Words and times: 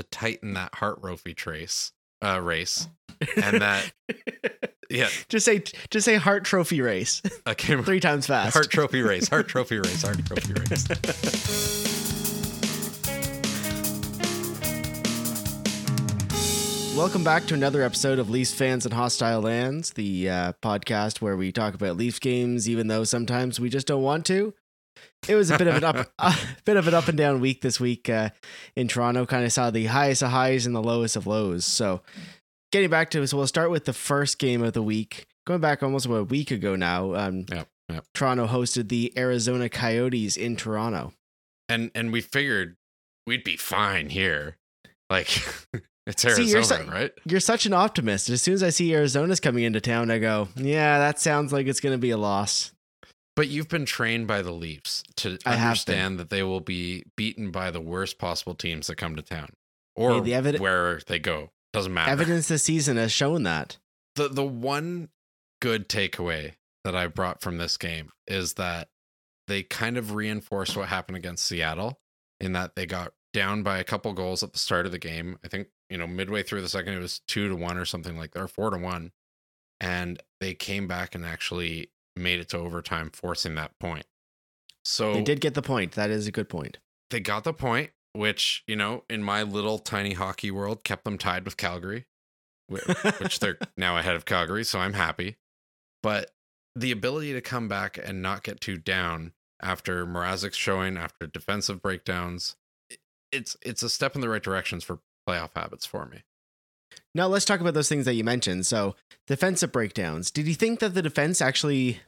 to 0.00 0.08
tighten 0.08 0.54
that 0.54 0.74
Hart 0.76 1.02
Trophy 1.02 1.34
trace 1.34 1.92
uh, 2.24 2.40
race, 2.40 2.88
and 3.36 3.60
that 3.60 3.92
yeah, 4.90 5.08
just 5.28 5.44
say 5.44 5.62
just 5.90 6.04
say 6.06 6.16
Hart 6.16 6.44
Trophy 6.44 6.80
race 6.80 7.20
okay, 7.46 7.76
three 7.82 8.00
times 8.00 8.26
fast. 8.26 8.54
Hart 8.54 8.70
Trophy 8.70 9.02
race, 9.02 9.28
Hart 9.28 9.48
Trophy 9.48 9.78
race, 9.78 10.02
Hart 10.02 10.24
Trophy 10.24 10.54
race. 10.54 10.88
Welcome 16.96 17.24
back 17.24 17.46
to 17.46 17.54
another 17.54 17.82
episode 17.82 18.18
of 18.18 18.28
Leafs 18.28 18.52
Fans 18.52 18.84
and 18.84 18.94
Hostile 18.94 19.40
Lands, 19.40 19.92
the 19.92 20.28
uh, 20.28 20.52
podcast 20.62 21.20
where 21.20 21.36
we 21.36 21.52
talk 21.52 21.74
about 21.74 21.96
Leafs 21.96 22.18
games, 22.18 22.68
even 22.68 22.88
though 22.88 23.04
sometimes 23.04 23.60
we 23.60 23.68
just 23.68 23.86
don't 23.86 24.02
want 24.02 24.26
to. 24.26 24.54
It 25.28 25.34
was 25.34 25.50
a 25.50 25.58
bit 25.58 25.66
of 25.66 25.76
an 25.76 25.84
up, 25.84 26.10
a 26.18 26.34
bit 26.64 26.76
of 26.76 26.88
an 26.88 26.94
up 26.94 27.08
and 27.08 27.16
down 27.18 27.40
week 27.40 27.60
this 27.60 27.78
week 27.78 28.08
uh, 28.08 28.30
in 28.76 28.88
Toronto. 28.88 29.26
Kind 29.26 29.44
of 29.44 29.52
saw 29.52 29.70
the 29.70 29.86
highest 29.86 30.22
of 30.22 30.30
highs 30.30 30.66
and 30.66 30.74
the 30.74 30.82
lowest 30.82 31.16
of 31.16 31.26
lows. 31.26 31.64
So, 31.64 32.02
getting 32.72 32.90
back 32.90 33.10
to 33.10 33.22
it, 33.22 33.26
so 33.28 33.36
we'll 33.36 33.46
start 33.46 33.70
with 33.70 33.84
the 33.84 33.92
first 33.92 34.38
game 34.38 34.62
of 34.62 34.72
the 34.72 34.82
week. 34.82 35.26
Going 35.46 35.60
back 35.60 35.82
almost 35.82 36.06
a 36.06 36.24
week 36.24 36.50
ago 36.50 36.76
now, 36.76 37.14
um, 37.14 37.44
Yep, 37.50 37.68
yep. 37.90 38.04
Toronto 38.14 38.46
hosted 38.46 38.88
the 38.88 39.12
Arizona 39.16 39.68
Coyotes 39.68 40.36
in 40.36 40.56
Toronto. 40.56 41.12
And 41.68 41.90
and 41.94 42.12
we 42.12 42.20
figured 42.20 42.76
we'd 43.26 43.44
be 43.44 43.56
fine 43.56 44.10
here, 44.10 44.56
like 45.08 45.28
it's 46.06 46.22
See, 46.22 46.28
Arizona, 46.28 46.44
you're 46.50 46.62
so- 46.64 46.84
right? 46.86 47.12
You're 47.24 47.40
such 47.40 47.66
an 47.66 47.72
optimist. 47.72 48.28
As 48.28 48.42
soon 48.42 48.54
as 48.54 48.62
I 48.62 48.70
see 48.70 48.92
Arizona's 48.94 49.40
coming 49.40 49.64
into 49.64 49.80
town, 49.80 50.10
I 50.10 50.18
go, 50.18 50.48
"Yeah, 50.56 50.98
that 50.98 51.18
sounds 51.20 51.52
like 51.52 51.66
it's 51.66 51.80
going 51.80 51.94
to 51.94 51.98
be 51.98 52.10
a 52.10 52.16
loss." 52.16 52.72
But 53.40 53.48
you've 53.48 53.70
been 53.70 53.86
trained 53.86 54.26
by 54.26 54.42
the 54.42 54.52
Leafs 54.52 55.02
to 55.16 55.38
I 55.46 55.54
understand 55.54 56.18
that 56.18 56.28
they 56.28 56.42
will 56.42 56.60
be 56.60 57.04
beaten 57.16 57.50
by 57.50 57.70
the 57.70 57.80
worst 57.80 58.18
possible 58.18 58.54
teams 58.54 58.88
that 58.88 58.96
come 58.96 59.16
to 59.16 59.22
town 59.22 59.54
or 59.96 60.12
Hey, 60.12 60.20
the 60.20 60.32
eviden- 60.32 60.60
where 60.60 61.00
they 61.06 61.18
go. 61.18 61.50
Doesn't 61.72 61.94
matter. 61.94 62.10
Evidence 62.10 62.48
this 62.48 62.64
season 62.64 62.98
has 62.98 63.12
shown 63.12 63.44
that. 63.44 63.78
The 64.16 64.28
the 64.28 64.44
one 64.44 65.08
good 65.62 65.88
takeaway 65.88 66.56
that 66.84 66.94
I 66.94 67.06
brought 67.06 67.40
from 67.40 67.56
this 67.56 67.78
game 67.78 68.10
is 68.26 68.52
that 68.54 68.90
they 69.48 69.62
kind 69.62 69.96
of 69.96 70.14
reinforced 70.14 70.76
what 70.76 70.90
happened 70.90 71.16
against 71.16 71.46
Seattle 71.46 71.98
in 72.40 72.52
that 72.52 72.76
they 72.76 72.84
got 72.84 73.14
down 73.32 73.62
by 73.62 73.78
a 73.78 73.84
couple 73.84 74.12
goals 74.12 74.42
at 74.42 74.52
the 74.52 74.58
start 74.58 74.84
of 74.84 74.92
the 74.92 74.98
game. 74.98 75.38
I 75.42 75.48
think, 75.48 75.68
you 75.88 75.96
know, 75.96 76.06
midway 76.06 76.42
through 76.42 76.60
the 76.60 76.68
second 76.68 76.92
it 76.92 76.98
was 76.98 77.22
2 77.26 77.48
to 77.48 77.56
1 77.56 77.78
or 77.78 77.86
something 77.86 78.18
like 78.18 78.32
that 78.32 78.42
or 78.42 78.48
4 78.48 78.68
to 78.68 78.76
1 78.76 79.12
and 79.80 80.22
they 80.40 80.52
came 80.52 80.86
back 80.86 81.14
and 81.14 81.24
actually 81.24 81.88
made 82.20 82.38
it 82.40 82.48
to 82.50 82.58
overtime 82.58 83.10
forcing 83.12 83.54
that 83.56 83.78
point. 83.80 84.06
So 84.84 85.14
They 85.14 85.22
did 85.22 85.40
get 85.40 85.54
the 85.54 85.62
point. 85.62 85.92
That 85.92 86.10
is 86.10 86.26
a 86.26 86.32
good 86.32 86.48
point. 86.48 86.78
they 87.10 87.20
got 87.20 87.44
the 87.44 87.52
point, 87.52 87.90
which, 88.12 88.62
you 88.66 88.76
know, 88.76 89.04
in 89.10 89.22
my 89.22 89.42
little 89.42 89.78
tiny 89.78 90.12
hockey 90.12 90.50
world 90.50 90.84
kept 90.84 91.04
them 91.04 91.18
tied 91.18 91.44
with 91.44 91.56
Calgary, 91.56 92.06
which 92.68 93.40
they're 93.40 93.58
now 93.76 93.96
ahead 93.98 94.14
of 94.14 94.24
Calgary, 94.24 94.64
so 94.64 94.78
I'm 94.78 94.92
happy. 94.94 95.36
But 96.02 96.30
the 96.76 96.92
ability 96.92 97.32
to 97.32 97.40
come 97.40 97.68
back 97.68 97.98
and 98.02 98.22
not 98.22 98.42
get 98.44 98.60
too 98.60 98.76
down 98.78 99.32
after 99.62 100.06
Mrazek's 100.06 100.56
showing, 100.56 100.96
after 100.96 101.26
defensive 101.26 101.82
breakdowns, 101.82 102.56
it's 103.32 103.56
it's 103.60 103.82
a 103.82 103.90
step 103.90 104.14
in 104.14 104.20
the 104.20 104.28
right 104.28 104.42
directions 104.42 104.82
for 104.84 105.00
playoff 105.28 105.50
habits 105.54 105.84
for 105.84 106.06
me. 106.06 106.22
Now 107.14 107.26
let's 107.26 107.44
talk 107.44 107.60
about 107.60 107.74
those 107.74 107.88
things 107.88 108.04
that 108.06 108.14
you 108.14 108.24
mentioned. 108.24 108.66
So 108.66 108.94
defensive 109.26 109.72
breakdowns. 109.72 110.30
Did 110.30 110.46
you 110.48 110.54
think 110.54 110.80
that 110.80 110.94
the 110.94 111.02
defense 111.02 111.42
actually? 111.42 112.00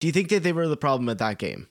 Do 0.00 0.06
you 0.06 0.12
think 0.12 0.28
that 0.28 0.42
they 0.42 0.52
were 0.52 0.68
the 0.68 0.76
problem 0.76 1.08
at 1.08 1.18
that 1.18 1.38
game? 1.38 1.68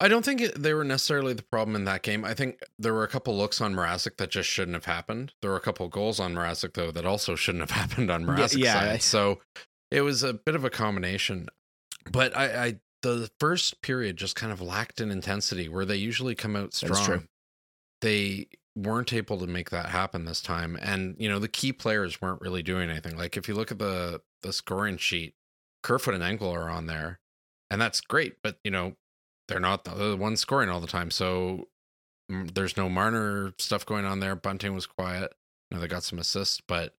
I 0.00 0.08
don't 0.08 0.24
think 0.24 0.40
it, 0.40 0.60
they 0.60 0.74
were 0.74 0.82
necessarily 0.82 1.32
the 1.32 1.44
problem 1.44 1.76
in 1.76 1.84
that 1.84 2.02
game. 2.02 2.24
I 2.24 2.34
think 2.34 2.60
there 2.76 2.92
were 2.92 3.04
a 3.04 3.08
couple 3.08 3.36
looks 3.36 3.60
on 3.60 3.74
Mrazek 3.74 4.16
that 4.16 4.30
just 4.30 4.48
shouldn't 4.48 4.74
have 4.74 4.86
happened. 4.86 5.32
There 5.42 5.50
were 5.52 5.56
a 5.56 5.60
couple 5.60 5.86
goals 5.88 6.18
on 6.18 6.34
Mrazek 6.34 6.74
though 6.74 6.90
that 6.90 7.06
also 7.06 7.36
shouldn't 7.36 7.62
have 7.62 7.70
happened 7.88 8.10
on 8.10 8.24
Mrazek's 8.24 8.56
yeah, 8.56 8.72
side. 8.74 9.02
So 9.02 9.40
it 9.92 10.00
was 10.00 10.24
a 10.24 10.32
bit 10.32 10.56
of 10.56 10.64
a 10.64 10.70
combination. 10.70 11.48
But 12.10 12.36
I, 12.36 12.64
I 12.64 12.80
the 13.02 13.30
first 13.38 13.80
period 13.80 14.16
just 14.16 14.34
kind 14.34 14.52
of 14.52 14.60
lacked 14.60 15.00
in 15.00 15.12
intensity 15.12 15.68
where 15.68 15.84
they 15.84 15.96
usually 15.96 16.34
come 16.34 16.56
out 16.56 16.74
strong. 16.74 17.28
They 18.00 18.48
weren't 18.74 19.12
able 19.12 19.38
to 19.38 19.46
make 19.46 19.70
that 19.70 19.86
happen 19.86 20.24
this 20.24 20.40
time. 20.40 20.76
And 20.80 21.14
you 21.18 21.28
know, 21.28 21.38
the 21.38 21.48
key 21.48 21.72
players 21.72 22.20
weren't 22.20 22.40
really 22.40 22.62
doing 22.62 22.90
anything. 22.90 23.16
Like 23.16 23.36
if 23.36 23.46
you 23.46 23.54
look 23.54 23.70
at 23.70 23.78
the 23.78 24.20
the 24.42 24.52
scoring 24.52 24.96
sheet, 24.96 25.34
Kerfoot 25.84 26.14
and 26.14 26.24
Engvall 26.24 26.54
are 26.54 26.70
on 26.70 26.86
there. 26.86 27.20
And 27.72 27.80
that's 27.80 28.02
great, 28.02 28.34
but 28.42 28.58
you 28.64 28.70
know, 28.70 28.96
they're 29.48 29.58
not 29.58 29.84
the 29.84 30.14
ones 30.14 30.40
scoring 30.40 30.68
all 30.68 30.80
the 30.80 30.86
time. 30.86 31.10
So 31.10 31.68
mm, 32.30 32.52
there's 32.52 32.76
no 32.76 32.90
Marner 32.90 33.54
stuff 33.58 33.86
going 33.86 34.04
on 34.04 34.20
there. 34.20 34.36
Bunting 34.36 34.74
was 34.74 34.84
quiet. 34.86 35.32
You 35.70 35.76
know, 35.76 35.80
they 35.80 35.88
got 35.88 36.02
some 36.02 36.18
assists, 36.18 36.60
but 36.60 36.94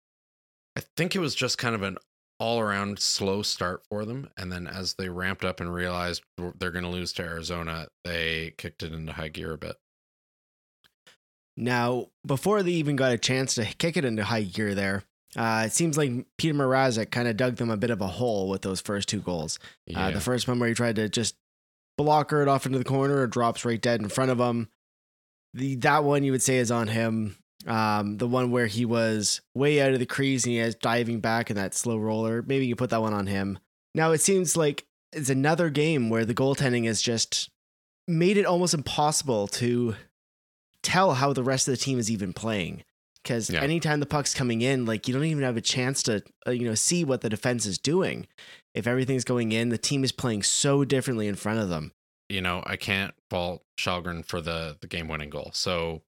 I 0.76 0.82
think 0.98 1.16
it 1.16 1.20
was 1.20 1.36
just 1.36 1.60
kind 1.60 1.76
of 1.76 1.84
an 1.84 2.00
all 2.40 2.60
around 2.60 2.98
slow 2.98 3.44
start 3.44 3.84
for 3.88 4.04
them. 4.04 4.32
And 4.36 4.52
then 4.52 4.66
as 4.66 4.96
they 4.96 5.10
ramped 5.10 5.46
up 5.46 5.60
and 5.60 5.72
realized 5.72 6.24
they're 6.58 6.72
going 6.72 6.86
to 6.86 6.90
lose 6.90 7.14
to 7.14 7.24
Arizona, 7.24 7.90
they 8.04 8.56
kicked 8.58 8.82
it 8.82 8.94
into 8.94 9.14
high 9.14 9.28
gear 9.28 9.54
a 9.54 9.58
bit. 9.60 9.76
Now, 11.56 12.08
before 12.26 12.64
they 12.64 12.72
even 12.72 12.96
got 12.96 13.12
a 13.12 13.20
chance 13.20 13.54
to 13.56 13.66
kick 13.66 13.96
it 13.96 14.06
into 14.06 14.24
high 14.24 14.42
gear, 14.42 14.74
there, 14.74 15.04
uh, 15.36 15.64
it 15.66 15.74
seems 15.74 15.98
like 15.98 16.12
Peter 16.38 16.54
Mrazek 16.54 17.12
kind 17.12 17.28
of 17.28 17.38
dug 17.38 17.56
them 17.56 17.70
a 17.70 17.78
bit 17.78 17.90
of 17.90 18.02
a 18.02 18.08
hole 18.08 18.50
with 18.50 18.62
those 18.62 18.82
first 18.82 19.10
two 19.10 19.20
goals. 19.20 19.60
Yeah. 19.86 20.08
Uh, 20.08 20.12
the 20.12 20.22
first 20.22 20.48
one 20.48 20.60
where 20.60 20.70
he 20.70 20.76
tried 20.76 20.96
to 20.98 21.10
just 21.10 21.36
blocker 21.98 22.42
it 22.42 22.48
off 22.48 22.66
into 22.66 22.78
the 22.78 22.84
corner, 22.84 23.24
it 23.24 23.32
drops 23.32 23.66
right 23.66 23.82
dead 23.82 24.02
in 24.02 24.10
front 24.10 24.32
of 24.32 24.40
him. 24.40 24.70
The 25.54 25.76
that 25.78 26.04
one 26.04 26.24
you 26.24 26.32
would 26.32 26.42
say 26.42 26.58
is 26.58 26.72
on 26.72 26.88
him. 26.88 27.38
Um, 27.66 28.18
the 28.18 28.28
one 28.28 28.52
where 28.52 28.68
he 28.68 28.84
was 28.84 29.42
way 29.56 29.80
out 29.82 29.94
of 29.94 30.00
the 30.00 30.06
crease 30.06 30.44
and 30.44 30.52
he 30.52 30.60
is 30.60 30.76
diving 30.76 31.22
back 31.22 31.50
in 31.50 31.56
that 31.56 31.74
slow 31.74 31.98
roller. 31.98 32.42
Maybe 32.42 32.66
you 32.66 32.76
put 32.76 32.90
that 32.90 33.02
one 33.02 33.14
on 33.14 33.28
him. 33.28 33.58
Now 33.96 34.12
it 34.12 34.20
seems 34.20 34.58
like 34.58 34.86
it's 35.14 35.30
another 35.30 35.70
game 35.70 36.10
where 36.10 36.26
the 36.26 36.34
goaltending 36.34 36.86
has 36.88 37.02
just 37.02 37.50
made 38.08 38.38
it 38.38 38.46
almost 38.46 38.74
impossible 38.74 39.48
to 39.48 39.96
tell 40.82 41.14
how 41.14 41.32
the 41.32 41.44
rest 41.44 41.68
of 41.68 41.72
the 41.72 41.78
team 41.78 42.00
is 42.00 42.12
even 42.12 42.34
playing. 42.34 42.84
Because 43.24 43.50
Yeah. 43.50 43.62
anytime 43.62 44.00
the 44.02 44.06
puck's 44.06 44.34
coming 44.34 44.62
in, 44.62 44.86
like 44.86 45.08
you 45.08 45.14
don't 45.14 45.24
even 45.24 45.44
have 45.44 45.56
a 45.58 45.62
chance 45.62 46.04
to, 46.04 46.22
uh, 46.46 46.52
you 46.52 46.66
know, 46.66 46.76
see 46.76 47.04
what 47.06 47.22
the 47.22 47.30
defense 47.30 47.66
is 47.66 47.78
doing. 47.78 48.28
If 48.76 48.86
everything's 48.86 49.24
going 49.24 49.52
in, 49.54 49.70
the 49.70 49.78
team 49.78 50.04
is 50.04 50.12
playing 50.12 50.44
so 50.44 50.84
differently 50.84 51.28
in 51.28 51.36
front 51.36 51.60
of 51.60 51.70
them. 51.70 51.94
you 52.30 52.42
know, 52.42 52.64
I 52.66 52.78
can't 52.78 53.14
fault 53.30 53.64
Källgren 53.78 54.26
for 54.26 54.42
the 54.42 54.78
the 54.82 54.88
game 54.88 55.08
winning 55.08 55.30
goal. 55.30 55.52
So 55.54 56.02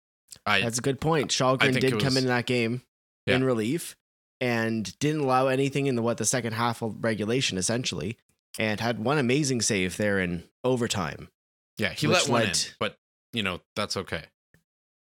I 0.46 0.60
That's 0.62 0.78
a 0.78 0.82
good 0.82 0.98
point. 1.00 1.30
Källgren 1.30 1.74
did 1.74 1.84
it 1.84 1.90
come 1.98 2.14
was- 2.14 2.16
in 2.16 2.26
that 2.26 2.46
game 2.46 2.82
Yeah. 3.26 3.34
in 3.36 3.44
relief 3.44 3.94
and 4.40 4.96
didn't 5.00 5.20
allow 5.22 5.48
anything 5.48 5.86
in 5.86 5.96
the 5.96 6.02
what 6.02 6.16
the 6.16 6.24
second 6.24 6.52
half 6.54 6.80
of 6.82 7.02
regulation 7.04 7.58
essentially, 7.58 8.16
and 8.58 8.80
had 8.80 9.00
one 9.00 9.18
amazing 9.18 9.60
save 9.60 9.96
there 9.98 10.18
in 10.18 10.44
overtime. 10.62 11.28
yeah, 11.78 11.92
he 11.92 12.06
let 12.06 12.26
one 12.28 12.42
in, 12.44 12.52
but 12.78 12.96
you 13.32 13.42
know, 13.42 13.60
that's 13.76 13.96
okay. 13.96 14.24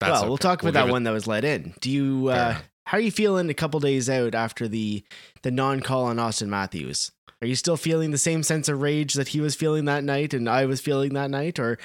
Well, 0.01 0.27
we'll 0.27 0.37
talk 0.37 0.61
about 0.61 0.73
We'll 0.73 0.85
that 0.85 0.91
one 0.91 1.03
that 1.03 1.11
was 1.11 1.27
let 1.27 1.43
in. 1.45 1.73
Do 1.81 1.89
you? 1.89 2.27
Uh, 2.29 2.57
how 2.85 2.97
are 2.97 3.01
you 3.01 3.11
feeling 3.11 3.49
a 3.49 3.53
couple 3.53 3.79
days 3.79 4.09
out 4.09 4.35
after 4.35 4.67
the 4.67 5.03
the 5.43 5.51
non 5.51 5.79
call 5.79 6.05
on 6.05 6.19
Austin 6.19 6.49
Matthews? 6.49 7.11
Are 7.41 7.47
you 7.47 7.55
still 7.55 7.77
feeling 7.77 8.11
the 8.11 8.17
same 8.17 8.43
sense 8.43 8.69
of 8.69 8.81
rage 8.81 9.13
that 9.15 9.29
he 9.29 9.41
was 9.41 9.55
feeling 9.55 9.85
that 9.85 10.03
night 10.03 10.33
and 10.33 10.49
I 10.49 10.65
was 10.65 10.81
feeling 10.81 11.13
that 11.13 11.29
night, 11.29 11.59
or 11.59 11.77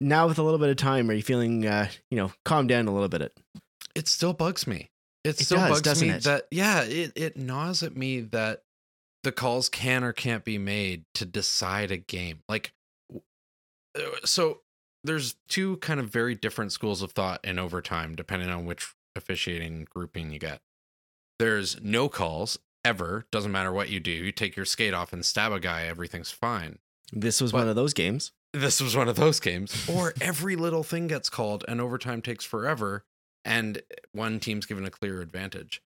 now 0.00 0.26
with 0.26 0.38
a 0.38 0.42
little 0.42 0.58
bit 0.58 0.70
of 0.70 0.76
time, 0.76 1.10
are 1.10 1.14
you 1.14 1.22
feeling, 1.22 1.66
uh, 1.66 1.88
you 2.10 2.16
know, 2.16 2.32
calm 2.44 2.66
down 2.66 2.88
a 2.88 2.92
little 2.92 3.08
bit? 3.08 3.32
it 3.94 4.08
still 4.08 4.32
bugs 4.34 4.66
me. 4.66 4.90
It, 5.24 5.40
It 5.40 5.44
still 5.44 5.58
does, 5.58 5.82
bugs 5.82 6.02
me 6.02 6.10
it? 6.10 6.22
that 6.24 6.44
yeah, 6.50 6.82
it 6.82 7.12
it 7.16 7.36
gnaws 7.36 7.82
at 7.82 7.96
me 7.96 8.20
that 8.20 8.62
the 9.22 9.32
calls 9.32 9.68
can 9.68 10.04
or 10.04 10.12
can't 10.12 10.44
be 10.44 10.58
made 10.58 11.04
to 11.14 11.24
decide 11.24 11.90
a 11.90 11.96
game. 11.96 12.42
Like 12.48 12.72
uh, 13.98 14.00
so 14.24 14.60
there's 15.06 15.36
two 15.48 15.76
kind 15.78 16.00
of 16.00 16.08
very 16.08 16.34
different 16.34 16.72
schools 16.72 17.02
of 17.02 17.12
thought 17.12 17.40
in 17.44 17.58
overtime 17.58 18.14
depending 18.14 18.50
on 18.50 18.64
which 18.66 18.94
officiating 19.14 19.86
grouping 19.90 20.30
you 20.32 20.38
get. 20.38 20.60
There's 21.38 21.80
no 21.82 22.08
calls 22.08 22.58
ever, 22.84 23.26
doesn't 23.32 23.52
matter 23.52 23.72
what 23.72 23.88
you 23.88 24.00
do. 24.00 24.10
You 24.10 24.32
take 24.32 24.56
your 24.56 24.64
skate 24.64 24.94
off 24.94 25.12
and 25.12 25.24
stab 25.24 25.52
a 25.52 25.60
guy, 25.60 25.84
everything's 25.86 26.30
fine. 26.30 26.78
This 27.12 27.40
was 27.40 27.52
But- 27.52 27.58
one 27.58 27.68
of 27.68 27.76
those 27.76 27.94
games. 27.94 28.32
this 28.52 28.80
was 28.80 28.96
one 28.96 29.08
of 29.08 29.16
those 29.16 29.38
games 29.40 29.88
or 29.92 30.14
every 30.20 30.56
little 30.56 30.82
thing 30.82 31.08
gets 31.08 31.28
called 31.28 31.64
and 31.68 31.80
overtime 31.80 32.22
takes 32.22 32.44
forever 32.44 33.04
and 33.44 33.82
one 34.12 34.40
team's 34.40 34.64
given 34.66 34.84
a 34.86 34.90
clear 34.90 35.20
advantage 35.20 35.82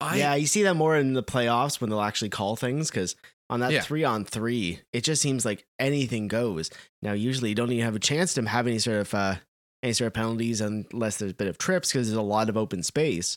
I, 0.00 0.18
yeah, 0.18 0.34
you 0.34 0.46
see 0.46 0.62
that 0.64 0.74
more 0.74 0.94
in 0.96 1.14
the 1.14 1.22
playoffs 1.22 1.80
when 1.80 1.88
they'll 1.90 2.02
actually 2.02 2.28
call 2.28 2.54
things 2.54 2.90
because 2.90 3.16
on 3.48 3.60
that 3.60 3.72
Yeah. 3.72 3.80
three 3.80 4.02
on 4.04 4.24
three, 4.24 4.80
it 4.92 5.02
just 5.04 5.22
seems 5.22 5.44
like 5.44 5.64
anything 5.78 6.28
goes. 6.28 6.70
Now, 7.02 7.12
usually 7.12 7.50
you 7.50 7.54
don't 7.54 7.70
even 7.72 7.84
have 7.84 7.94
a 7.96 8.00
chance 8.00 8.34
to 8.34 8.42
have 8.48 8.66
any 8.66 8.78
sort 8.78 8.98
of 8.98 9.14
uh, 9.14 9.36
any 9.82 9.92
sort 9.92 10.06
of 10.08 10.14
penalties 10.14 10.60
unless 10.60 11.18
there's 11.18 11.32
a 11.32 11.34
bit 11.34 11.46
of 11.48 11.58
trips 11.58 11.92
because 11.92 12.08
there's 12.08 12.16
a 12.18 12.22
lot 12.22 12.48
of 12.48 12.56
open 12.56 12.82
space. 12.82 13.36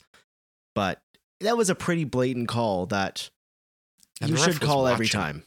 But 0.74 1.02
that 1.42 1.58
was 1.58 1.70
a 1.70 1.76
pretty 1.76 2.04
blatant 2.06 2.48
call 2.48 2.86
that 2.88 3.30
And 4.22 4.32
you 4.32 4.38
should 4.38 4.60
call 4.62 4.88
every 4.88 5.08
time. 5.08 5.44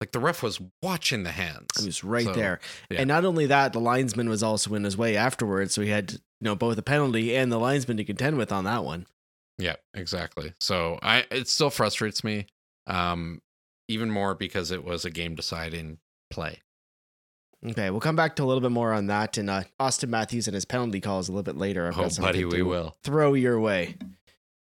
Like 0.00 0.12
the 0.12 0.20
ref 0.20 0.44
was 0.44 0.60
watching 0.80 1.24
the 1.24 1.32
hands. 1.32 1.66
He 1.80 1.86
was 1.86 2.04
right 2.04 2.24
So, 2.24 2.32
there. 2.32 2.60
yeah. 2.88 3.00
And 3.00 3.08
not 3.08 3.24
only 3.24 3.46
that, 3.46 3.72
the 3.72 3.80
linesman 3.80 4.28
was 4.28 4.44
also 4.44 4.74
in 4.74 4.84
his 4.84 4.96
way 4.96 5.16
afterwards. 5.16 5.74
So 5.74 5.82
he 5.82 5.88
had, 5.88 6.12
you 6.12 6.18
know, 6.42 6.54
both 6.54 6.78
a 6.78 6.82
penalty 6.82 7.34
and 7.36 7.50
the 7.50 7.58
linesman 7.58 7.96
to 7.96 8.04
contend 8.04 8.36
with 8.36 8.52
on 8.52 8.62
that 8.64 8.84
one. 8.84 9.06
Yeah, 9.58 9.74
exactly. 9.94 10.52
So 10.60 11.00
I 11.02 11.24
it 11.32 11.48
still 11.48 11.70
frustrates 11.70 12.22
me. 12.22 12.46
Um 12.86 13.42
even 13.88 14.10
more 14.10 14.34
because 14.34 14.70
it 14.70 14.84
was 14.84 15.04
a 15.04 15.10
game 15.10 15.34
deciding 15.34 15.98
play. 16.30 16.60
Okay, 17.66 17.90
we'll 17.90 18.00
come 18.00 18.14
back 18.14 18.36
to 18.36 18.44
a 18.44 18.46
little 18.46 18.60
bit 18.60 18.70
more 18.70 18.92
on 18.92 19.08
that 19.08 19.36
and 19.36 19.50
uh, 19.50 19.64
Austin 19.80 20.10
Matthews 20.10 20.46
and 20.46 20.54
his 20.54 20.64
penalty 20.64 21.00
calls 21.00 21.28
a 21.28 21.32
little 21.32 21.42
bit 21.42 21.56
later. 21.56 21.88
I've 21.88 21.98
Oh, 21.98 22.08
buddy, 22.20 22.44
we 22.44 22.62
will. 22.62 22.96
Throw 23.02 23.34
your 23.34 23.58
way. 23.58 23.96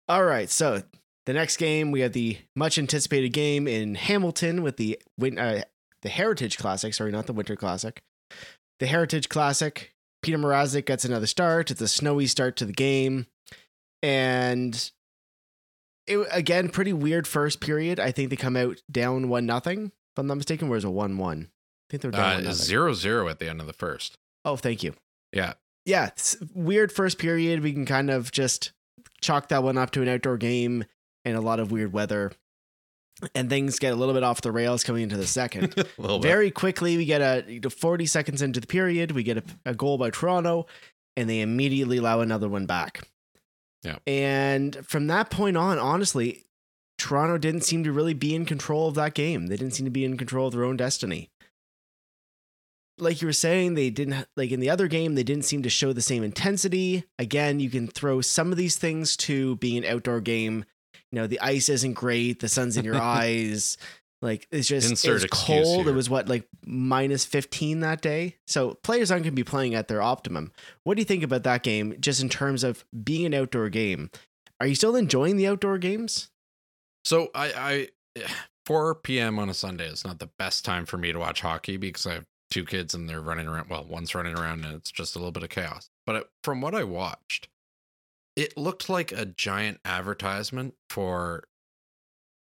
All 0.09 0.25
right, 0.25 0.49
so 0.49 0.83
the 1.27 1.33
next 1.33 1.57
game 1.57 1.91
we 1.91 2.01
have 2.01 2.13
the 2.13 2.39
much 2.55 2.79
anticipated 2.79 3.31
game 3.31 3.67
in 3.67 3.97
Hamilton 3.97 4.63
with 4.63 4.77
the 4.77 4.99
win, 5.19 5.39
uh, 5.39 5.63
the 6.03 6.09
Heritage 6.09 6.57
Classic. 6.57 6.95
Sorry, 6.95 7.11
not 7.11 7.27
the 7.27 7.33
Winter 7.33 7.57
Classic. 7.57 8.01
The 8.79 8.87
Heritage 8.87 9.29
Classic. 9.29 9.93
Peter 10.23 10.39
Mrazek 10.39 10.87
gets 10.87 11.05
another 11.05 11.27
start. 11.27 11.71
It's 11.71 11.81
a 11.81 11.89
snowy 11.89 12.27
start 12.27 12.57
to 12.57 12.65
the 12.65 12.73
game, 12.73 13.27
and 14.03 14.91
it 16.09 16.27
again 16.31 16.69
pretty 16.69 16.93
weird 16.93 17.27
first 17.27 17.61
period. 17.61 18.01
I 18.01 18.11
think 18.13 18.31
they 18.31 18.37
come 18.37 18.57
out 18.57 18.83
down 18.91 19.29
one 19.29 19.47
nothing. 19.47 19.87
If 19.87 20.19
I'm 20.19 20.27
not 20.27 20.37
mistaken, 20.37 20.69
where's 20.69 20.85
a 20.85 20.91
one 20.91 21.19
one? 21.19 21.51
I 21.51 21.87
think 21.91 22.03
they're 22.03 22.11
down 22.11 22.47
Uh, 22.47 22.53
zero 22.53 22.93
zero 22.95 23.29
at 23.29 23.39
the 23.39 23.49
end 23.49 23.61
of 23.61 23.67
the 23.67 23.73
first. 23.73 24.17
Oh, 24.45 24.57
thank 24.57 24.83
you. 24.83 24.95
Yeah. 25.33 25.55
Yeah, 25.85 26.07
it's 26.09 26.37
weird 26.55 26.93
first 26.93 27.19
period. 27.19 27.63
We 27.63 27.73
can 27.73 27.87
kind 27.87 28.11
of 28.11 28.31
just 28.31 28.73
chalk 29.21 29.49
that 29.49 29.63
one 29.63 29.79
up 29.79 29.91
to 29.93 30.03
an 30.03 30.09
outdoor 30.09 30.37
game 30.37 30.85
and 31.25 31.37
a 31.37 31.41
lot 31.41 31.61
of 31.61 31.71
weird 31.71 31.93
weather. 31.93 32.33
And 33.35 33.49
things 33.49 33.79
get 33.79 33.93
a 33.93 33.97
little 33.97 34.15
bit 34.15 34.23
off 34.23 34.43
the 34.43 34.53
rails 34.53 34.85
coming 34.85 35.03
into 35.03 35.17
the 35.17 35.27
second. 35.27 35.75
Very 35.99 36.51
quickly, 36.53 36.97
we 36.97 37.05
get 37.05 37.21
a 37.21 37.69
40 37.71 38.07
seconds 38.07 38.43
into 38.43 38.61
the 38.61 38.67
period, 38.67 39.11
we 39.13 39.23
get 39.25 39.39
a, 39.39 39.43
a 39.65 39.75
goal 39.75 39.99
by 39.99 40.11
Toronto, 40.11 40.67
and 41.17 41.29
they 41.29 41.41
immediately 41.41 41.97
allow 41.97 42.21
another 42.21 42.49
one 42.49 42.67
back. 42.67 43.09
Yeah. 43.83 43.99
And 44.07 44.77
from 44.87 45.07
that 45.07 45.31
point 45.31 45.57
on, 45.57 45.79
honestly, 45.79 46.45
Toronto 46.99 47.39
didn't 47.39 47.63
seem 47.63 47.85
to 47.85 47.93
really 47.93 48.15
be 48.15 48.35
in 48.35 48.45
control 48.45 48.89
of 48.89 48.95
that 48.97 49.15
game. 49.15 49.47
They 49.47 49.57
didn't 49.57 49.75
seem 49.75 49.87
to 49.87 49.91
be 49.91 50.05
in 50.05 50.19
control 50.19 50.49
of 50.49 50.53
their 50.53 50.65
own 50.65 50.77
destiny. 50.77 51.31
Like 52.99 53.23
you 53.23 53.29
were 53.29 53.33
saying, 53.33 53.75
they 53.75 53.91
didn't 53.91 54.27
like 54.37 54.51
in 54.51 54.59
the 54.59 54.71
other 54.71 54.89
game, 54.89 55.15
they 55.15 55.23
didn't 55.23 55.45
seem 55.45 55.63
to 55.63 55.71
show 55.71 55.93
the 55.93 56.03
same 56.03 56.25
intensity. 56.25 57.05
Again, 57.17 57.61
you 57.61 57.71
can 57.71 57.87
throw 57.87 58.21
some 58.21 58.51
of 58.51 58.59
these 58.59 58.77
things 58.77 59.17
to 59.19 59.55
being 59.57 59.85
an 59.85 59.93
outdoor 59.93 60.21
game. 60.21 60.65
You 61.13 61.21
know, 61.21 61.27
the 61.29 61.41
ice 61.41 61.69
isn't 61.69 61.93
great, 61.93 62.41
the 62.41 62.49
sun's 62.49 62.77
in 62.77 62.85
your 62.85 62.97
eyes. 63.01 63.79
Like 64.21 64.49
it's 64.51 64.67
just 64.67 64.91
Insert 64.91 65.25
it's 65.25 65.33
cold. 65.33 65.87
It 65.87 65.93
was 65.93 66.11
what 66.11 66.29
like 66.29 66.49
minus 66.67 67.25
15 67.25 67.81
that 67.81 68.01
day. 68.01 68.37
So 68.47 68.75
players 68.83 69.11
aren't 69.11 69.25
going 69.25 69.33
to 69.33 69.37
be 69.37 69.45
playing 69.45 69.75
at 69.75 69.89
their 69.89 70.03
optimum. 70.03 70.53
What 70.83 70.97
do 70.97 71.01
you 71.01 71.07
think 71.07 71.23
about 71.23 71.45
that 71.45 71.63
game 71.63 71.95
just 72.01 72.21
in 72.21 72.29
terms 72.29 72.65
of 72.65 72.85
being 73.05 73.27
an 73.27 73.35
outdoor 73.35 73.69
game? 73.69 74.11
Are 74.61 74.67
you 74.67 74.75
still 74.75 74.97
enjoying 74.97 75.37
the 75.37 75.47
outdoor 75.47 75.79
games? 75.79 76.31
So 77.05 77.29
I, 77.35 77.89
I 78.17 78.25
4 78.67 78.97
p.m. 78.97 79.39
on 79.39 79.49
a 79.49 79.55
Sunday 79.55 79.87
is 79.87 80.05
not 80.05 80.19
the 80.19 80.31
best 80.39 80.65
time 80.65 80.85
for 80.85 80.99
me 80.99 81.13
to 81.13 81.19
watch 81.19 81.41
hockey 81.41 81.77
because 81.77 82.07
I 82.07 82.15
have 82.15 82.27
two 82.51 82.65
kids 82.65 82.95
and 82.95 83.09
they're 83.09 83.21
running 83.21 83.47
around. 83.47 83.71
Well, 83.71 83.87
one's 83.89 84.15
running 84.15 84.37
around 84.37 84.65
and 84.65 84.75
it's 84.75 84.91
just 84.91 85.15
a 85.15 85.19
little 85.19 85.33
bit 85.33 85.43
of 85.45 85.49
chaos. 85.49 85.91
But 86.07 86.17
it, 86.17 86.31
from 86.43 86.61
what 86.61 86.75
I 86.75 86.85
watched, 86.85 87.49
it 88.37 88.57
looked 88.57 88.89
like 88.89 89.13
a 89.13 89.25
giant 89.25 89.81
advertisement 89.85 90.75
for 90.91 91.45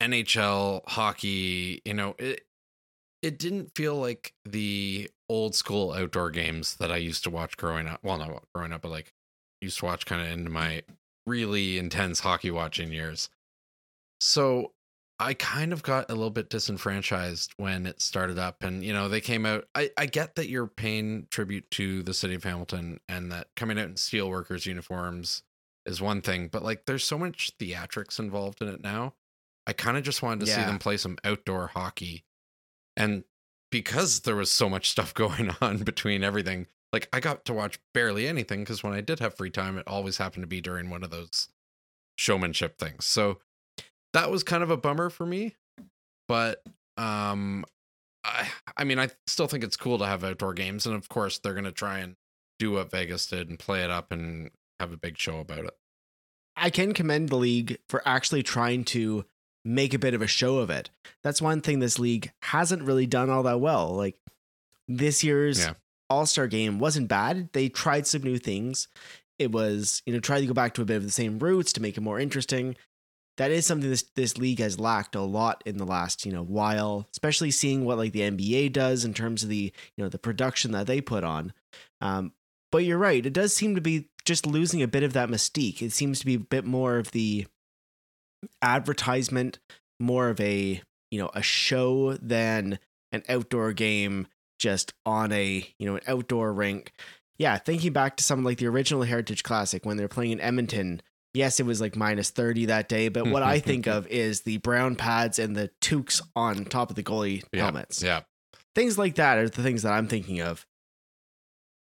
NHL 0.02 0.82
hockey. 0.88 1.82
You 1.86 1.94
know, 1.94 2.16
it 2.18 2.42
it 3.22 3.40
didn't 3.40 3.76
feel 3.76 3.96
like 3.96 4.34
the 4.46 5.10
old 5.30 5.56
school 5.56 5.94
outdoor 5.94 6.30
games 6.30 6.76
that 6.76 6.92
I 6.92 6.98
used 6.98 7.24
to 7.24 7.30
watch 7.30 7.58
growing 7.58 7.88
up. 7.88 8.00
Well, 8.04 8.18
not 8.18 8.44
growing 8.54 8.72
up, 8.72 8.82
but 8.82 8.92
like 8.92 9.14
used 9.62 9.80
to 9.80 9.86
watch 9.86 10.06
kind 10.06 10.22
of 10.22 10.28
into 10.32 10.52
my 10.52 10.84
really 11.26 11.78
intense 11.78 12.20
hockey 12.20 12.52
watching 12.52 12.92
years. 12.92 13.30
So 14.20 14.74
I 15.20 15.34
kind 15.34 15.72
of 15.72 15.82
got 15.82 16.10
a 16.10 16.14
little 16.14 16.30
bit 16.30 16.50
disenfranchised 16.50 17.54
when 17.58 17.86
it 17.86 18.02
started 18.02 18.38
up. 18.38 18.64
And, 18.64 18.84
you 18.84 18.94
know, 18.94 19.08
they 19.08 19.22
came 19.22 19.46
out. 19.46 19.66
I, 19.74 19.90
I 19.98 20.06
get 20.08 20.36
that 20.36 20.50
you're 20.50 20.68
paying 20.68 21.28
tribute 21.32 21.70
to 21.72 22.04
the 22.04 22.14
city 22.14 22.36
of 22.36 22.44
Hamilton 22.44 23.00
and 23.08 23.32
that 23.32 23.48
coming 23.56 23.80
out 23.80 23.86
in 23.86 23.96
steelworkers 23.96 24.66
uniforms 24.66 25.44
is 25.86 26.02
one 26.02 26.22
thing, 26.22 26.50
but 26.52 26.64
like 26.64 26.86
there's 26.86 27.06
so 27.06 27.18
much 27.18 27.52
theatrics 27.60 28.20
involved 28.20 28.62
in 28.62 28.68
it 28.68 28.84
now. 28.84 29.14
I 29.68 29.74
kind 29.74 29.98
of 29.98 30.04
just 30.04 30.22
wanted 30.22 30.42
to 30.42 30.52
see 30.52 30.62
them 30.62 30.80
play 30.80 30.98
some 30.98 31.18
outdoor 31.24 31.68
hockey. 31.68 32.26
And 32.96 33.24
because 33.72 34.22
there 34.22 34.36
was 34.36 34.52
so 34.52 34.70
much 34.70 34.90
stuff 34.92 35.14
going 35.14 35.52
on 35.62 35.80
between 35.80 36.24
everything, 36.24 36.68
like 36.94 37.10
I 37.12 37.20
got 37.20 37.46
to 37.46 37.54
watch 37.54 37.80
barely 37.94 38.28
anything 38.28 38.62
because 38.62 38.84
when 38.84 38.94
I 38.94 39.02
did 39.02 39.20
have 39.20 39.36
free 39.36 39.50
time, 39.50 39.78
it 39.78 39.88
always 39.88 40.18
happened 40.18 40.44
to 40.44 40.48
be 40.48 40.62
during 40.62 40.90
one 40.90 41.04
of 41.04 41.10
those 41.10 41.50
showmanship 42.18 42.78
things. 42.78 43.06
So 43.06 43.40
that 44.14 44.32
was 44.32 44.44
kind 44.44 44.64
of 44.64 44.72
a 44.72 44.78
bummer 44.78 45.10
for 45.10 45.26
me. 45.26 45.56
But 46.28 46.64
um 46.98 47.66
I 48.24 48.48
I 48.78 48.84
mean 48.86 49.00
I 49.00 49.10
still 49.28 49.48
think 49.48 49.64
it's 49.64 49.76
cool 49.78 49.98
to 49.98 50.06
have 50.06 50.24
outdoor 50.24 50.54
games 50.54 50.86
and 50.86 50.96
of 50.96 51.10
course 51.10 51.40
they're 51.40 51.54
going 51.54 51.66
to 51.66 51.72
try 51.72 52.00
and 52.00 52.16
do 52.58 52.72
what 52.72 52.90
Vegas 52.92 53.28
did 53.28 53.50
and 53.50 53.60
play 53.60 53.84
it 53.84 53.92
up 53.92 54.12
and 54.12 54.50
have 54.80 54.94
a 54.94 54.98
big 54.98 55.18
show 55.18 55.40
about 55.40 55.66
it. 55.66 55.74
I 56.56 56.70
can 56.70 56.94
commend 56.94 57.30
the 57.30 57.36
league 57.36 57.80
for 57.90 58.02
actually 58.08 58.44
trying 58.44 58.86
to 58.86 59.26
make 59.66 59.94
a 59.94 60.00
bit 60.00 60.14
of 60.14 60.22
a 60.22 60.28
show 60.28 60.60
of 60.60 60.70
it. 60.70 60.92
That's 61.24 61.42
one 61.42 61.60
thing 61.60 61.80
this 61.80 62.00
league 62.00 62.32
hasn't 62.44 62.84
really 62.84 63.08
done 63.08 63.30
all 63.30 63.44
that 63.44 63.60
well. 63.60 63.90
Like 63.90 64.16
this 64.88 65.24
year's 65.24 65.60
Yeah. 65.60 65.74
All 66.08 66.28
Star 66.28 66.46
game 66.48 66.78
wasn't 66.78 67.08
bad. 67.08 67.50
They 67.54 67.68
tried 67.68 68.06
some 68.06 68.22
new 68.22 68.38
things. 68.38 68.88
It 69.40 69.52
was, 69.52 70.04
you 70.06 70.14
know, 70.14 70.20
try 70.20 70.40
to 70.40 70.46
go 70.46 70.54
back 70.54 70.76
to 70.76 70.84
a 70.84 70.86
bit 70.86 70.98
of 70.98 71.04
the 71.04 71.10
same 71.10 71.40
roots 71.40 71.74
to 71.74 71.82
make 71.82 71.98
it 71.98 72.02
more 72.02 72.20
interesting. 72.20 72.76
That 73.38 73.52
is 73.52 73.66
something 73.66 73.90
this 73.90 74.04
this 74.16 74.38
league 74.38 74.60
has 74.60 74.80
lacked 74.80 75.16
a 75.16 75.22
lot 75.22 75.64
in 75.66 75.78
the 75.78 75.84
last, 75.84 76.26
you 76.26 76.32
know, 76.32 76.44
while, 76.44 77.08
especially 77.12 77.50
seeing 77.52 77.84
what 77.84 77.98
like 77.98 78.14
the 78.14 78.22
NBA 78.22 78.72
does 78.72 79.04
in 79.04 79.14
terms 79.16 79.42
of 79.42 79.50
the, 79.50 79.74
you 79.98 80.04
know, 80.04 80.10
the 80.10 80.20
production 80.20 80.72
that 80.72 80.86
they 80.86 81.02
put 81.02 81.24
on. 81.24 81.52
Um, 82.02 82.34
but 82.72 82.86
you're 82.86 82.98
right, 83.00 83.26
it 83.26 83.34
does 83.34 83.54
seem 83.56 83.76
to 83.76 83.82
be 83.82 84.10
just 84.26 84.46
losing 84.46 84.82
a 84.82 84.88
bit 84.88 85.04
of 85.04 85.14
that 85.14 85.30
mystique. 85.30 85.82
It 85.82 85.92
seems 85.92 86.20
to 86.20 86.26
be 86.26 86.36
a 86.36 86.40
bit 86.40 86.66
more 86.66 86.98
of 86.98 87.12
the 87.12 87.48
advertisement, 88.62 89.60
more 90.00 90.30
of 90.30 90.40
a, 90.40 90.82
you 91.12 91.20
know, 91.20 91.30
a 91.34 91.42
show 91.42 92.14
than 92.14 92.80
an 93.12 93.24
outdoor 93.30 93.74
game 93.74 94.28
just 94.60 94.94
on 95.06 95.32
a, 95.32 95.68
you 95.80 95.86
know, 95.86 95.96
an 95.96 96.02
outdoor 96.08 96.54
rink. 96.54 96.92
Yeah, 97.38 97.58
thinking 97.58 97.92
back 97.94 98.16
to 98.18 98.24
something 98.24 98.46
like 98.46 98.58
the 98.60 98.68
original 98.68 99.04
Heritage 99.04 99.44
Classic 99.44 99.86
when 99.86 99.98
they're 99.98 100.08
playing 100.08 100.32
in 100.32 100.42
Edmonton. 100.42 101.02
Yes, 101.34 101.60
it 101.60 101.66
was 101.66 101.82
like 101.82 101.98
minus 101.98 102.30
30 102.30 102.68
that 102.68 102.88
day, 102.88 103.10
but 103.10 103.28
what 103.28 103.44
I 103.44 103.60
think 103.60 103.88
of 103.88 104.08
is 104.10 104.42
the 104.42 104.58
brown 104.60 104.96
pads 104.96 105.38
and 105.38 105.54
the 105.54 105.70
toques 105.82 106.22
on 106.36 106.64
top 106.64 106.90
of 106.90 106.96
the 106.96 107.04
goalie 107.04 107.44
Yeah. 107.52 107.64
helmets 107.64 108.02
Yeah. 108.02 108.22
things 108.74 108.98
like 108.98 109.16
that 109.16 109.38
are 109.38 109.50
the 109.50 109.62
things 109.62 109.82
that 109.84 109.92
I'm 109.92 110.08
thinking 110.08 110.40
of. 110.40 110.66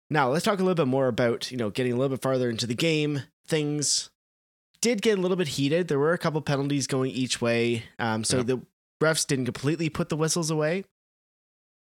Now, 0.09 0.29
let's 0.29 0.45
talk 0.45 0.59
a 0.59 0.63
little 0.63 0.75
bit 0.75 0.87
more 0.89 1.07
about, 1.07 1.51
you 1.51 1.57
know, 1.57 1.69
getting 1.69 1.93
a 1.93 1.95
little 1.95 2.15
bit 2.15 2.21
farther 2.21 2.49
into 2.49 2.67
the 2.67 2.75
game. 2.75 3.23
Things 3.47 4.09
did 4.85 5.01
get 5.01 5.17
a 5.17 5.21
little 5.21 5.35
bit 5.35 5.47
heated. 5.47 5.87
There 5.87 5.97
were 5.97 6.13
a 6.13 6.17
couple 6.19 6.39
penalties 6.41 6.85
going 6.85 7.09
each 7.09 7.41
way. 7.41 7.85
Um, 7.97 8.23
so 8.23 8.37
Yeah. 8.37 8.43
the 8.43 8.61
refs 9.01 9.25
didn't 9.25 9.45
completely 9.45 9.89
put 9.89 10.09
the 10.09 10.15
whistles 10.15 10.51
away. 10.51 10.85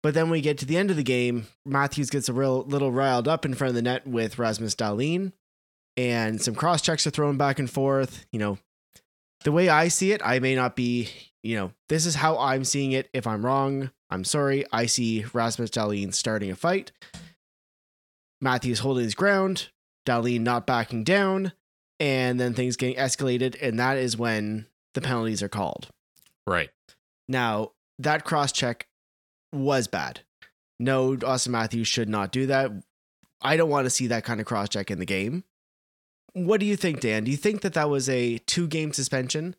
But 0.02 0.14
then 0.14 0.30
we 0.30 0.40
get 0.40 0.58
to 0.60 0.66
the 0.66 0.78
end 0.78 0.90
of 0.90 0.96
the 0.96 1.04
game, 1.04 1.48
Matthews 1.66 2.10
gets 2.10 2.30
a 2.30 2.34
real 2.34 2.64
little 2.64 2.94
riled 2.94 3.28
up 3.28 3.44
in 3.44 3.56
front 3.56 3.70
of 3.70 3.76
the 3.76 3.82
net 3.82 4.08
with 4.08 4.40
Rasmus 4.40 4.76
Dahlin, 4.76 5.34
and 5.98 6.42
some 6.42 6.56
cross 6.56 6.82
checks 6.82 7.06
are 7.06 7.10
thrown 7.10 7.36
back 7.38 7.60
and 7.60 7.70
forth. 7.70 8.26
You 8.32 8.40
know, 8.40 8.58
the 9.44 9.52
way 9.52 9.68
I 9.68 9.90
see 9.90 10.14
it, 10.14 10.22
I 10.24 10.40
may 10.40 10.56
not 10.56 10.76
be, 10.78 11.10
you 11.42 11.58
know, 11.58 11.74
this 11.90 12.06
is 12.06 12.16
how 12.16 12.38
I'm 12.38 12.64
seeing 12.64 12.94
it. 12.94 13.10
If 13.14 13.28
I'm 13.28 13.46
wrong, 13.46 13.92
I'm 14.10 14.24
sorry. 14.24 14.66
I 14.72 14.86
see 14.86 15.26
Rasmus 15.34 15.70
Dahlin 15.72 16.14
starting 16.14 16.52
a 16.52 16.56
fight. 16.56 16.92
Matthews 18.42 18.80
holding 18.80 19.04
his 19.06 19.16
ground, 19.16 19.70
Dahlin 20.06 20.42
not 20.42 20.66
backing 20.68 21.04
down, 21.04 21.54
and 22.00 22.40
then 22.40 22.54
things 22.54 22.78
getting 22.78 22.96
escalated, 22.96 23.56
and 23.62 23.80
that 23.80 23.98
is 23.98 24.18
when 24.18 24.68
the 24.94 25.02
penalties 25.02 25.44
are 25.44 25.50
called. 25.50 25.90
Right. 26.46 26.70
Now, 27.28 27.72
that 28.00 28.24
cross 28.26 28.52
check 28.52 28.88
was 29.52 29.88
bad. 29.88 30.22
No, 30.80 31.18
Austin 31.24 31.52
Matthews 31.52 31.88
should 31.88 32.10
not 32.10 32.32
do 32.32 32.48
that. 32.48 32.72
I 33.42 33.58
don't 33.58 33.70
want 33.70 33.86
to 33.86 33.90
see 33.90 34.08
that 34.08 34.24
kind 34.24 34.40
of 34.40 34.46
cross 34.46 34.70
check 34.70 34.90
in 34.90 35.00
the 35.00 35.06
game. 35.06 35.44
What 36.34 36.60
do 36.60 36.66
you 36.66 36.76
think, 36.76 37.02
Dan? 37.02 37.26
Do 37.26 37.32
you 37.32 37.38
think 37.38 37.62
that 37.62 37.74
that 37.74 37.90
was 37.90 38.10
a 38.10 38.40
two 38.40 38.68
game 38.68 38.92
suspension? 38.94 39.56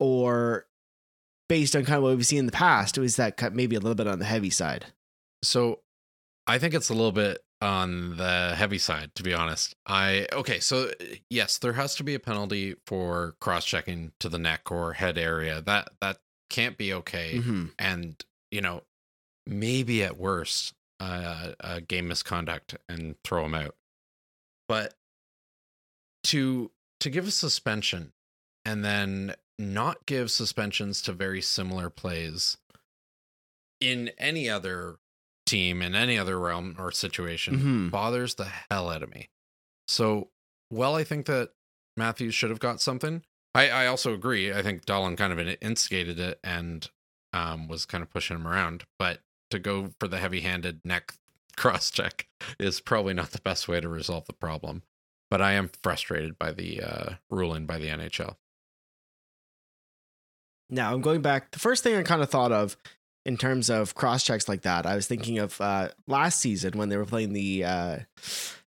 Or 0.00 0.66
based 1.48 1.74
on 1.74 1.84
kind 1.84 1.98
of 1.98 2.02
what 2.02 2.16
we've 2.16 2.26
seen 2.26 2.40
in 2.40 2.46
the 2.46 2.52
past, 2.52 2.98
it 2.98 3.00
was 3.00 3.16
that 3.16 3.36
cut 3.36 3.54
maybe 3.54 3.76
a 3.76 3.80
little 3.80 3.94
bit 3.94 4.06
on 4.06 4.18
the 4.18 4.24
heavy 4.24 4.50
side? 4.50 4.86
So 5.42 5.80
I 6.46 6.58
think 6.58 6.74
it's 6.74 6.88
a 6.88 6.94
little 6.94 7.12
bit 7.12 7.42
on 7.60 8.16
the 8.16 8.54
heavy 8.56 8.78
side, 8.78 9.14
to 9.16 9.22
be 9.22 9.34
honest. 9.34 9.74
I 9.86 10.26
okay, 10.32 10.60
so 10.60 10.90
yes, 11.28 11.58
there 11.58 11.72
has 11.74 11.94
to 11.96 12.04
be 12.04 12.14
a 12.14 12.20
penalty 12.20 12.76
for 12.86 13.34
cross 13.40 13.64
checking 13.64 14.12
to 14.20 14.28
the 14.28 14.38
neck 14.38 14.70
or 14.70 14.94
head 14.94 15.18
area. 15.18 15.60
That 15.60 15.90
that 16.00 16.18
can't 16.50 16.78
be 16.78 16.92
okay. 16.94 17.34
Mm-hmm. 17.36 17.66
And 17.78 18.24
you 18.50 18.60
know, 18.60 18.82
maybe 19.46 20.02
at 20.04 20.18
worst, 20.18 20.74
uh, 21.00 21.52
a 21.60 21.80
game 21.80 22.08
misconduct 22.08 22.76
and 22.88 23.16
throw 23.24 23.44
him 23.44 23.54
out. 23.54 23.74
But 24.68 24.94
to 26.24 26.70
to 27.00 27.10
give 27.10 27.26
a 27.26 27.32
suspension 27.32 28.12
and 28.64 28.84
then 28.84 29.34
not 29.58 30.06
give 30.06 30.30
suspensions 30.30 31.02
to 31.02 31.12
very 31.12 31.40
similar 31.40 31.90
plays 31.90 32.56
in 33.80 34.10
any 34.18 34.48
other 34.48 34.96
team 35.48 35.82
in 35.82 35.94
any 35.94 36.18
other 36.18 36.38
realm 36.38 36.76
or 36.78 36.90
situation 36.92 37.58
Mhm. 37.58 37.90
bothers 37.90 38.34
the 38.36 38.50
hell 38.70 38.90
out 38.90 39.02
of 39.02 39.10
me. 39.10 39.28
So, 39.86 40.30
well, 40.70 40.94
I 40.94 41.04
think 41.04 41.26
that 41.26 41.50
Matthews 41.96 42.34
should 42.34 42.50
have 42.50 42.60
got 42.60 42.80
something. 42.80 43.24
I, 43.54 43.70
I 43.70 43.86
also 43.86 44.12
agree. 44.14 44.52
I 44.52 44.62
think 44.62 44.84
Dahlin 44.84 45.16
kind 45.16 45.32
of 45.32 45.56
instigated 45.60 46.20
it 46.20 46.38
and 46.44 46.88
um, 47.32 47.66
was 47.68 47.84
kind 47.86 48.02
of 48.02 48.10
pushing 48.10 48.36
him 48.36 48.46
around. 48.46 48.84
But 48.98 49.20
to 49.50 49.58
go 49.58 49.94
for 49.98 50.06
the 50.08 50.18
heavy 50.18 50.40
handed 50.42 50.80
neck 50.84 51.14
cross 51.56 51.90
check 51.90 52.28
is 52.58 52.80
probably 52.80 53.14
not 53.14 53.30
the 53.32 53.40
best 53.40 53.66
way 53.68 53.80
to 53.80 53.88
resolve 53.88 54.26
the 54.26 54.32
problem. 54.32 54.82
But 55.30 55.42
I 55.42 55.52
am 55.52 55.70
frustrated 55.82 56.38
by 56.38 56.52
the 56.52 56.82
uh, 56.82 57.14
ruling 57.30 57.66
by 57.66 57.78
the 57.78 57.88
NHL. 57.88 58.36
Now 60.70 60.92
I'm 60.92 61.00
going 61.00 61.22
back. 61.22 61.50
The 61.50 61.58
first 61.58 61.82
thing 61.82 61.96
I 61.96 62.02
kind 62.02 62.22
of 62.22 62.30
thought 62.30 62.52
of 62.52 62.76
in 63.24 63.36
terms 63.36 63.68
of 63.70 63.94
cross 63.94 64.24
checks 64.24 64.48
like 64.48 64.62
that, 64.62 64.86
I 64.86 64.94
was 64.94 65.06
thinking 65.06 65.38
of 65.38 65.60
uh, 65.60 65.88
last 66.06 66.40
season 66.40 66.78
when 66.78 66.88
they 66.88 66.96
were 66.96 67.04
playing 67.04 67.32
the 67.32 67.64
uh, 67.64 67.98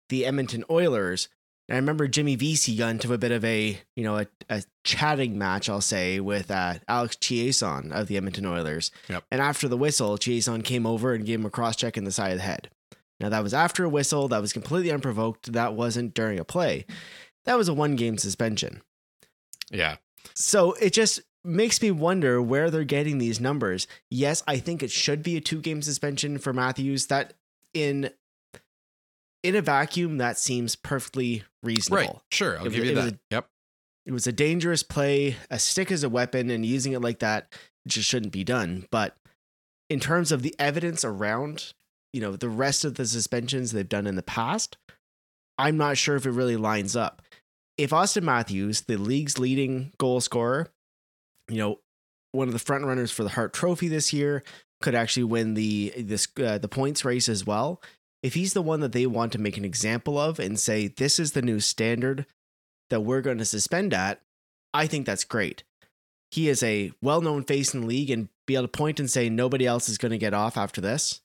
the 0.09 0.27
Edmonton 0.27 0.65
Oilers. 0.71 1.29
And 1.69 1.77
I 1.77 1.79
remember 1.79 2.07
Jimmy 2.07 2.37
Vesey 2.37 2.77
got 2.77 2.91
into 2.91 3.15
a 3.15 3.19
bit 3.19 3.33
of 3.33 3.45
a 3.45 3.81
you 3.97 4.05
know 4.05 4.19
a, 4.19 4.27
a 4.49 4.63
chatting 4.85 5.39
match, 5.39 5.69
I'll 5.69 5.81
say, 5.81 6.21
with 6.21 6.51
uh, 6.51 6.75
Alex 6.89 7.17
Chiasson 7.17 7.91
of 7.93 8.07
the 8.07 8.17
Edmonton 8.17 8.47
Oilers. 8.47 8.91
Yep. 9.09 9.25
And 9.31 9.41
after 9.41 9.67
the 9.67 9.77
whistle, 9.77 10.17
Chiasson 10.19 10.63
came 10.63 10.87
over 10.87 11.15
and 11.15 11.27
gave 11.27 11.41
him 11.41 11.47
a 11.47 11.51
cross 11.51 11.77
check 11.77 11.97
in 11.97 12.05
the 12.05 12.13
side 12.13 12.33
of 12.33 12.39
the 12.39 12.45
head. 12.45 12.71
Now 13.21 13.29
that 13.31 13.43
was 13.43 13.55
after 13.55 13.85
a 13.85 13.89
whistle. 13.89 14.29
That 14.29 14.41
was 14.41 14.53
completely 14.53 14.93
unprovoked. 14.93 15.53
That 15.53 15.75
wasn't 15.75 16.15
during 16.15 16.39
a 16.39 16.45
play. 16.45 16.85
That 17.45 17.57
was 17.57 17.69
a 17.69 17.75
one 17.75 17.97
game 17.97 18.19
suspension. 18.19 18.83
Yeah. 19.71 19.97
So 20.35 20.73
it 20.75 20.93
just 20.93 21.21
makes 21.45 21.81
me 21.83 21.91
wonder 21.91 22.41
where 22.41 22.71
they're 22.71 22.85
getting 22.85 23.19
these 23.19 23.41
numbers. 23.41 23.87
Yes, 24.11 24.43
I 24.47 24.59
think 24.59 24.83
it 24.83 24.91
should 24.91 25.23
be 25.23 25.37
a 25.37 25.41
two 25.41 25.61
game 25.61 25.83
suspension 25.83 26.39
for 26.39 26.53
Matthews. 26.53 27.07
That 27.07 27.35
in 27.73 28.11
in 29.43 29.55
a 29.55 29.63
vacuum, 29.63 30.19
that 30.19 30.39
seems 30.39 30.75
perfectly 30.75 31.45
reasonable. 31.63 31.97
Right. 32.15 32.23
Sure. 32.31 32.59
I'll 32.59 32.67
It 32.67 32.73
give 32.73 32.85
you 32.85 32.95
that. 32.95 33.19
yep. 33.31 33.49
It 34.07 34.13
was 34.13 34.27
a 34.27 34.33
dangerous 34.33 34.83
play. 34.83 35.37
A 35.51 35.59
stick 35.59 35.93
as 35.93 36.03
a 36.03 36.09
weapon 36.09 36.51
and 36.51 36.65
using 36.65 36.93
it 36.93 37.01
like 37.01 37.19
that 37.21 37.53
just 37.87 38.09
shouldn't 38.09 38.33
be 38.33 38.45
done. 38.45 38.87
But 38.91 39.17
in 39.91 40.01
terms 40.01 40.33
of 40.33 40.43
the 40.43 40.55
evidence 40.59 41.05
around, 41.05 41.75
you 42.13 42.21
know, 42.21 42.37
the 42.37 42.49
rest 42.49 42.85
of 42.85 42.95
the 42.95 43.07
suspensions 43.07 43.73
they've 43.73 43.89
done 43.89 44.07
in 44.07 44.17
the 44.17 44.23
past, 44.23 44.79
I'm 45.59 45.77
not 45.77 45.99
sure 45.99 46.17
if 46.17 46.25
it 46.27 46.31
really 46.31 46.57
lines 46.57 46.97
up. 46.97 47.21
If 47.77 47.93
Austin 47.93 48.25
Matthews, 48.25 48.83
the 48.83 48.97
league's 48.97 49.39
leading 49.39 49.93
goal 49.99 50.21
scorer, 50.21 50.69
you 51.49 51.59
know, 51.59 51.81
one 52.33 52.49
of 52.49 52.53
the 52.53 52.59
front 52.59 52.85
runners 52.85 53.11
for 53.11 53.23
the 53.23 53.31
Hart 53.31 53.53
Trophy 53.53 53.89
this 53.89 54.13
year, 54.13 54.43
could 54.83 54.95
actually 54.95 55.25
win 55.25 55.55
the 55.55 55.93
this 55.97 56.29
uh, 56.43 56.59
the 56.59 56.69
points 56.69 57.05
race 57.05 57.29
as 57.29 57.47
well. 57.47 57.81
If 58.23 58.35
he's 58.35 58.53
the 58.55 58.63
one 58.63 58.81
that 58.81 58.93
they 58.93 59.07
want 59.07 59.33
to 59.33 59.39
make 59.39 59.57
an 59.57 59.65
example 59.65 60.19
of 60.19 60.39
and 60.39 60.59
say 60.59 60.89
this 60.89 61.19
is 61.19 61.33
the 61.33 61.43
new 61.43 61.61
standard 61.61 62.27
that 62.91 63.01
we're 63.01 63.21
going 63.21 63.39
to 63.39 63.45
suspend 63.45 63.95
at, 63.95 64.21
I 64.73 64.87
think 64.87 65.07
that's 65.07 65.25
great. 65.25 65.63
He 66.31 66.49
is 66.49 66.63
a 66.63 66.91
well-known 67.01 67.45
face 67.45 67.73
in 67.75 67.83
the 67.83 67.87
league 67.87 68.11
and 68.11 68.29
be 68.47 68.55
able 68.57 68.65
to 68.65 68.69
point 68.69 68.99
and 68.99 69.11
say 69.11 69.29
nobody 69.29 69.67
else 69.67 69.89
is 69.89 69.99
going 69.99 70.11
to 70.13 70.19
get 70.19 70.35
off 70.35 70.57
after 70.57 70.81
this. 70.81 71.21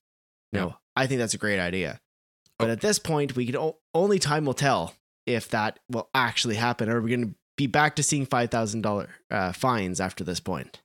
No, 0.53 0.67
Yeah. 0.67 0.73
I 0.95 1.07
think 1.07 1.19
that's 1.19 1.33
a 1.33 1.37
great 1.39 1.59
idea. 1.59 1.99
But 2.59 2.69
Oh. 2.69 2.73
at 2.73 2.81
this 2.81 2.99
point, 2.99 3.35
we 3.35 3.45
can 3.45 3.57
o- 3.57 3.77
only 3.93 4.19
time 4.19 4.45
will 4.45 4.53
tell 4.53 4.93
if 5.25 5.47
that 5.49 5.79
will 5.89 6.09
actually 6.13 6.55
happen. 6.55 6.89
Or 6.89 6.97
are 6.97 7.01
we 7.01 7.09
going 7.09 7.29
to 7.29 7.35
be 7.59 7.67
back 7.67 7.97
to 7.97 8.03
seeing 8.03 8.25
five 8.25 8.49
thousand 8.49 8.81
dollar 8.81 9.09
uh, 9.29 9.51
fines 9.51 9.99
after 9.99 10.23
this 10.23 10.39
point? 10.39 10.79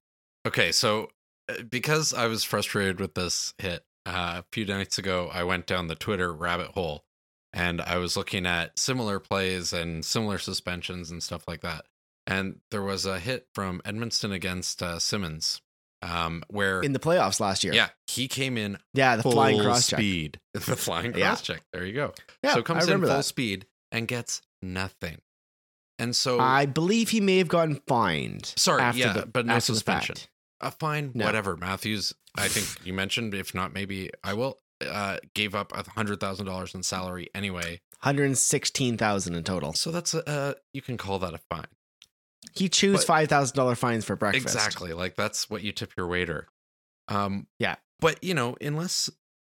Okay, 0.45 0.73
so 0.73 1.09
uh, 1.49 1.62
because 1.71 2.12
I 2.12 2.26
was 2.26 2.43
frustrated 2.43 2.99
with 2.99 3.14
this 3.14 3.54
hit 3.59 3.85
uh, 4.04 4.43
a 4.43 4.45
few 4.50 4.66
nights 4.66 4.99
ago, 4.99 5.31
I 5.33 5.45
went 5.45 5.66
down 5.66 5.87
the 5.87 5.95
Twitter 5.95 6.33
rabbit 6.33 6.73
hole 6.73 7.04
and 7.52 7.81
I 7.81 7.99
was 7.99 8.16
looking 8.16 8.45
at 8.45 8.76
similar 8.76 9.21
plays 9.21 9.73
and 9.73 10.04
similar 10.04 10.37
suspensions 10.38 11.12
and 11.12 11.23
stuff 11.23 11.47
like 11.47 11.61
that. 11.61 11.85
And 12.26 12.61
there 12.73 12.83
was 12.83 13.07
a 13.07 13.21
hit 13.21 13.47
from 13.54 13.81
Edmonton 13.85 14.33
against 14.33 14.83
uh, 14.83 14.99
Simmons, 14.99 15.62
um, 16.02 16.43
where 16.49 16.83
In 16.83 16.93
the 16.93 16.99
playoffs 16.99 17.38
last 17.38 17.62
year, 17.62 17.73
yeah, 17.73 17.90
he 18.09 18.26
came 18.26 18.59
in 18.59 18.78
yeah, 18.95 19.14
the 19.14 19.23
full 19.23 19.33
flying 19.33 19.61
cross 19.62 19.87
check. 19.87 19.99
speed, 19.99 20.40
the 20.54 20.61
flying 20.61 21.12
cross 21.12 21.40
check. 21.40 21.62
There 21.73 21.87
you 21.87 21.93
go. 21.93 22.14
Yeah, 22.43 22.54
so 22.54 22.62
comes 22.62 22.88
in 22.88 22.99
full 22.99 23.09
that. 23.09 23.25
speed 23.25 23.66
and 23.93 24.09
gets 24.09 24.43
nothing. 24.61 25.21
And 25.99 26.15
so 26.17 26.41
I 26.41 26.67
believe 26.67 27.11
he 27.11 27.21
may 27.21 27.39
have 27.39 27.49
gotten 27.49 27.81
fined. 27.87 28.53
Sorry, 28.57 28.83
after 28.83 28.99
yeah, 29.01 29.13
the- 29.13 29.27
but 29.27 29.47
no 29.47 29.59
suspension. 29.61 30.17
a 30.61 30.71
fine, 30.71 31.13
No. 31.15 31.25
whatever. 31.25 31.57
Matthews, 31.57 32.13
I 32.37 32.49
think 32.49 32.85
you 32.87 32.93
mentioned, 32.93 33.33
if 33.35 33.55
not, 33.55 33.73
maybe 33.73 34.11
I 34.23 34.35
will. 34.35 34.59
Uh, 34.85 35.19
gave 35.35 35.55
up 35.55 35.73
a 35.75 35.89
hundred 35.91 36.19
thousand 36.21 36.47
dollars 36.47 36.75
in 36.75 36.83
salary 36.83 37.29
anyway, 37.35 37.81
116,000 38.03 39.35
in 39.35 39.45
total. 39.45 39.73
so 39.73 39.91
that's 39.91 40.13
a 40.15 40.29
uh, 40.29 40.55
you 40.73 40.83
can 40.83 40.97
call 40.97 41.19
that 41.21 41.33
a 41.33 41.39
fine. 41.39 41.67
He 42.55 42.69
chews 42.69 42.99
But- 42.99 43.07
five 43.07 43.29
thousand 43.29 43.57
dollar 43.57 43.77
fines 43.77 44.05
for 44.05 44.17
breakfast. 44.17 44.55
Exactly, 44.55 44.93
like 44.93 45.15
that's 45.17 45.49
what 45.49 45.63
you 45.63 45.73
tip 45.73 45.93
your 45.97 46.07
waiter. 46.09 46.49
Um, 47.09 47.47
Yeah. 47.59 47.77
but 48.01 48.23
you 48.23 48.35
know, 48.35 48.57
unless 48.61 49.09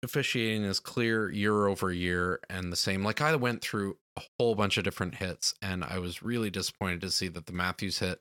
officiating 0.03 0.63
is 0.63 0.79
clear 0.79 1.29
year 1.29 1.67
over 1.67 1.91
year 1.91 2.39
and 2.49 2.71
the 2.71 2.77
same, 2.77 3.03
like 3.03 3.19
I 3.21 3.35
went 3.35 3.61
through 3.61 3.97
a 4.19 4.27
whole 4.37 4.55
bunch 4.55 4.77
of 4.77 4.83
different 4.83 5.15
hits, 5.15 5.53
and 5.61 5.83
I 5.83 5.99
was 5.99 6.23
really 6.23 6.49
disappointed 6.49 7.01
to 7.01 7.11
see 7.11 7.27
that 7.29 7.45
the 7.45 7.53
Matthews 7.53 7.99
hit 7.99 8.19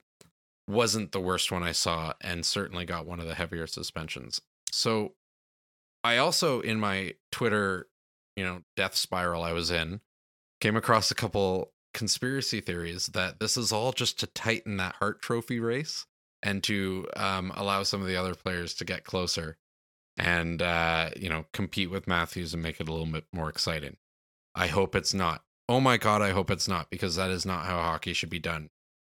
wasn't 0.66 1.12
the 1.12 1.20
worst 1.20 1.50
one 1.50 1.62
I 1.62 1.72
saw, 1.72 2.12
and 2.20 2.44
certainly 2.44 2.84
got 2.84 3.06
one 3.06 3.20
of 3.20 3.26
the 3.26 3.34
heavier 3.34 3.66
suspensions. 3.66 4.40
So, 4.70 5.14
I 6.04 6.18
also 6.18 6.60
in 6.60 6.78
my 6.78 7.14
Twitter, 7.32 7.88
you 8.36 8.44
know, 8.44 8.62
death 8.76 8.94
spiral 8.94 9.42
I 9.42 9.52
was 9.52 9.70
in, 9.70 10.00
came 10.60 10.76
across 10.76 11.10
a 11.10 11.14
couple 11.14 11.72
conspiracy 11.94 12.60
theories 12.60 13.06
that 13.08 13.40
this 13.40 13.56
is 13.56 13.72
all 13.72 13.92
just 13.92 14.20
to 14.20 14.26
tighten 14.26 14.76
that 14.76 14.96
Hart 14.96 15.22
Trophy 15.22 15.58
race 15.58 16.06
and 16.42 16.62
to 16.64 17.08
um, 17.16 17.52
allow 17.56 17.82
some 17.82 18.00
of 18.00 18.06
the 18.06 18.16
other 18.16 18.34
players 18.34 18.74
to 18.74 18.84
get 18.84 19.04
closer 19.04 19.56
and 20.16 20.62
uh, 20.62 21.10
you 21.16 21.28
know 21.28 21.46
compete 21.52 21.90
with 21.90 22.06
Matthews 22.06 22.52
and 22.52 22.62
make 22.62 22.80
it 22.80 22.88
a 22.88 22.92
little 22.92 23.06
bit 23.06 23.24
more 23.32 23.48
exciting. 23.48 23.96
I 24.54 24.66
hope 24.66 24.94
it's 24.94 25.14
not. 25.14 25.42
Oh 25.68 25.80
my 25.80 25.98
god, 25.98 26.22
I 26.22 26.30
hope 26.30 26.50
it's 26.50 26.68
not 26.68 26.88
because 26.90 27.16
that 27.16 27.30
is 27.30 27.44
not 27.44 27.66
how 27.66 27.76
hockey 27.76 28.12
should 28.14 28.30
be 28.30 28.38
done. 28.38 28.70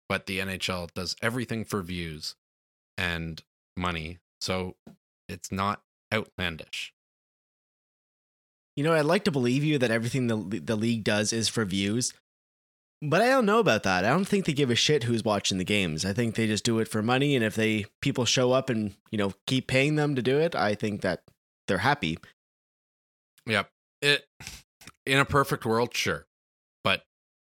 But 0.08 0.26
the 0.26 0.38
NHL 0.38 0.92
does 0.94 1.16
everything 1.20 1.64
for 1.64 1.82
views 1.82 2.36
and 2.96 3.42
money, 3.76 4.18
so 4.40 4.76
it's 5.28 5.52
not 5.52 5.82
outlandish. 6.12 6.94
You 8.76 8.84
know, 8.84 8.92
I'd 8.92 9.04
like 9.04 9.24
to 9.24 9.30
believe 9.30 9.64
you 9.64 9.78
that 9.78 9.90
everything 9.90 10.28
the 10.28 10.60
the 10.60 10.76
league 10.76 11.04
does 11.04 11.32
is 11.32 11.48
for 11.48 11.64
views, 11.64 12.14
but 13.02 13.20
I 13.20 13.28
don't 13.28 13.46
know 13.46 13.58
about 13.58 13.82
that. 13.82 14.04
I 14.04 14.10
don't 14.10 14.26
think 14.26 14.44
they 14.44 14.52
give 14.52 14.70
a 14.70 14.74
shit 14.74 15.04
who's 15.04 15.24
watching 15.24 15.58
the 15.58 15.64
games. 15.64 16.04
I 16.04 16.12
think 16.12 16.34
they 16.34 16.46
just 16.46 16.64
do 16.64 16.78
it 16.78 16.88
for 16.88 17.02
money, 17.02 17.34
and 17.34 17.44
if 17.44 17.54
they 17.54 17.86
people 18.00 18.24
show 18.24 18.52
up 18.52 18.70
and 18.70 18.94
you 19.10 19.18
know 19.18 19.32
keep 19.46 19.66
paying 19.66 19.96
them 19.96 20.14
to 20.14 20.22
do 20.22 20.38
it, 20.38 20.54
I 20.54 20.74
think 20.74 21.02
that 21.02 21.22
they're 21.68 21.78
happy. 21.78 22.18
Yep. 23.46 23.68
It 24.02 24.26
in 25.04 25.18
a 25.18 25.24
perfect 25.24 25.64
world, 25.64 25.94
sure. 25.94 26.26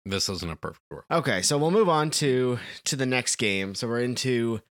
This 0.05 0.27
isn't 0.29 0.51
a 0.51 0.55
perfect 0.55 0.83
world. 0.91 1.05
Okay, 1.11 1.41
so 1.41 1.57
we'll 1.57 1.71
move 1.71 1.89
on 1.89 2.09
to 2.11 2.59
to 2.85 2.95
the 2.95 3.05
next 3.05 3.37
game. 3.37 3.73
So 3.75 3.87
we're 3.87 4.01
into 4.01 4.61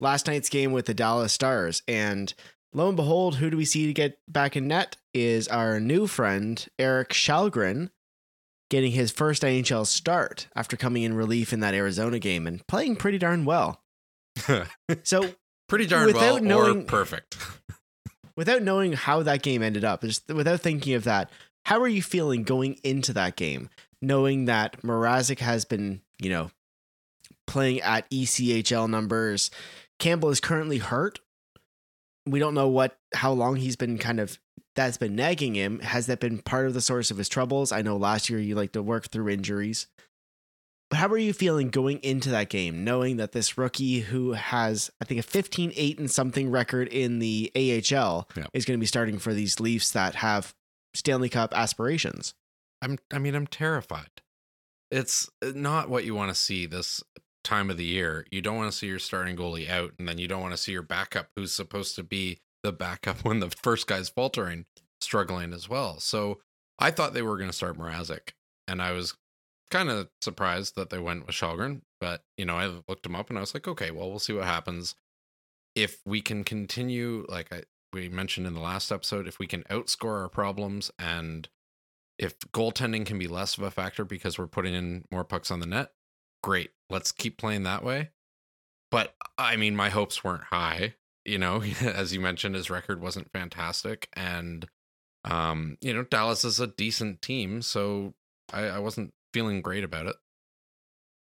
last 0.00 0.26
night's 0.26 0.48
game 0.48 0.72
with 0.72 0.86
the 0.86 0.94
Dallas 0.94 1.32
Stars, 1.32 1.82
and 1.86 2.32
lo 2.72 2.88
and 2.88 2.96
behold, 2.96 3.36
who 3.36 3.50
do 3.50 3.56
we 3.56 3.64
see 3.64 3.86
to 3.86 3.92
get 3.92 4.18
back 4.28 4.56
in 4.56 4.66
net 4.68 4.96
is 5.12 5.46
our 5.48 5.78
new 5.80 6.06
friend 6.06 6.66
Erik 6.78 7.10
Källgren, 7.10 7.90
getting 8.70 8.92
his 8.92 9.10
first 9.10 9.42
NHL 9.42 9.86
start 9.86 10.48
after 10.56 10.76
coming 10.76 11.02
in 11.02 11.14
relief 11.14 11.52
in 11.52 11.60
that 11.60 11.74
Arizona 11.74 12.18
game 12.18 12.46
and 12.46 12.66
playing 12.66 12.96
pretty 12.96 13.18
darn 13.18 13.44
well. 13.44 13.82
So 15.02 15.30
Pretty 15.68 15.84
darn 15.86 16.06
Without 16.06 16.20
well 16.22 16.36
or 16.38 16.40
knowing- 16.40 16.86
perfect. 16.86 17.36
without 18.36 18.62
knowing 18.62 18.94
how 18.94 19.22
that 19.22 19.42
game 19.42 19.62
ended 19.62 19.84
up, 19.84 20.00
just 20.00 20.26
without 20.28 20.60
thinking 20.60 20.94
of 20.94 21.04
that, 21.04 21.30
how 21.66 21.80
are 21.82 21.88
you 21.88 22.00
feeling 22.02 22.42
going 22.42 22.78
into 22.82 23.12
that 23.12 23.36
game, 23.36 23.68
knowing 24.02 24.44
that 24.46 24.80
Mrazek 24.82 25.38
has 25.40 25.64
been, 25.64 26.02
you 26.18 26.30
know, 26.30 26.50
playing 27.46 27.80
at 27.80 28.08
ECHL 28.10 28.88
numbers? 28.88 29.50
Campbell 29.98 30.30
is 30.30 30.40
currently 30.40 30.78
hurt. 30.78 31.18
We 32.26 32.38
don't 32.38 32.54
know 32.54 32.68
what 32.68 32.98
how 33.14 33.32
long 33.32 33.56
he's 33.56 33.76
been 33.76 33.98
kind 33.98 34.20
of 34.20 34.38
that's 34.76 34.98
been 34.98 35.16
nagging 35.16 35.54
him. 35.54 35.80
Has 35.80 36.06
that 36.06 36.20
been 36.20 36.38
part 36.38 36.66
of 36.66 36.74
the 36.74 36.80
source 36.80 37.10
of 37.10 37.16
his 37.16 37.28
troubles? 37.28 37.72
I 37.72 37.82
know 37.82 37.96
last 37.96 38.28
year 38.30 38.38
you 38.38 38.54
like 38.54 38.72
to 38.72 38.82
work 38.82 39.08
through 39.10 39.28
injuries. 39.30 39.86
But 40.90 40.98
how 40.98 41.08
are 41.08 41.18
you 41.18 41.34
feeling 41.34 41.68
going 41.68 41.98
into 41.98 42.30
that 42.30 42.48
game, 42.48 42.82
knowing 42.82 43.18
that 43.18 43.32
this 43.32 43.58
rookie 43.58 44.00
who 44.00 44.32
has, 44.32 44.90
I 45.02 45.04
think, 45.04 45.20
a 45.20 45.22
15 45.22 45.72
8 45.74 45.98
and 45.98 46.10
something 46.10 46.50
record 46.50 46.88
in 46.88 47.18
the 47.18 47.50
AHL 47.54 48.26
Yeah. 48.36 48.46
is 48.54 48.64
going 48.64 48.78
to 48.78 48.80
be 48.80 48.86
starting 48.86 49.18
for 49.18 49.34
these 49.34 49.60
Leafs 49.60 49.90
that 49.90 50.14
have 50.16 50.54
Stanley 50.94 51.28
Cup 51.28 51.52
aspirations? 51.54 52.32
I'm 52.82 52.98
I 53.12 53.18
mean 53.18 53.34
I'm 53.34 53.46
terrified. 53.46 54.22
It's 54.90 55.28
uh, 55.42 55.52
not 55.54 55.88
what 55.88 56.04
you 56.04 56.14
want 56.14 56.30
to 56.30 56.34
see 56.34 56.66
this 56.66 57.02
time 57.44 57.70
of 57.70 57.76
the 57.76 57.84
year. 57.84 58.26
You 58.30 58.40
don't 58.40 58.56
want 58.56 58.70
to 58.70 58.76
see 58.76 58.86
your 58.86 58.98
starting 58.98 59.36
goalie 59.36 59.68
out 59.68 59.92
and 59.98 60.08
then 60.08 60.18
you 60.18 60.28
don't 60.28 60.42
want 60.42 60.52
to 60.52 60.58
see 60.58 60.72
your 60.72 60.82
backup 60.82 61.28
who's 61.36 61.52
supposed 61.52 61.94
to 61.96 62.02
be 62.02 62.40
the 62.62 62.72
backup 62.72 63.18
when 63.24 63.40
the 63.40 63.50
first 63.50 63.86
guy's 63.86 64.08
faltering 64.08 64.66
struggling 65.00 65.52
as 65.52 65.68
well. 65.68 66.00
So 66.00 66.40
I 66.78 66.90
thought 66.90 67.14
they 67.14 67.22
were 67.22 67.36
going 67.36 67.50
to 67.50 67.56
start 67.56 67.78
Mrazek 67.78 68.32
and 68.66 68.82
I 68.82 68.92
was 68.92 69.14
kind 69.70 69.90
of 69.90 70.08
surprised 70.22 70.76
that 70.76 70.90
they 70.90 70.98
went 70.98 71.26
with 71.26 71.36
Källgren, 71.36 71.82
but 72.00 72.22
you 72.36 72.44
know, 72.44 72.56
I 72.56 72.70
looked 72.88 73.06
him 73.06 73.16
up 73.16 73.28
and 73.28 73.38
I 73.38 73.40
was 73.40 73.54
like, 73.54 73.68
okay, 73.68 73.90
well, 73.90 74.08
we'll 74.08 74.18
see 74.18 74.32
what 74.32 74.44
happens. 74.44 74.94
If 75.74 76.00
we 76.04 76.20
can 76.20 76.44
continue 76.44 77.24
like 77.28 77.52
I 77.52 77.62
we 77.92 78.08
mentioned 78.08 78.46
in 78.46 78.54
the 78.54 78.60
last 78.60 78.92
episode, 78.92 79.26
if 79.26 79.38
we 79.38 79.46
can 79.46 79.62
outscore 79.64 80.20
our 80.20 80.28
problems 80.28 80.90
and 80.98 81.48
if 82.18 82.38
goaltending 82.52 83.06
can 83.06 83.18
be 83.18 83.28
less 83.28 83.56
of 83.56 83.64
a 83.64 83.70
factor 83.70 84.04
because 84.04 84.38
we're 84.38 84.46
putting 84.46 84.74
in 84.74 85.04
more 85.10 85.24
pucks 85.24 85.50
on 85.50 85.60
the 85.60 85.66
net, 85.66 85.92
great. 86.42 86.70
Let's 86.90 87.12
keep 87.12 87.38
playing 87.38 87.62
that 87.64 87.84
way. 87.84 88.10
But 88.90 89.14
I 89.36 89.56
mean, 89.56 89.76
my 89.76 89.90
hopes 89.90 90.24
weren't 90.24 90.44
high. 90.44 90.94
You 91.24 91.38
know, 91.38 91.62
as 91.80 92.12
you 92.12 92.20
mentioned, 92.20 92.54
his 92.54 92.70
record 92.70 93.00
wasn't 93.00 93.32
fantastic, 93.32 94.08
and 94.14 94.66
um, 95.24 95.76
you 95.80 95.92
know, 95.92 96.04
Dallas 96.04 96.44
is 96.44 96.60
a 96.60 96.66
decent 96.66 97.22
team, 97.22 97.62
so 97.62 98.14
I, 98.52 98.62
I 98.62 98.78
wasn't 98.78 99.12
feeling 99.32 99.60
great 99.60 99.84
about 99.84 100.06
it. 100.06 100.16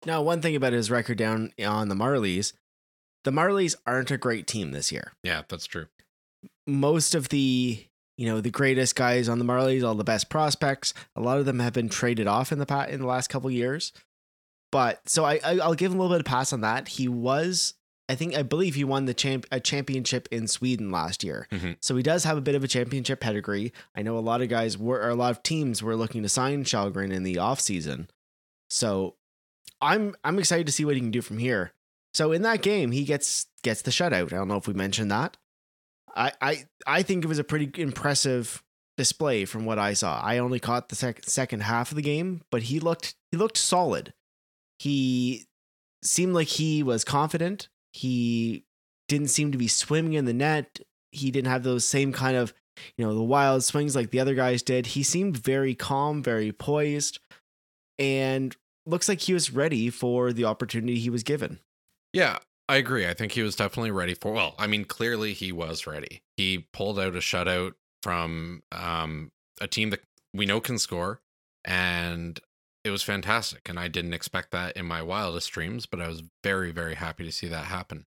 Now, 0.05 0.23
one 0.23 0.43
thing 0.43 0.57
about 0.57 0.73
his 0.73 0.91
record 0.91 1.19
down 1.19 1.53
on 1.65 1.89
the 1.89 1.95
Marlies, 1.95 2.53
the 3.23 3.31
Marlies 3.31 3.77
aren't 3.87 4.11
a 4.11 4.19
great 4.19 4.49
team 4.49 4.73
this 4.73 4.91
year. 4.91 5.13
Yeah, 5.23 5.43
that's 5.49 5.67
true. 5.67 5.87
Most 6.67 7.15
of 7.15 7.29
the 7.29 7.87
you 8.23 8.29
know 8.29 8.41
the 8.41 8.51
greatest 8.51 8.95
guys 8.95 9.29
on 9.29 9.41
the 9.41 9.45
Marlies, 9.45 9.83
all 9.85 9.97
the 9.97 10.05
best 10.05 10.29
prospects, 10.31 10.95
a 11.17 11.21
lot 11.21 11.39
of 11.39 11.45
them 11.45 11.59
have 11.59 11.73
been 11.73 11.89
traded 11.89 12.29
off 12.29 12.53
in 12.53 12.61
the 12.61 12.67
pa- 12.67 12.85
in 12.89 13.01
the 13.01 13.07
last 13.07 13.29
couple 13.29 13.51
years. 13.51 13.93
But 14.71 15.01
so 15.09 15.25
I, 15.25 15.41
I 15.45 15.59
I'll 15.59 15.75
give 15.75 15.91
him 15.93 15.99
a 15.99 16.03
little 16.03 16.17
bit 16.17 16.21
of 16.27 16.31
pass 16.31 16.53
on 16.53 16.61
that. 16.61 16.87
He 16.87 17.09
was 17.09 17.75
I 18.09 18.15
think 18.15 18.37
I 18.37 18.43
believe 18.43 18.75
he 18.77 18.85
won 18.85 19.07
the 19.07 19.15
champ 19.15 19.45
a 19.51 19.59
championship 19.59 20.29
in 20.31 20.47
Sweden 20.47 20.91
last 20.93 21.25
year. 21.25 21.49
Mhm. 21.51 21.77
So 21.81 21.97
he 21.97 22.03
does 22.05 22.23
have 22.25 22.37
a 22.39 22.41
bit 22.43 22.55
of 22.55 22.63
a 22.63 22.69
championship 22.69 23.19
pedigree. 23.21 23.73
I 23.97 24.03
know 24.03 24.17
a 24.17 24.21
lot 24.31 24.41
of 24.43 24.49
guys 24.49 24.79
were 24.79 25.01
or 25.01 25.09
a 25.11 25.15
lot 25.17 25.33
of 25.33 25.43
teams 25.43 25.83
were 25.83 25.97
looking 25.97 26.23
to 26.23 26.29
sign 26.29 26.63
Källgren 26.65 27.13
in 27.13 27.25
the 27.25 27.37
offseason. 27.37 28.09
So 28.71 29.17
I'm 29.81 30.15
I'm 30.25 30.39
excited 30.39 30.67
to 30.67 30.73
see 30.73 30.85
what 30.85 30.95
he 30.95 31.01
can 31.01 31.11
do 31.11 31.23
from 31.23 31.39
here. 31.39 31.73
So 32.15 32.31
in 32.33 32.43
that 32.43 32.63
game, 32.63 32.93
he 32.93 33.05
gets 33.05 33.47
gets 33.63 33.83
the 33.83 33.91
shutout. 33.91 34.33
I 34.33 34.37
don't 34.37 34.49
know 34.49 34.57
if 34.57 34.69
we 34.69 34.75
mentioned 34.75 35.11
that. 35.11 35.37
I 36.15 36.33
I 36.41 36.65
I 36.87 37.03
think 37.03 37.25
it 37.25 37.29
was 37.29 37.39
a 37.39 37.45
pretty 37.45 37.71
impressive 37.81 38.63
display 38.97 39.45
from 39.45 39.65
what 39.65 39.79
I 39.79 39.95
saw. 39.95 40.21
I 40.23 40.39
only 40.39 40.61
caught 40.61 40.89
the 40.89 40.97
sec- 40.97 41.25
second 41.25 41.61
half 41.61 41.91
of 41.91 41.97
the 41.97 42.03
game, 42.03 42.43
but 42.51 42.65
he 42.65 42.81
looked 42.81 43.15
he 43.31 43.39
looked 43.39 43.57
solid. 43.57 44.13
He 44.79 45.47
seemed 46.03 46.35
like 46.35 46.49
he 46.49 46.83
was 46.83 47.05
confident. 47.05 47.69
He 47.93 48.65
didn't 49.09 49.29
seem 49.29 49.53
to 49.53 49.59
be 49.59 49.69
swimming 49.69 50.15
in 50.15 50.25
the 50.25 50.33
net. 50.33 50.81
He 51.11 51.31
didn't 51.31 51.51
have 51.51 51.63
those 51.63 51.85
same 51.85 52.13
kind 52.13 52.37
of, 52.37 52.55
you 52.97 53.05
know, 53.05 53.15
the 53.15 53.23
wild 53.23 53.65
swings 53.65 53.95
like 53.95 54.11
the 54.11 54.21
other 54.21 54.35
guys 54.35 54.63
did. 54.63 54.87
He 54.87 55.03
seemed 55.03 55.37
very 55.37 55.75
calm, 55.75 56.23
very 56.23 56.53
poised, 56.53 57.19
and 57.99 58.57
looks 58.87 59.09
like 59.09 59.21
he 59.21 59.35
was 59.35 59.53
ready 59.53 59.91
for 59.91 60.33
the 60.33 60.45
opportunity 60.45 60.99
he 60.99 61.11
was 61.11 61.23
given. 61.23 61.61
Yeah, 62.13 62.39
I 62.73 62.77
agree. 62.77 63.07
I 63.07 63.13
think 63.13 63.33
he 63.33 63.43
was 63.43 63.55
definitely 63.55 63.91
ready 63.91 64.15
for. 64.15 64.33
Well, 64.33 64.55
I 64.59 64.67
mean, 64.67 64.87
clearly 64.87 65.35
he 65.35 65.53
was 65.53 65.87
ready. 65.87 66.23
He 66.39 66.69
pulled 66.73 66.99
out 66.99 67.15
a 67.15 67.19
shutout 67.19 67.75
from 68.03 68.63
um, 68.73 69.31
a 69.61 69.69
team 69.69 69.91
that 69.91 70.01
we 70.33 70.47
know 70.47 70.59
can 70.59 70.79
score, 70.79 71.21
and 71.67 72.41
it 72.83 72.89
was 72.89 73.03
fantastic. 73.03 73.69
And 73.69 73.79
I 73.79 73.89
didn't 73.89 74.15
expect 74.15 74.53
that 74.53 74.75
in 74.75 74.87
my 74.87 75.03
wildest 75.03 75.53
dreams, 75.53 75.85
but 75.85 76.01
I 76.01 76.09
was 76.09 76.23
very, 76.43 76.73
very 76.73 76.95
happy 76.95 77.25
to 77.25 77.31
see 77.31 77.47
that 77.49 77.67
happen. 77.67 78.07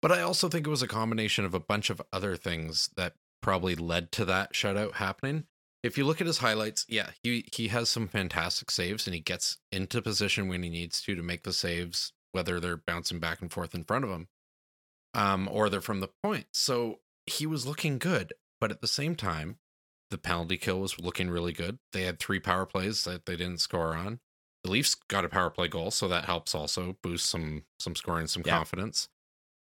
But 0.00 0.12
I 0.12 0.22
also 0.22 0.48
think 0.48 0.66
it 0.66 0.70
was 0.70 0.82
a 0.82 0.88
combination 0.88 1.44
of 1.44 1.52
a 1.52 1.60
bunch 1.60 1.90
of 1.90 2.00
other 2.10 2.36
things 2.36 2.88
that 2.96 3.12
probably 3.42 3.74
led 3.74 4.12
to 4.12 4.24
that 4.24 4.54
shutout 4.54 4.94
happening. 4.94 5.44
If 5.82 5.98
you 5.98 6.06
look 6.06 6.22
at 6.22 6.26
his 6.26 6.38
highlights, 6.38 6.86
yeah, 6.88 7.10
he 7.22 7.44
he 7.52 7.68
has 7.68 7.90
some 7.90 8.08
fantastic 8.08 8.70
saves 8.70 9.06
and 9.06 9.12
he 9.12 9.20
gets 9.20 9.58
into 9.70 10.00
position 10.00 10.48
when 10.48 10.62
he 10.62 10.70
needs 10.70 11.02
to 11.02 11.14
to 11.14 11.22
make 11.22 11.42
the 11.42 11.52
saves, 11.52 12.14
whether 12.34 12.60
they're 12.60 12.76
bouncing 12.76 13.20
back 13.20 13.40
and 13.40 13.52
forth 13.52 13.74
in 13.74 13.84
front 13.84 14.04
of 14.04 14.10
him, 14.10 14.28
um, 15.14 15.48
or 15.50 15.68
they're 15.70 15.80
from 15.80 16.00
the 16.00 16.10
point. 16.22 16.46
So 16.52 17.00
he 17.26 17.46
was 17.46 17.66
looking 17.66 17.98
good, 17.98 18.34
but 18.60 18.70
at 18.70 18.80
the 18.80 18.88
same 18.88 19.14
time, 19.14 19.58
the 20.10 20.18
penalty 20.18 20.56
kill 20.58 20.80
was 20.80 20.98
looking 21.00 21.30
really 21.30 21.52
good. 21.52 21.78
They 21.92 22.02
had 22.02 22.18
three 22.18 22.40
power 22.40 22.66
plays 22.66 23.04
that 23.04 23.26
they 23.26 23.36
didn't 23.36 23.60
score 23.60 23.94
on. 23.94 24.20
The 24.62 24.70
Leafs 24.70 24.94
got 24.94 25.24
a 25.24 25.28
power 25.28 25.50
play 25.50 25.68
goal, 25.68 25.90
so 25.90 26.08
that 26.08 26.24
helps 26.26 26.54
also 26.54 26.96
boost 27.02 27.26
some 27.26 27.64
some 27.78 27.94
scoring, 27.96 28.26
some 28.26 28.42
Yeah. 28.44 28.58
confidence. 28.58 29.08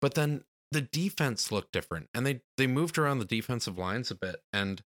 But 0.00 0.14
then 0.14 0.44
the 0.70 0.82
defense 0.82 1.52
looked 1.52 1.72
different, 1.72 2.08
and 2.14 2.26
they 2.26 2.42
they 2.56 2.66
moved 2.66 2.98
around 2.98 3.18
the 3.18 3.24
defensive 3.24 3.78
lines 3.78 4.10
a 4.10 4.14
bit, 4.14 4.42
and 4.52 4.82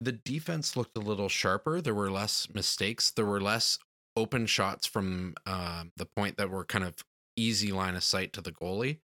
the 0.00 0.12
defense 0.12 0.76
looked 0.76 0.96
a 0.96 1.00
little 1.00 1.28
sharper. 1.28 1.80
There 1.80 1.94
were 1.94 2.10
less 2.10 2.48
mistakes. 2.52 3.10
There 3.10 3.26
were 3.26 3.40
less 3.40 3.78
open 4.16 4.46
shots 4.46 4.86
from 4.86 5.34
uh, 5.46 5.84
the 5.96 6.06
point 6.06 6.36
that 6.36 6.50
were 6.50 6.64
kind 6.64 6.84
of 6.84 6.96
easy 7.36 7.70
line 7.72 7.96
of 7.96 8.02
sight 8.04 8.32
to 8.32 8.40
the 8.40 8.52
goalie. 8.52 8.98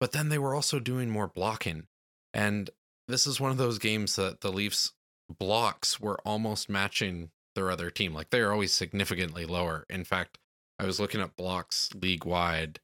But 0.00 0.12
then 0.12 0.28
they 0.28 0.38
were 0.38 0.54
also 0.54 0.78
doing 0.78 1.10
more 1.10 1.26
blocking, 1.28 1.86
and 2.34 2.68
this 3.08 3.26
is 3.26 3.40
one 3.40 3.50
of 3.50 3.56
those 3.56 3.78
games 3.78 4.16
that 4.16 4.40
the 4.40 4.52
Leafs 4.52 4.92
blocks 5.38 5.98
were 6.00 6.18
almost 6.24 6.68
matching 6.68 7.30
their 7.54 7.70
other 7.70 7.90
team. 7.90 8.12
Like 8.12 8.30
they 8.30 8.40
are 8.40 8.52
always 8.52 8.72
significantly 8.72 9.46
lower. 9.46 9.86
In 9.88 10.04
fact, 10.04 10.38
I 10.78 10.84
was 10.84 11.00
looking 11.00 11.20
at 11.22 11.36
blocks 11.36 11.88
league 11.94 12.24
wide 12.26 12.80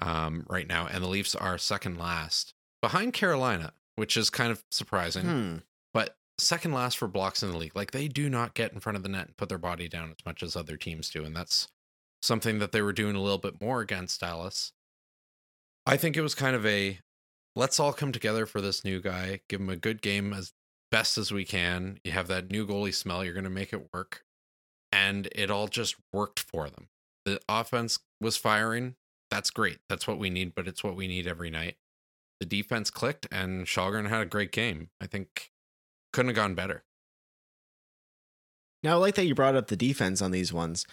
um, 0.00 0.46
right 0.48 0.66
now, 0.68 0.86
and 0.86 1.02
the 1.02 1.08
Leafs 1.08 1.34
are 1.34 1.58
second 1.58 1.98
last 1.98 2.54
behind 2.80 3.12
Carolina, 3.12 3.72
which 3.96 4.16
is 4.16 4.30
kind 4.30 4.52
of 4.52 4.64
surprising, 4.70 5.24
Hmm. 5.24 5.56
Second 6.42 6.72
last 6.72 6.98
for 6.98 7.08
blocks 7.08 7.42
in 7.42 7.50
the 7.50 7.56
league. 7.56 7.76
Like 7.76 7.92
they 7.92 8.08
do 8.08 8.28
not 8.28 8.54
get 8.54 8.72
in 8.72 8.80
front 8.80 8.96
of 8.96 9.02
the 9.02 9.08
net 9.08 9.26
and 9.28 9.36
put 9.36 9.48
their 9.48 9.58
body 9.58 9.88
down 9.88 10.10
as 10.10 10.24
much 10.26 10.42
as 10.42 10.56
other 10.56 10.76
teams 10.76 11.08
do. 11.08 11.24
And 11.24 11.36
that's 11.36 11.68
something 12.20 12.58
that 12.58 12.72
they 12.72 12.82
were 12.82 12.92
doing 12.92 13.16
a 13.16 13.22
little 13.22 13.38
bit 13.38 13.60
more 13.60 13.80
against 13.80 14.20
Dallas. 14.20 14.72
I 15.86 15.96
think 15.96 16.16
it 16.16 16.22
was 16.22 16.34
kind 16.34 16.56
of 16.56 16.66
a 16.66 16.98
let's 17.54 17.78
all 17.78 17.92
come 17.92 18.12
together 18.12 18.46
for 18.46 18.60
this 18.60 18.84
new 18.84 19.00
guy, 19.00 19.40
give 19.48 19.60
him 19.60 19.68
a 19.68 19.76
good 19.76 20.02
game 20.02 20.32
as 20.32 20.52
best 20.90 21.16
as 21.16 21.30
we 21.30 21.44
can. 21.44 21.98
You 22.04 22.12
have 22.12 22.28
that 22.28 22.50
new 22.50 22.66
goalie 22.66 22.94
smell, 22.94 23.24
you're 23.24 23.34
going 23.34 23.44
to 23.44 23.50
make 23.50 23.72
it 23.72 23.92
work. 23.92 24.24
And 24.90 25.28
it 25.32 25.50
all 25.50 25.68
just 25.68 25.96
worked 26.12 26.40
for 26.40 26.68
them. 26.68 26.88
The 27.24 27.40
offense 27.48 27.98
was 28.20 28.36
firing. 28.36 28.96
That's 29.30 29.50
great. 29.50 29.78
That's 29.88 30.06
what 30.06 30.18
we 30.18 30.28
need, 30.28 30.54
but 30.54 30.68
it's 30.68 30.84
what 30.84 30.96
we 30.96 31.06
need 31.06 31.26
every 31.26 31.50
night. 31.50 31.76
The 32.40 32.46
defense 32.46 32.90
clicked 32.90 33.26
and 33.30 33.66
Källgren 33.66 34.08
had 34.08 34.22
a 34.22 34.26
great 34.26 34.52
game. 34.52 34.90
I 35.00 35.06
think 35.06 35.51
couldn't 36.12 36.28
have 36.30 36.36
gone 36.36 36.54
better. 36.54 36.82
Now, 38.82 38.92
I 38.92 38.96
like 38.96 39.14
that 39.14 39.26
you 39.26 39.34
brought 39.34 39.54
up 39.54 39.68
the 39.68 39.76
defense 39.76 40.20
on 40.20 40.30
these 40.32 40.52
ones. 40.52 40.86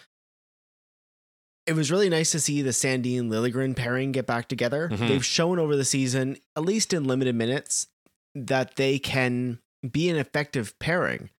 It 1.66 1.74
was 1.74 1.90
really 1.90 2.08
nice 2.08 2.30
to 2.32 2.40
see 2.40 2.62
the 2.62 2.70
Sandin 2.70 3.28
Liljegren 3.28 3.76
pairing 3.76 4.12
get 4.12 4.26
back 4.26 4.48
together. 4.48 4.88
Mhm. 4.88 5.08
They've 5.08 5.24
shown 5.24 5.58
over 5.58 5.76
the 5.76 5.84
season, 5.84 6.38
at 6.56 6.64
least 6.64 6.92
in 6.92 7.04
limited 7.04 7.34
minutes, 7.34 7.88
that 8.34 8.76
they 8.76 8.98
can 8.98 9.60
be 9.88 10.08
an 10.08 10.16
effective 10.16 10.76
pairing. 10.78 11.30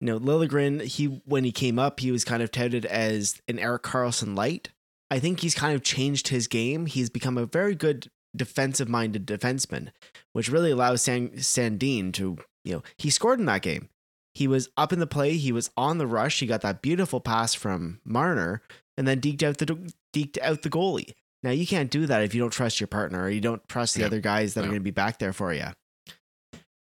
You 0.00 0.06
know, 0.08 0.20
Liljegren, 0.20 0.82
he 0.82 1.06
when 1.24 1.44
he 1.44 1.52
came 1.52 1.78
up, 1.78 2.00
he 2.00 2.10
was 2.10 2.24
kind 2.24 2.42
of 2.42 2.50
touted 2.50 2.84
as 2.86 3.40
an 3.48 3.58
Erik 3.58 3.82
Karlsson 3.82 4.36
light. 4.36 4.70
I 5.10 5.18
think 5.18 5.40
he's 5.40 5.54
kind 5.54 5.74
of 5.74 5.82
changed 5.82 6.28
his 6.28 6.46
game. 6.48 6.86
He's 6.86 7.08
become 7.10 7.38
a 7.38 7.46
very 7.46 7.74
good 7.74 8.10
defensive 8.36 8.88
minded 8.88 9.26
defenseman, 9.26 9.92
which 10.32 10.48
really 10.50 10.72
allows 10.72 11.02
San- 11.02 11.30
Sandin 11.36 12.12
to, 12.14 12.36
you 12.64 12.72
know, 12.74 12.82
he 12.96 13.10
scored 13.10 13.38
in 13.40 13.46
that 13.46 13.62
game. 13.62 13.88
He 14.34 14.48
was 14.48 14.68
up 14.76 14.92
in 14.92 14.98
the 14.98 15.06
play. 15.06 15.36
He 15.36 15.52
was 15.52 15.70
on 15.76 15.98
the 15.98 16.06
rush. 16.06 16.40
He 16.40 16.46
got 16.46 16.62
that 16.62 16.82
beautiful 16.82 17.20
pass 17.20 17.54
from 17.54 18.00
Marner, 18.04 18.62
and 18.96 19.06
then 19.06 19.20
deked 19.20 19.42
out 19.42 19.58
the 19.58 19.66
deked 20.12 20.38
out 20.42 20.62
the 20.62 20.70
goalie. 20.70 21.14
Now 21.42 21.50
you 21.50 21.66
can't 21.66 21.90
do 21.90 22.06
that 22.06 22.22
if 22.22 22.34
you 22.34 22.40
don't 22.40 22.50
trust 22.52 22.80
your 22.80 22.86
partner 22.88 23.22
or 23.22 23.30
you 23.30 23.40
don't 23.40 23.66
trust 23.68 23.94
the 23.94 24.00
Yeah. 24.00 24.06
other 24.06 24.20
guys 24.20 24.54
that 24.54 24.60
are 24.64 24.68
going 24.68 24.78
to 24.78 24.84
be 24.84 24.90
back 24.90 25.18
there 25.18 25.32
for 25.34 25.52
you. 25.52 25.66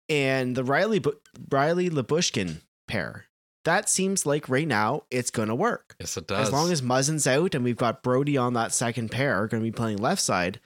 And 0.08 0.54
the 0.56 0.62
Rielly 0.62 1.00
Rielly 1.48 1.90
Lyubushkin 1.90 2.60
pair 2.86 3.24
that 3.64 3.88
seems 3.88 4.26
like 4.26 4.48
right 4.50 4.68
now 4.68 5.04
it's 5.10 5.30
going 5.30 5.48
to 5.48 5.54
work. 5.54 5.96
Yes, 5.98 6.18
it 6.18 6.26
does. 6.26 6.48
As 6.48 6.52
long 6.52 6.70
as 6.70 6.82
Muzzin's 6.82 7.26
out 7.26 7.54
and 7.54 7.64
we've 7.64 7.78
got 7.78 8.02
Brodie 8.02 8.36
on 8.36 8.52
that 8.52 8.72
second 8.74 9.10
pair, 9.10 9.46
going 9.46 9.62
to 9.62 9.66
be 9.66 9.72
playing 9.72 9.96
left 9.96 10.20
side, 10.20 10.60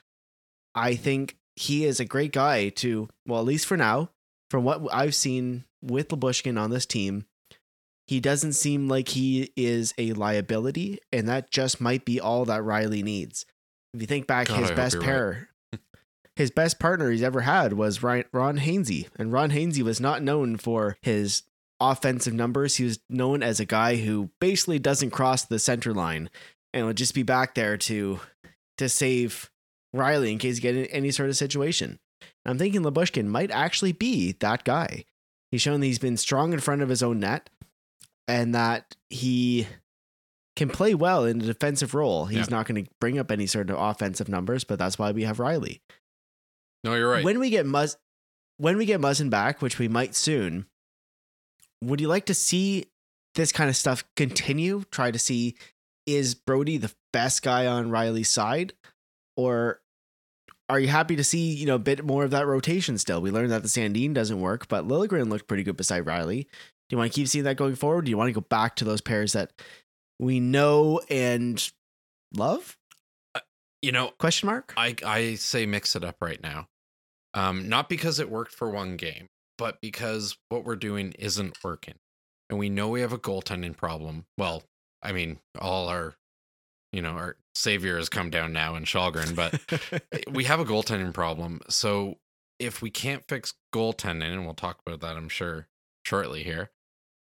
I 0.75 0.95
think 0.95 1.37
he 1.55 1.85
is 1.85 2.01
a 2.01 2.05
great 2.05 2.33
guy 2.33 2.67
to, 2.69 3.07
well, 3.25 3.39
at 3.39 3.45
least 3.45 3.67
for 3.67 3.77
now, 3.77 4.09
from 4.49 4.63
what 4.63 4.81
I've 4.91 5.15
seen 5.15 5.65
with 5.81 6.09
Lyubushkin 6.09 6.59
on 6.59 6.69
this 6.69 6.85
team, 6.85 7.25
He 8.07 8.19
doesn't 8.19 8.53
seem 8.53 8.87
like 8.87 9.09
he 9.09 9.51
is 9.55 9.93
a 9.97 10.13
liability, 10.13 10.99
and 11.11 11.27
that 11.27 11.51
just 11.51 11.79
might 11.79 12.05
be 12.05 12.19
all 12.19 12.43
that 12.45 12.61
Rielly 12.61 13.03
needs. 13.03 13.45
If 13.93 14.01
you 14.01 14.07
think 14.07 14.25
back, 14.27 14.47
God, 14.47 14.59
his 14.59 14.69
hope 14.69 14.75
best 14.75 14.93
you're 14.95 15.01
right. 15.01 15.07
pair, 15.07 15.49
his 16.35 16.49
best 16.51 16.79
partner 16.79 17.11
he's 17.11 17.21
ever 17.23 17.41
had 17.41 17.73
was 17.73 18.01
Ryan, 18.01 18.25
Ron 18.31 18.57
Hainsey, 18.57 19.07
and 19.17 19.31
Ron 19.31 19.51
Hainsey 19.51 19.83
was 19.83 19.99
not 20.01 20.23
known 20.23 20.57
for 20.57 20.97
his 21.01 21.43
offensive 21.79 22.33
numbers. 22.33 22.75
He 22.77 22.83
was 22.83 22.99
known 23.09 23.43
as 23.43 23.59
a 23.59 23.65
guy 23.65 23.97
who 23.97 24.29
basically 24.41 24.79
doesn't 24.79 25.11
cross 25.11 25.45
the 25.45 25.59
center 25.59 25.93
line 25.93 26.29
and 26.73 26.85
would 26.85 26.97
just 26.97 27.13
be 27.13 27.23
back 27.23 27.55
there 27.55 27.77
to 27.77 28.19
to 28.79 28.89
save 28.89 29.49
Rielly 29.95 30.31
in 30.31 30.37
case 30.39 30.55
you 30.55 30.61
get 30.61 30.75
in 30.75 30.85
any 30.87 31.11
sort 31.11 31.29
of 31.29 31.37
situation. 31.37 31.99
I'm 32.45 32.57
thinking 32.57 32.81
Lyubushkin 32.81 33.25
might 33.25 33.51
actually 33.51 33.91
be 33.91 34.33
that 34.39 34.63
guy. 34.63 35.05
He's 35.51 35.61
shown 35.61 35.79
that 35.79 35.85
he's 35.87 35.99
been 35.99 36.17
strong 36.17 36.53
in 36.53 36.59
front 36.59 36.81
of 36.81 36.89
his 36.89 37.01
own 37.03 37.19
net 37.19 37.49
and 38.27 38.53
that 38.55 38.95
he 39.09 39.67
can 40.55 40.69
play 40.69 40.93
well 40.93 41.25
in 41.25 41.41
a 41.41 41.45
defensive 41.45 41.93
role. 41.93 42.25
He's 42.25 42.47
Yeah. 42.49 42.55
not 42.57 42.67
going 42.67 42.85
to 42.85 42.91
bring 42.99 43.17
up 43.17 43.31
any 43.31 43.47
sort 43.47 43.69
of 43.69 43.77
offensive 43.79 44.29
numbers, 44.29 44.63
but 44.63 44.77
that's 44.77 44.99
why 44.99 45.11
we 45.11 45.23
have 45.23 45.37
Rielly. 45.37 45.79
No, 46.83 46.95
you're 46.95 47.09
right. 47.09 47.23
When 47.25 47.39
we 47.39 47.49
get 47.49 47.65
Muzz 47.65 47.95
when 48.57 48.75
we 48.77 48.85
get 48.85 48.99
Muzzin 48.99 49.29
back, 49.29 49.61
which 49.61 49.79
we 49.79 49.87
might 49.87 50.13
soon, 50.15 50.65
would 51.81 52.01
you 52.01 52.09
like 52.09 52.25
to 52.25 52.33
see 52.33 52.87
this 53.35 53.53
kind 53.53 53.69
of 53.69 53.75
stuff 53.77 54.03
continue? 54.17 54.83
Try 54.91 55.11
to 55.11 55.19
see 55.19 55.55
is 56.05 56.35
Brodie 56.35 56.77
the 56.77 56.93
best 57.13 57.41
guy 57.41 57.67
on 57.67 57.89
Rielly's 57.89 58.27
side? 58.29 58.73
Or 59.37 59.79
are 60.69 60.79
you 60.79 60.87
happy 60.87 61.15
to 61.15 61.23
see, 61.23 61.51
you 61.51 61.65
know, 61.65 61.75
a 61.75 61.79
bit 61.79 62.05
more 62.05 62.23
of 62.23 62.31
that 62.31 62.45
rotation 62.45 62.97
still? 62.97 63.21
We 63.21 63.31
learned 63.31 63.51
that 63.51 63.63
the 63.63 63.67
Sandin 63.67 64.13
doesn't 64.13 64.39
work, 64.39 64.67
but 64.67 64.87
Liljegren 64.87 65.29
looked 65.29 65.47
pretty 65.47 65.63
good 65.63 65.77
beside 65.77 66.05
Rielly. 66.05 66.43
Do 66.43 66.95
you 66.95 66.97
want 66.97 67.11
to 67.11 67.15
keep 67.15 67.27
seeing 67.27 67.45
that 67.45 67.57
going 67.57 67.75
forward? 67.75 68.05
Do 68.05 68.11
you 68.11 68.17
want 68.17 68.29
to 68.29 68.39
go 68.39 68.45
back 68.49 68.75
to 68.77 68.85
those 68.85 69.01
pairs 69.01 69.33
that 69.33 69.51
we 70.19 70.39
know 70.39 71.01
and 71.09 71.71
love? 72.33 72.77
you 73.81 73.91
know, 73.91 74.11
Question 74.19 74.47
mark? 74.47 74.73
I 74.77 74.95
I 75.05 75.35
say 75.35 75.65
mix 75.65 75.95
it 75.95 76.03
up 76.03 76.17
right 76.21 76.41
now. 76.41 76.67
Um, 77.33 77.69
not 77.69 77.89
because 77.89 78.19
it 78.19 78.29
worked 78.29 78.53
for 78.53 78.69
one 78.69 78.97
game, 78.97 79.27
but 79.57 79.79
because 79.81 80.37
what 80.49 80.65
we're 80.65 80.75
doing 80.75 81.13
isn't 81.19 81.57
working, 81.63 81.95
and 82.49 82.59
we 82.59 82.69
know 82.69 82.89
we 82.89 83.01
have 83.01 83.13
a 83.13 83.19
goaltending 83.19 83.77
problem. 83.77 84.25
Well, 84.37 84.63
I 85.01 85.11
mean, 85.11 85.39
all 85.57 85.87
our, 85.87 86.15
you 86.91 87.01
know, 87.01 87.11
our 87.11 87.35
savior 87.53 87.97
has 87.97 88.09
come 88.09 88.29
down 88.29 88.53
now 88.53 88.75
in 88.75 88.83
Källgren, 88.83 89.35
but 89.35 90.23
we 90.31 90.45
have 90.45 90.59
a 90.59 90.65
goaltending 90.65 91.13
problem. 91.13 91.61
So 91.69 92.17
if 92.57 92.81
we 92.81 92.89
can't 92.89 93.23
fix 93.27 93.53
goaltending, 93.73 94.33
and 94.33 94.45
we'll 94.45 94.53
talk 94.53 94.79
about 94.85 95.01
that, 95.01 95.15
I'm 95.15 95.29
sure, 95.29 95.67
shortly 96.03 96.43
here, 96.43 96.71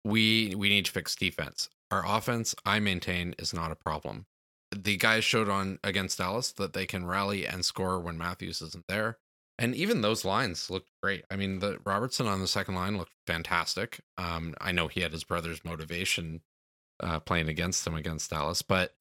we 0.03 0.55
we 0.55 0.69
need 0.69 0.85
to 0.85 0.91
fix 0.91 1.15
defense. 1.15 1.69
Our 1.91 2.03
offense, 2.05 2.55
I 2.65 2.79
maintain, 2.79 3.35
is 3.37 3.53
not 3.53 3.71
a 3.71 3.75
problem. 3.75 4.25
The 4.73 4.95
guys 4.95 5.25
showed 5.25 5.49
on 5.49 5.79
against 5.83 6.17
Dallas 6.17 6.53
that 6.53 6.73
they 6.73 6.85
can 6.85 7.05
rally 7.05 7.45
and 7.45 7.65
score 7.65 7.99
when 7.99 8.17
Matthews 8.17 8.61
isn't 8.61 8.85
there. 8.87 9.17
And 9.59 9.75
even 9.75 10.01
those 10.01 10.25
lines 10.25 10.69
looked 10.69 10.89
great. 11.03 11.25
I 11.29 11.35
mean, 11.35 11.59
the 11.59 11.77
Robertson 11.85 12.25
on 12.25 12.39
the 12.39 12.47
second 12.47 12.75
line 12.75 12.97
looked 12.97 13.11
fantastic. 13.27 13.99
Um, 14.17 14.55
I 14.59 14.71
know 14.71 14.87
he 14.87 15.01
had 15.01 15.11
his 15.11 15.25
brother's 15.25 15.63
motivation 15.63 16.41
uh, 17.01 17.19
playing 17.19 17.49
against 17.49 17.85
him 17.85 17.93
against 17.93 18.31
Dallas, 18.31 18.61
but 18.61 18.95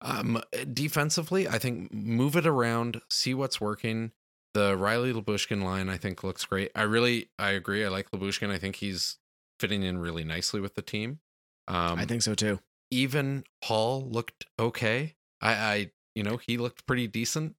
um, 0.00 0.42
defensively, 0.72 1.48
I 1.48 1.58
think 1.58 1.92
move 1.92 2.36
it 2.36 2.46
around, 2.46 3.00
see 3.10 3.34
what's 3.34 3.60
working. 3.60 4.12
The 4.54 4.74
Rielly 4.74 5.12
Lyubushkin 5.12 5.62
line, 5.62 5.88
I 5.88 5.96
think, 5.96 6.24
looks 6.24 6.44
great. 6.44 6.70
I 6.74 6.82
really, 6.82 7.30
I 7.38 7.50
agree. 7.50 7.84
I 7.84 7.88
like 7.88 8.10
Lyubushkin. 8.10 8.50
I 8.50 8.58
think 8.58 8.76
he's 8.76 9.18
fitting 9.60 9.82
in 9.82 9.98
really 9.98 10.24
nicely 10.24 10.60
with 10.60 10.74
the 10.74 10.82
team. 10.82 11.20
Um, 11.68 11.98
I 11.98 12.04
think 12.04 12.22
so 12.22 12.34
too. 12.34 12.60
even 12.90 13.44
Holl 13.64 14.08
looked 14.08 14.46
okay. 14.58 15.14
I, 15.40 15.52
I, 15.52 15.90
you 16.14 16.22
know, 16.22 16.36
he 16.36 16.56
looked 16.56 16.86
pretty 16.86 17.06
decent. 17.06 17.56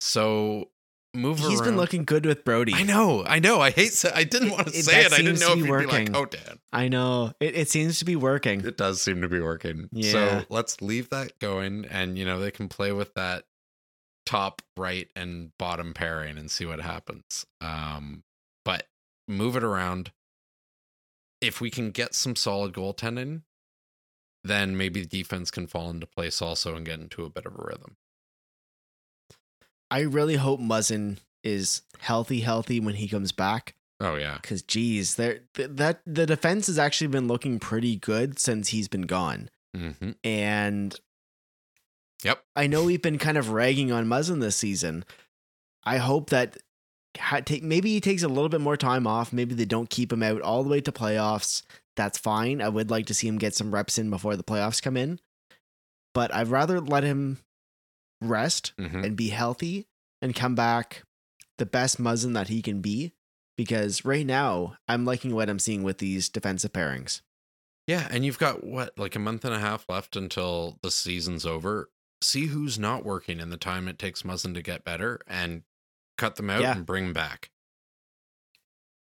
So 0.00 0.70
move 1.14 1.38
He's 1.38 1.60
been 1.60 1.76
looking 1.76 2.04
good 2.04 2.24
with 2.26 2.44
Brodie. 2.44 2.74
I 2.74 2.82
know, 2.82 3.24
I 3.24 3.38
know. 3.38 3.60
I 3.60 3.70
hate. 3.70 3.92
Sa- 3.92 4.10
I 4.14 4.24
didn't 4.24 4.50
want 4.50 4.68
to 4.68 4.74
it- 4.78 4.84
say 4.84 5.04
it. 5.04 5.12
I 5.12 5.18
didn't 5.18 5.40
know 5.40 5.48
if 5.52 5.54
be 5.54 5.60
you'd 5.60 5.66
be 5.66 5.70
like, 5.72 5.86
working. 5.88 6.16
"Oh, 6.16 6.24
Dan." 6.24 6.58
I 6.72 6.88
know. 6.88 7.32
It, 7.40 7.54
it 7.54 7.68
seems 7.68 7.98
to 7.98 8.04
be 8.04 8.16
working. 8.16 8.64
It 8.64 8.76
does 8.76 9.02
seem 9.02 9.20
to 9.22 9.28
be 9.28 9.40
working. 9.40 9.88
Yeah. 9.92 10.12
So 10.12 10.44
let's 10.48 10.80
leave 10.80 11.10
that 11.10 11.38
going, 11.38 11.84
and 11.86 12.16
you 12.18 12.24
know 12.24 12.38
they 12.40 12.50
can 12.50 12.68
play 12.68 12.92
with 12.92 13.14
that 13.14 13.44
top 14.24 14.62
right 14.76 15.08
and 15.16 15.50
bottom 15.58 15.92
pairing 15.94 16.38
and 16.38 16.50
see 16.50 16.64
what 16.64 16.80
happens. 16.80 17.44
Um, 17.60 18.22
but 18.64 18.86
move 19.28 19.56
it 19.56 19.64
around. 19.64 20.12
If 21.40 21.60
we 21.60 21.70
can 21.70 21.90
get 21.90 22.14
some 22.14 22.36
solid 22.36 22.72
goaltending, 22.72 23.42
then 24.44 24.76
maybe 24.76 25.00
the 25.00 25.06
defense 25.08 25.50
can 25.50 25.66
fall 25.66 25.90
into 25.90 26.06
place 26.06 26.40
also 26.40 26.76
and 26.76 26.86
get 26.86 27.00
into 27.00 27.24
a 27.24 27.30
bit 27.30 27.46
of 27.46 27.54
a 27.54 27.62
rhythm. 27.64 27.96
I 29.92 30.00
really 30.00 30.36
hope 30.36 30.58
Muzzin 30.60 31.18
is 31.44 31.82
healthy, 32.00 32.40
healthy 32.40 32.80
when 32.80 32.94
he 32.94 33.08
comes 33.08 33.30
back. 33.32 33.74
Oh 34.00 34.16
yeah, 34.16 34.38
Because, 34.40 34.62
geez, 34.62 35.14
there 35.16 35.40
th- 35.54 35.70
that 35.74 36.00
the 36.06 36.26
defense 36.26 36.66
has 36.66 36.78
actually 36.78 37.06
been 37.08 37.28
looking 37.28 37.58
pretty 37.60 37.96
good 37.96 38.38
since 38.38 38.68
he's 38.68 38.88
been 38.88 39.02
gone. 39.02 39.48
hmm 39.76 40.12
And 40.24 40.98
Yep. 42.24 42.42
I 42.56 42.66
know 42.68 42.84
we've 42.84 43.02
been 43.02 43.18
kind 43.18 43.36
of 43.36 43.50
ragging 43.50 43.92
on 43.92 44.06
Muzzin 44.06 44.40
this 44.40 44.56
season. 44.56 45.04
I 45.84 45.98
hope 45.98 46.30
that 46.30 46.56
maybe 47.62 47.90
he 47.90 48.00
takes 48.00 48.22
a 48.22 48.28
little 48.28 48.48
bit 48.48 48.60
more 48.60 48.76
time 48.76 49.06
off. 49.06 49.32
Maybe 49.32 49.54
they 49.54 49.64
don't 49.64 49.90
keep 49.90 50.12
him 50.12 50.22
out 50.22 50.40
all 50.40 50.62
the 50.62 50.70
way 50.70 50.80
to 50.80 50.92
playoffs. 50.92 51.62
That's 51.96 52.16
fine. 52.18 52.62
I 52.62 52.68
would 52.68 52.90
like 52.90 53.06
to 53.06 53.14
see 53.14 53.26
him 53.28 53.38
get 53.38 53.54
some 53.54 53.74
reps 53.74 53.98
in 53.98 54.08
before 54.08 54.36
the 54.36 54.44
playoffs 54.44 54.80
come 54.82 54.96
in. 54.96 55.18
But 56.14 56.32
I'd 56.34 56.48
rather 56.48 56.80
let 56.80 57.02
him 57.04 57.38
rest 58.24 58.72
hmm 58.78 59.04
and 59.04 59.16
be 59.16 59.28
healthy 59.30 59.86
and 60.20 60.34
come 60.34 60.54
back 60.54 61.02
the 61.58 61.66
best 61.66 62.00
Muzzin 62.00 62.34
that 62.34 62.48
he 62.48 62.62
can 62.62 62.80
be. 62.80 63.12
Because 63.56 64.04
right 64.04 64.24
now, 64.26 64.76
I'm 64.88 65.04
liking 65.04 65.34
what 65.34 65.50
I'm 65.50 65.58
seeing 65.58 65.82
with 65.82 65.98
these 65.98 66.28
defensive 66.30 66.72
pairings. 66.72 67.20
Yeah, 67.86 68.08
and 68.10 68.24
you've 68.24 68.38
got 68.38 68.64
what 68.64 68.96
like 68.98 69.14
a 69.14 69.18
month 69.18 69.44
and 69.44 69.54
a 69.54 69.58
half 69.58 69.84
left 69.88 70.16
until 70.16 70.78
the 70.82 70.90
season's 70.90 71.44
over. 71.44 71.90
See 72.22 72.46
who's 72.46 72.78
not 72.78 73.04
working 73.04 73.40
in 73.40 73.50
the 73.50 73.56
time 73.58 73.88
it 73.88 73.98
takes 73.98 74.22
Muzzin 74.22 74.54
to 74.54 74.62
get 74.62 74.84
better, 74.84 75.20
and 75.26 75.62
cut 76.16 76.36
them 76.36 76.48
out 76.48 76.62
Yeah. 76.62 76.76
and 76.76 76.86
bring 76.86 77.04
'em 77.06 77.12
back. 77.12 77.50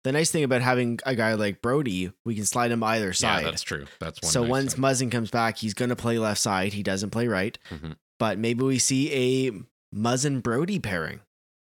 The 0.04 0.12
nice 0.12 0.30
thing 0.30 0.44
about 0.44 0.62
having 0.62 1.00
a 1.06 1.16
guy 1.16 1.34
like 1.34 1.62
Brodie, 1.62 2.12
we 2.26 2.36
can 2.36 2.46
slide 2.46 2.72
him 2.72 2.84
either 2.84 3.12
side. 3.14 3.44
Yeah, 3.44 3.50
that's 3.52 3.64
true. 3.64 3.86
That's 4.00 4.22
one. 4.22 4.32
so 4.32 4.42
nice 4.44 4.50
once 4.52 4.74
thing. 4.74 4.82
Muzzin 4.84 5.12
comes 5.12 5.32
back, 5.32 5.58
he's 5.58 5.74
going 5.74 5.90
to 5.90 5.96
play 5.96 6.20
left 6.20 6.40
side. 6.42 6.74
He 6.74 6.84
doesn't 6.84 7.10
play 7.10 7.28
right. 7.28 7.58
Mhm. 7.72 7.96
But 8.20 8.38
maybe 8.38 8.64
we 8.64 8.80
see 8.80 9.12
a 9.48 9.52
Muzzin 9.96 10.42
Brodie 10.42 10.80
pairing. 10.80 11.20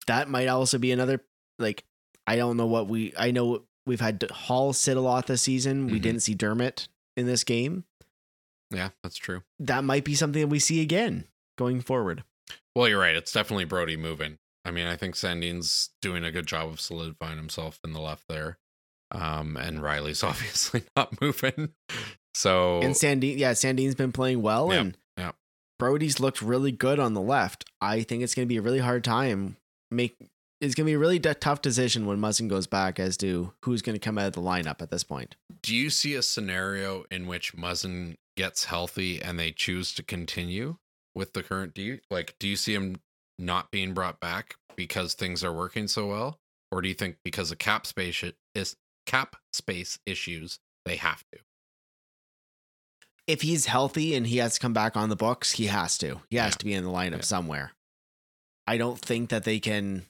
That 0.07 0.29
might 0.29 0.47
also 0.47 0.77
be 0.77 0.91
another, 0.91 1.23
like, 1.59 1.83
I 2.25 2.35
don't 2.35 2.57
know 2.57 2.65
what 2.67 2.87
we, 2.87 3.13
I 3.17 3.31
know 3.31 3.63
we've 3.85 3.99
had 4.01 4.23
Holl 4.31 4.73
sit 4.73 4.97
a 4.97 5.01
lot 5.01 5.27
this 5.27 5.41
season. 5.41 5.87
We 5.87 5.99
Mhm. 5.99 6.01
didn't 6.01 6.21
see 6.23 6.33
Dermott 6.35 6.87
in 7.15 7.25
this 7.25 7.43
game. 7.43 7.85
yeah, 8.69 8.89
that's 9.01 9.15
true. 9.15 9.43
That 9.59 9.83
might 9.85 10.03
be 10.03 10.13
something 10.13 10.41
that 10.41 10.47
we 10.49 10.59
see 10.59 10.81
again 10.81 11.25
going 11.57 11.79
forward. 11.81 12.23
Well, 12.75 12.87
you're 12.89 12.99
right. 12.99 13.15
It's 13.15 13.31
definitely 13.31 13.63
Brodie 13.65 13.95
moving. 13.97 14.37
I 14.65 14.71
mean, 14.71 14.85
I 14.87 14.97
think 14.97 15.15
Sandin's 15.15 15.91
doing 16.01 16.25
a 16.25 16.31
good 16.31 16.45
job 16.47 16.67
of 16.69 16.81
solidifying 16.81 17.37
himself 17.37 17.79
in 17.85 17.93
the 17.93 18.01
left 18.01 18.27
there. 18.27 18.57
Um, 19.11 19.55
and 19.55 19.79
Rielly's 19.79 20.21
obviously 20.23 20.83
not 20.97 21.21
moving. 21.21 21.73
So 22.33 22.81
And 22.81 22.93
Sandin, 22.93 23.37
yeah, 23.37 23.53
Sandin's 23.53 23.95
been 23.95 24.11
playing 24.11 24.41
well, 24.41 24.69
Yep, 24.71 24.81
and. 24.81 24.97
Brodie's 25.79 26.19
looked 26.19 26.41
really 26.41 26.71
good 26.71 26.99
on 26.99 27.13
the 27.13 27.21
left. 27.21 27.65
I 27.81 28.01
think 28.01 28.23
it's 28.23 28.33
going 28.33 28.47
to 28.47 28.49
be 28.49 28.57
a 28.57 28.61
really 28.61 28.79
hard 28.79 29.03
time. 29.03 29.57
Make 29.91 30.17
it's 30.59 30.73
going 30.73 30.85
to 30.85 30.89
be 30.89 30.95
a 30.95 30.99
really 30.99 31.19
d- 31.19 31.33
tough 31.39 31.61
decision 31.61 32.07
when 32.07 32.17
Muzzin 32.17 32.47
goes 32.47 32.65
back 32.65 32.99
as 32.99 33.15
to 33.17 33.53
who's 33.63 33.83
going 33.83 33.93
to 33.93 33.99
come 33.99 34.17
out 34.17 34.25
of 34.25 34.33
the 34.33 34.41
lineup 34.41 34.81
at 34.81 34.89
this 34.89 35.03
point. 35.03 35.35
do 35.61 35.75
you 35.75 35.89
see 35.89 36.15
a 36.15 36.23
scenario 36.23 37.05
in 37.11 37.27
which 37.27 37.55
Muzzin 37.55 38.15
gets 38.35 38.65
healthy 38.65 39.21
and 39.21 39.39
they 39.39 39.51
choose 39.51 39.93
to 39.93 40.03
continue 40.03 40.77
with 41.13 41.33
the 41.33 41.43
current 41.43 41.77
you 41.77 41.99
like 42.11 42.35
do 42.39 42.47
you 42.47 42.55
see 42.55 42.73
him 42.73 42.99
not 43.39 43.71
being 43.71 43.93
brought 43.93 44.19
back 44.19 44.55
because 44.75 45.13
things 45.13 45.43
are 45.43 45.53
working 45.53 45.87
so 45.87 46.07
well? 46.07 46.39
Or 46.71 46.81
do 46.81 46.87
you 46.87 46.93
think 46.93 47.17
because 47.23 47.51
of 47.51 47.59
cap 47.59 47.85
space 47.85 48.23
is 48.55 48.75
cap 49.05 49.35
space 49.53 49.99
issues 50.05 50.59
they 50.85 50.95
have 50.97 51.23
to? 51.31 51.39
If 53.27 53.41
he's 53.41 53.65
healthy 53.65 54.15
and 54.15 54.25
he 54.25 54.37
has 54.37 54.53
to 54.55 54.59
come 54.59 54.73
back 54.73 54.95
on 54.95 55.09
the 55.09 55.15
books, 55.15 55.51
he 55.53 55.67
has 55.67 55.97
to. 55.99 56.21
He 56.29 56.37
has 56.37 56.53
Yeah. 56.53 56.57
to 56.57 56.65
be 56.65 56.73
in 56.73 56.83
the 56.85 56.89
lineup 56.89 57.17
Yeah. 57.17 57.21
somewhere. 57.21 57.73
I 58.65 58.77
don't 58.77 58.99
think 58.99 59.29
that 59.29 59.43
they 59.43 59.59
can 59.59 60.05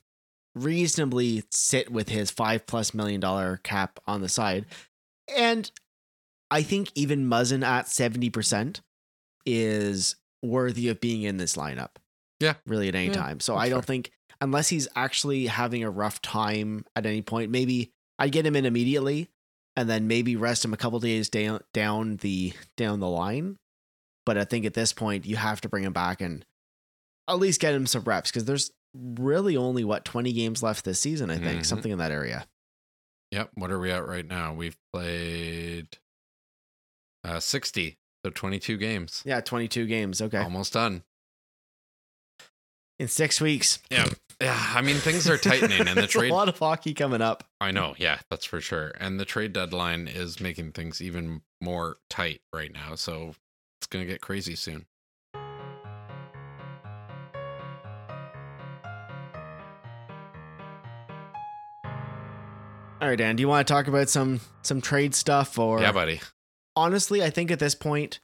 reasonably 0.56 1.44
sit 1.52 1.92
with 1.92 2.10
his 2.10 2.32
five 2.32 2.66
plus 2.66 2.94
million 2.94 3.20
dollar 3.20 3.58
cap 3.64 4.00
on 4.08 4.22
the 4.22 4.30
side. 4.30 4.66
And 5.36 5.70
I 6.50 6.64
think 6.64 6.92
even 6.96 7.28
Muzzin 7.30 7.64
at 7.66 7.88
70% 7.88 8.82
is 9.46 10.16
worthy 10.42 10.88
of 10.90 11.00
being 11.02 11.24
in 11.24 11.38
this 11.38 11.56
lineup. 11.56 11.90
Yeah. 12.40 12.56
Really 12.66 12.88
at 12.88 12.96
any 12.96 13.08
Yeah, 13.08 13.14
time. 13.14 13.40
So 13.40 13.54
that's 13.54 13.66
I 13.66 13.70
don't 13.70 13.82
fair. 13.82 13.88
think, 13.88 14.12
unless 14.42 14.70
he's 14.70 14.88
actually 14.96 15.48
having 15.48 15.84
a 15.84 15.90
rough 15.90 16.22
time 16.22 16.86
at 16.96 17.06
any 17.06 17.22
point, 17.22 17.52
maybe 17.52 17.92
I'd 18.20 18.32
get 18.32 18.46
him 18.46 18.56
in 18.56 18.66
immediately 18.66 19.30
and 19.78 19.88
then 19.90 20.08
maybe 20.08 20.36
rest 20.36 20.66
him 20.66 20.74
a 20.74 20.78
couple 20.78 21.00
days 21.00 21.30
down 21.30 21.62
down 21.72 22.18
the 22.18 22.52
down 22.76 23.00
the 23.00 23.08
line. 23.08 23.56
But 24.26 24.38
I 24.38 24.44
think 24.44 24.66
at 24.66 24.74
this 24.74 24.92
point 24.92 25.26
you 25.26 25.38
have 25.38 25.62
to 25.62 25.70
bring 25.70 25.86
him 25.86 25.94
back 25.94 26.20
and 26.20 26.44
at 27.30 27.40
least 27.40 27.62
get 27.62 27.74
him 27.74 27.86
some 27.88 28.04
reps 28.04 28.30
because 28.32 28.44
there's 28.46 28.72
really 28.94 29.56
only 29.56 29.84
what 29.84 30.04
20 30.04 30.34
games 30.34 30.64
left 30.64 30.84
this 30.84 31.00
season, 31.00 31.30
I 31.30 31.38
think, 31.38 31.62
Mhm. 31.62 31.66
something 31.66 31.92
in 31.92 31.98
that 32.00 32.12
area. 32.12 32.48
Yep. 33.32 33.52
What 33.56 33.72
are 33.72 33.80
we 33.80 33.92
at 33.92 34.06
right 34.08 34.26
now? 34.26 34.54
We've 34.54 34.78
played 34.92 35.98
uh 37.24 37.40
60, 37.40 37.98
so 38.26 38.32
22 38.32 38.78
games. 38.78 39.22
Yeah, 39.26 39.42
22 39.42 39.86
games. 39.86 40.22
Okay. 40.22 40.40
Almost 40.40 40.74
done. 40.74 41.04
In 43.00 43.08
six 43.08 43.40
weeks. 43.42 43.80
Yeah. 43.90 44.08
Yeah. 44.42 44.58
I 44.76 44.82
mean, 44.82 44.96
things 44.98 45.30
are 45.30 45.38
tightening 45.38 45.88
and 45.88 45.98
the 45.98 46.08
trade. 46.08 46.32
a 46.32 46.34
lot 46.34 46.50
of 46.50 46.58
hockey 46.60 46.94
coming 46.94 47.22
up. 47.22 47.44
I 47.60 47.72
know. 47.72 47.96
Yeah, 47.98 48.20
that's 48.30 48.46
for 48.46 48.62
sure. 48.62 48.92
And 49.00 49.20
the 49.20 49.26
trade 49.26 49.54
deadline 49.54 50.08
is 50.08 50.40
making 50.40 50.74
things 50.74 51.02
even 51.02 51.42
more 51.62 51.98
tight 52.10 52.42
right 52.54 52.72
now. 52.74 52.96
So 52.96 53.34
it's 53.80 53.88
going 53.88 54.06
to 54.06 54.12
get 54.12 54.22
crazy 54.22 54.56
soon. 54.56 54.86
All 63.00 63.08
right, 63.08 63.16
Dan, 63.18 63.36
do 63.36 63.42
you 63.42 63.48
want 63.48 63.68
to 63.68 63.72
talk 63.72 63.88
about 63.88 64.10
some 64.10 64.42
some 64.64 64.82
trade 64.82 65.14
stuff 65.14 65.60
or 65.60 65.80
yeah, 65.82 65.92
buddy. 65.92 66.20
honestly, 66.76 67.24
I 67.24 67.30
think 67.30 67.52
at 67.52 67.60
this 67.60 67.76
point, 67.76 68.20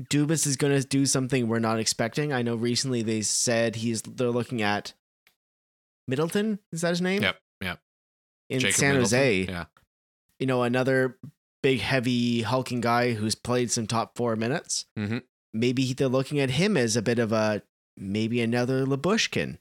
Dubas 0.00 0.46
is 0.46 0.56
going 0.56 0.80
to 0.80 0.86
do 0.86 1.06
something 1.06 1.46
we're 1.46 1.58
not 1.60 1.78
expecting. 1.78 2.32
I 2.32 2.42
know 2.42 2.56
recently 2.56 3.02
they 3.02 3.22
said 3.22 3.76
he's 3.76 4.02
they're 4.02 4.30
looking 4.30 4.60
at 4.62 4.92
Middleton. 6.08 6.58
Is 6.72 6.80
that 6.82 6.90
his 6.90 7.00
name? 7.00 7.22
Yep. 7.22 7.36
Yep. 7.62 7.80
In 8.50 8.58
Jacob 8.60 8.74
San 8.76 8.94
Middleton. 8.94 9.18
Jose, 9.18 9.42
Yeah. 9.44 9.64
you 10.38 10.46
know, 10.46 10.62
another 10.62 11.18
big, 11.62 11.80
heavy, 11.80 12.42
hulking 12.42 12.80
guy 12.80 13.12
who's 13.14 13.34
played 13.34 13.70
some 13.70 13.86
top 13.86 14.16
four 14.16 14.36
minutes. 14.36 14.86
Mhm. 14.98 15.22
Maybe 15.52 15.92
they're 15.92 16.08
looking 16.08 16.40
at 16.40 16.50
him 16.50 16.76
as 16.76 16.96
a 16.96 17.02
bit 17.02 17.18
of 17.18 17.32
a 17.32 17.62
maybe 17.96 18.40
another 18.40 18.84
Lyubushkin. 18.84 19.58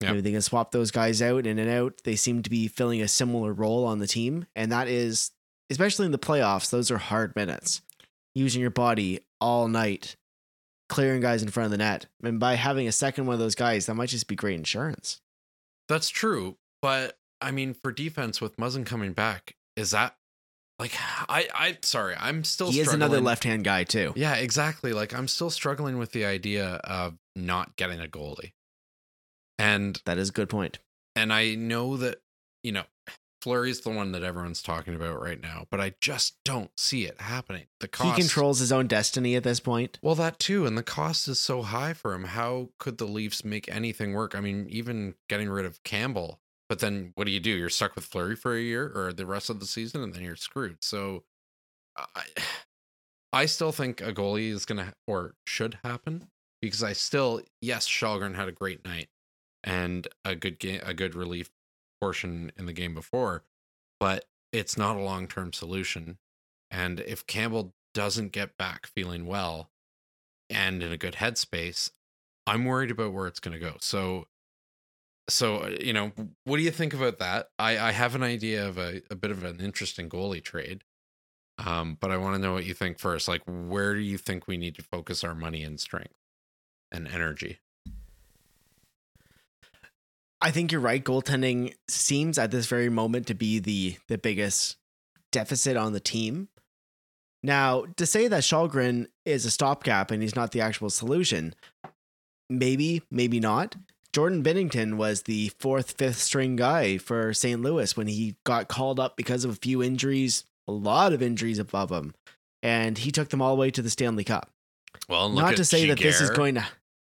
Yep. 0.00 0.10
Maybe 0.10 0.20
they 0.20 0.32
can 0.32 0.42
swap 0.42 0.72
those 0.72 0.90
guys 0.90 1.22
out 1.22 1.46
in 1.46 1.58
and 1.60 1.70
out. 1.70 2.00
They 2.04 2.16
seem 2.16 2.42
to 2.42 2.50
be 2.50 2.66
filling 2.66 3.00
a 3.00 3.06
similar 3.08 3.52
role 3.52 3.84
on 3.86 4.00
the 4.00 4.08
team, 4.08 4.46
and 4.56 4.70
that 4.72 4.88
is 4.88 5.30
especially 5.70 6.06
in 6.06 6.12
the 6.12 6.18
playoffs. 6.18 6.68
Those 6.70 6.90
are 6.90 6.98
hard 6.98 7.34
minutes, 7.36 7.80
using 8.34 8.60
your 8.60 8.70
body 8.70 9.20
all 9.42 9.68
night, 9.68 10.16
clearing 10.88 11.20
guys 11.20 11.42
in 11.42 11.50
front 11.50 11.66
of 11.66 11.70
the 11.72 11.78
net, 11.78 12.06
and 12.22 12.38
by 12.40 12.54
having 12.54 12.86
a 12.88 12.92
second 12.92 13.26
one 13.26 13.34
of 13.34 13.40
those 13.40 13.54
guys, 13.54 13.86
that 13.86 13.94
might 13.94 14.08
just 14.08 14.28
be 14.28 14.36
great 14.36 14.54
insurance. 14.54 15.20
That's 15.88 16.08
true. 16.08 16.56
But 16.80 17.18
I 17.40 17.50
mean, 17.50 17.74
for 17.74 17.92
defense 17.92 18.40
with 18.40 18.56
Muzzin 18.56 18.86
coming 18.86 19.12
back, 19.12 19.56
is 19.76 19.90
that 19.90 20.14
like, 20.78 20.92
I, 21.28 21.48
I, 21.54 21.78
sorry, 21.82 22.14
I'm 22.18 22.44
still 22.44 22.70
he 22.70 22.80
is 22.80 22.92
another 22.92 23.20
left-hand 23.20 23.62
guy 23.64 23.84
too. 23.84 24.12
Yeah, 24.16 24.34
exactly. 24.34 24.92
Like, 24.92 25.14
I'm 25.14 25.28
still 25.28 25.50
struggling 25.50 25.98
with 25.98 26.12
the 26.12 26.24
idea 26.24 26.80
of 26.84 27.14
not 27.36 27.76
getting 27.76 28.00
a 28.00 28.06
goalie. 28.06 28.52
And 29.58 30.00
That 30.06 30.18
is 30.18 30.30
a 30.30 30.32
good 30.32 30.48
point. 30.48 30.78
and 31.14 31.32
I 31.32 31.54
know 31.54 31.96
that 31.98 32.20
you 32.64 32.72
know 32.72 32.84
Fleury's 33.42 33.80
the 33.80 33.90
one 33.90 34.12
that 34.12 34.22
everyone's 34.22 34.62
talking 34.62 34.94
about 34.94 35.20
right 35.20 35.40
now, 35.42 35.66
but 35.68 35.80
I 35.80 35.94
just 36.00 36.36
don't 36.44 36.70
see 36.78 37.06
it 37.06 37.20
happening. 37.20 37.66
The 37.80 37.88
cost, 37.88 38.16
He 38.16 38.22
controls 38.22 38.60
his 38.60 38.70
own 38.70 38.86
destiny 38.86 39.34
at 39.34 39.42
this 39.42 39.58
point. 39.58 39.98
well 40.00 40.14
that 40.14 40.38
too, 40.38 40.64
and 40.64 40.78
the 40.78 40.84
cost 40.84 41.26
is 41.26 41.40
so 41.40 41.62
high 41.62 41.92
for 41.92 42.14
him. 42.14 42.24
How 42.24 42.68
could 42.78 42.98
the 42.98 43.04
Leafs 43.04 43.44
make 43.44 43.68
anything 43.68 44.12
work? 44.12 44.36
I 44.36 44.40
mean, 44.40 44.68
even 44.70 45.14
getting 45.28 45.48
rid 45.48 45.66
of 45.66 45.82
Campbell, 45.82 46.40
but 46.68 46.78
then 46.78 47.10
what 47.16 47.24
do 47.24 47.32
you 47.32 47.40
do? 47.40 47.50
You're 47.50 47.68
stuck 47.68 47.96
with 47.96 48.04
Fleury 48.04 48.36
for 48.36 48.54
a 48.54 48.60
year 48.60 48.92
or 48.94 49.12
the 49.12 49.26
rest 49.26 49.50
of 49.50 49.58
the 49.58 49.66
season, 49.66 50.02
and 50.02 50.14
then 50.14 50.22
you're 50.22 50.36
screwed. 50.36 50.84
So, 50.84 51.24
I, 51.96 52.22
I 53.32 53.46
still 53.46 53.72
think 53.72 54.00
a 54.00 54.12
goalie 54.12 54.52
is 54.52 54.64
gonna 54.64 54.94
or 55.08 55.34
should 55.48 55.78
happen 55.82 56.28
because 56.60 56.84
I 56.84 56.92
still 56.92 57.40
yes, 57.60 57.88
Källgren 57.88 58.36
had 58.36 58.46
a 58.46 58.52
great 58.52 58.84
night 58.84 59.08
and 59.64 60.06
a 60.24 60.36
good 60.36 60.60
game, 60.60 60.80
a 60.84 60.94
good 60.94 61.16
relief 61.16 61.50
portion 62.02 62.50
in 62.58 62.66
the 62.66 62.72
game 62.72 62.94
before, 62.94 63.44
but 64.00 64.24
it's 64.52 64.76
not 64.76 64.96
a 64.96 65.00
long 65.00 65.28
term 65.28 65.52
solution. 65.52 66.18
And 66.68 66.98
if 66.98 67.24
Campbell 67.28 67.74
doesn't 67.94 68.32
get 68.32 68.56
back 68.56 68.88
feeling 68.88 69.24
well 69.24 69.70
and 70.50 70.82
in 70.82 70.90
a 70.90 70.96
good 70.96 71.14
headspace, 71.14 71.92
I'm 72.44 72.64
worried 72.64 72.90
about 72.90 73.12
where 73.12 73.28
it's 73.28 73.38
going 73.38 73.52
to 73.52 73.64
go. 73.64 73.76
So, 73.80 74.26
so 75.30 75.58
uh, 75.58 75.76
you 75.80 75.92
know, 75.92 76.10
what 76.42 76.56
do 76.56 76.64
you 76.64 76.72
think 76.72 76.92
about 76.92 77.20
that? 77.20 77.50
I 77.56 77.78
I 77.78 77.92
have 77.92 78.16
an 78.16 78.24
idea 78.24 78.66
of 78.66 78.78
a, 78.78 79.02
a 79.08 79.14
bit 79.14 79.30
of 79.30 79.44
an 79.44 79.60
interesting 79.60 80.08
goalie 80.08 80.42
trade. 80.42 80.82
Um, 81.58 81.98
but 82.00 82.10
I 82.10 82.16
want 82.16 82.34
to 82.34 82.42
know 82.42 82.54
what 82.54 82.64
you 82.64 82.74
think 82.74 82.98
first. 82.98 83.28
Like, 83.28 83.42
where 83.46 83.94
do 83.94 84.00
you 84.00 84.18
think 84.18 84.48
we 84.48 84.56
need 84.56 84.74
to 84.74 84.82
focus 84.82 85.22
our 85.22 85.36
money 85.36 85.62
and 85.62 85.78
strength 85.78 86.16
and 86.90 87.06
energy? 87.06 87.60
I 90.42 90.50
think 90.50 90.72
you're 90.72 90.80
right. 90.80 91.02
Goaltending 91.02 91.74
seems 91.88 92.38
at 92.38 92.50
this 92.50 92.66
very 92.66 92.88
moment 92.88 93.26
to 93.28 93.34
be 93.34 93.58
the 93.58 93.96
the 94.08 94.18
biggest 94.18 94.76
deficit 95.30 95.76
on 95.76 95.92
the 95.92 96.00
team. 96.00 96.48
Now, 97.42 97.84
to 97.96 98.06
say 98.06 98.28
that 98.28 98.42
Källgren 98.42 99.06
is 99.24 99.44
a 99.44 99.50
stopgap 99.50 100.10
and 100.10 100.22
he's 100.22 100.36
not 100.36 100.52
the 100.52 100.60
actual 100.60 100.90
solution, 100.90 101.54
maybe, 102.48 103.02
maybe 103.10 103.40
not. 103.40 103.76
Jordan 104.12 104.42
Binnington 104.44 104.94
was 104.96 105.22
the 105.22 105.50
fourth, 105.58 105.92
fifth 105.92 106.18
string 106.18 106.54
guy 106.54 106.98
for 106.98 107.32
St. 107.32 107.60
Louis 107.62 107.96
when 107.96 108.06
he 108.06 108.36
got 108.44 108.68
called 108.68 109.00
up 109.00 109.16
because 109.16 109.44
of 109.44 109.52
a 109.52 109.56
few 109.56 109.82
injuries, 109.82 110.44
a 110.68 110.72
lot 110.72 111.12
of 111.12 111.22
injuries 111.22 111.58
above 111.58 111.90
him, 111.90 112.14
and 112.62 112.98
he 112.98 113.10
took 113.10 113.30
them 113.30 113.40
all 113.40 113.56
the 113.56 113.60
way 113.60 113.70
to 113.70 113.80
the 113.82 113.90
Stanley 113.90 114.22
Cup. 114.24 114.50
Well, 115.08 115.30
Not 115.30 115.56
to 115.56 115.64
say 115.64 115.86
that 115.88 115.98
this 115.98 116.20
is 116.20 116.30
going 116.30 116.56
to. 116.56 116.66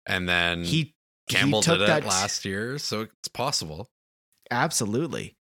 and 0.07 0.27
then 0.27 0.63
He 0.63 0.95
Campbell 1.27 1.61
did 1.61 1.81
it 1.81 1.87
that 1.87 2.05
last 2.05 2.45
year, 2.45 2.77
so 2.77 3.01
it's 3.01 3.27
possible. 3.27 3.89
Absolutely. 4.51 5.35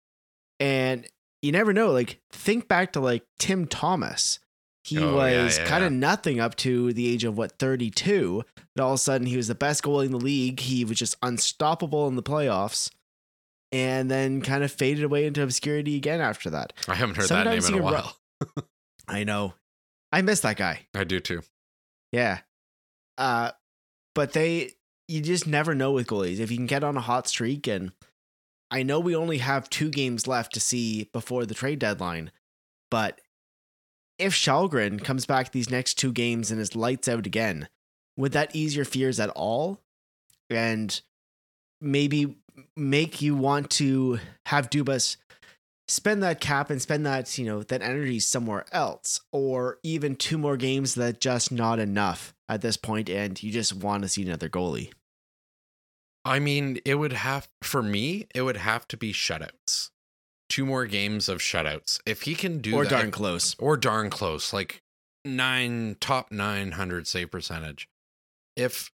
And 0.61 1.07
you 1.43 1.53
never 1.53 1.73
know. 1.73 1.93
Like, 1.93 2.21
think 2.33 2.67
back 2.69 2.93
to 2.95 3.01
like 3.01 3.25
Tim 3.39 3.67
Thomas. 3.67 4.39
He 4.85 4.99
Oh, 4.99 5.17
was 5.17 5.59
yeah, 5.59 5.65
kind 5.67 5.85
of 5.85 5.93
yeah. 5.93 5.99
nothing 5.99 6.39
up 6.41 6.55
to 6.57 6.93
the 6.93 7.09
age 7.13 7.25
of 7.25 7.37
what, 7.37 7.59
32. 7.59 8.45
And 8.77 8.83
all 8.83 8.93
of 8.93 8.95
a 8.97 8.99
sudden, 8.99 9.27
he 9.27 9.37
was 9.37 9.49
the 9.49 9.55
best 9.57 9.83
goalie 9.83 10.07
in 10.07 10.13
the 10.13 10.17
league. 10.19 10.61
He 10.61 10.85
was 10.85 10.97
just 10.99 11.17
unstoppable 11.23 12.07
in 12.09 12.15
the 12.17 12.23
playoffs. 12.23 12.91
And 13.73 14.09
then 14.09 14.43
kind 14.43 14.63
of 14.63 14.71
faded 14.71 15.03
away 15.03 15.27
into 15.27 15.43
obscurity 15.43 15.97
again 15.97 16.21
after 16.21 16.51
that. 16.51 16.73
I 16.87 16.95
haven't 16.95 17.17
heard 17.17 17.29
that 17.31 17.47
name 17.47 17.65
in 17.65 17.75
a 17.75 17.77
ru- 17.79 17.83
while. 17.83 18.17
I 19.09 19.25
know. 19.25 19.55
I 20.13 20.23
miss 20.23 20.41
that 20.41 20.57
guy. 20.57 20.87
I 20.95 21.03
do 21.03 21.19
too. 21.19 21.43
Yeah. 22.13 22.39
Uh, 23.19 23.51
but 24.15 24.33
they, 24.35 24.71
you 25.09 25.21
just 25.21 25.47
never 25.47 25.75
know 25.75 25.93
with 25.93 26.07
goalies. 26.07 26.39
If 26.39 26.51
you 26.51 26.57
can 26.57 26.67
get 26.67 26.85
on 26.85 26.97
a 26.97 27.01
hot 27.01 27.29
streak, 27.29 27.67
and 27.67 27.93
I 28.71 28.83
know 28.83 29.01
we 29.01 29.15
only 29.15 29.39
have 29.39 29.71
two 29.71 29.91
games 29.91 30.27
left 30.27 30.55
to 30.55 30.61
see 30.61 31.09
before 31.13 31.47
the 31.47 31.55
trade 31.55 31.79
deadline, 31.79 32.31
but 32.91 33.21
if 34.19 34.33
Källgren 34.35 35.03
comes 35.03 35.27
back 35.27 35.53
these 35.53 35.71
next 35.71 35.95
two 35.95 36.13
games 36.13 36.51
and 36.51 36.61
is 36.61 36.75
lights 36.75 37.09
out 37.09 37.27
again, 37.27 37.69
would 38.17 38.33
that 38.33 38.55
ease 38.57 38.75
your 38.75 38.85
fears 38.85 39.21
at 39.21 39.31
all? 39.31 39.81
And 40.49 41.01
maybe 41.81 42.37
make 42.77 43.21
you 43.21 43.35
want 43.35 43.71
to 43.71 44.19
have 44.47 44.71
Dubas 44.71 45.17
spend 45.89 46.23
that 46.23 46.41
cap 46.41 46.71
and 46.71 46.81
spend 46.83 47.07
that, 47.07 47.39
you 47.39 47.47
know, 47.47 47.63
that 47.63 47.83
energy 47.83 48.21
somewhere 48.21 48.65
else, 48.73 49.21
or 49.33 49.79
even 49.83 50.17
two 50.17 50.39
more 50.39 50.57
games 50.57 50.95
that 50.95 51.21
just 51.21 51.53
not 51.53 51.79
enough 51.79 52.35
at 52.49 52.61
this 52.61 52.77
point, 52.77 53.09
and 53.09 53.43
you 53.43 53.53
just 53.53 53.75
want 53.75 54.03
to 54.03 54.09
see 54.09 54.23
another 54.23 54.49
goalie. 54.49 54.93
I 56.25 56.41
mean, 56.41 56.81
it 56.85 56.97
would 56.97 57.13
have 57.13 57.49
for 57.63 57.83
me, 57.83 58.27
it 58.35 58.43
would 58.43 58.57
have 58.57 58.89
to 58.89 58.97
be 58.97 59.13
shutouts. 59.13 59.91
Two 60.49 60.67
more 60.67 60.87
games 60.87 61.29
of 61.29 61.39
shutouts. 61.39 62.01
If 62.07 62.23
he 62.23 62.35
can 62.35 62.59
do 62.59 62.75
or 62.75 62.85
that, 62.85 62.91
darn 62.91 63.11
close. 63.11 63.55
or 63.59 63.77
darn 63.77 64.11
close, 64.11 64.53
like 64.53 64.83
nine 65.25 65.97
top 66.01 66.33
nine 66.33 66.73
hundred 66.73 67.07
save 67.07 67.31
percentage. 67.31 67.89
If 68.57 68.91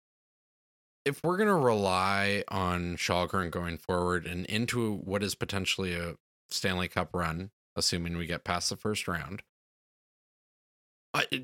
if 1.05 1.21
we're 1.25 1.37
gonna 1.37 1.57
rely 1.57 2.45
on 2.49 2.97
Källgren 2.97 3.51
going 3.51 3.79
forward 3.79 4.27
and 4.27 4.47
into 4.47 4.97
what 4.97 5.23
is 5.23 5.35
potentially 5.35 5.95
a 5.95 6.15
Stanley 6.53 6.89
Cup 6.89 7.11
run, 7.13 7.51
assuming 7.77 8.17
we 8.17 8.27
get 8.27 8.45
past 8.45 8.71
the 8.71 8.77
first 8.77 9.09
round, 9.09 9.43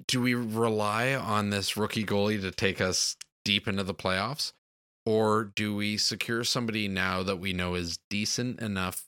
do 0.07 0.21
we 0.21 0.35
rely 0.35 1.15
on 1.15 1.51
this 1.51 1.77
rookie 1.77 2.05
goalie 2.05 2.41
to 2.41 2.51
take 2.51 2.81
us 2.81 3.17
deep 3.45 3.69
into 3.69 3.83
the 3.83 3.95
playoffs, 3.95 4.53
or 5.05 5.45
do 5.45 5.75
we 5.75 5.97
secure 5.97 6.45
somebody 6.45 6.89
now 6.89 7.23
that 7.23 7.39
we 7.39 7.53
know 7.53 7.75
is 7.75 7.99
decent 8.11 8.61
enough 8.61 9.07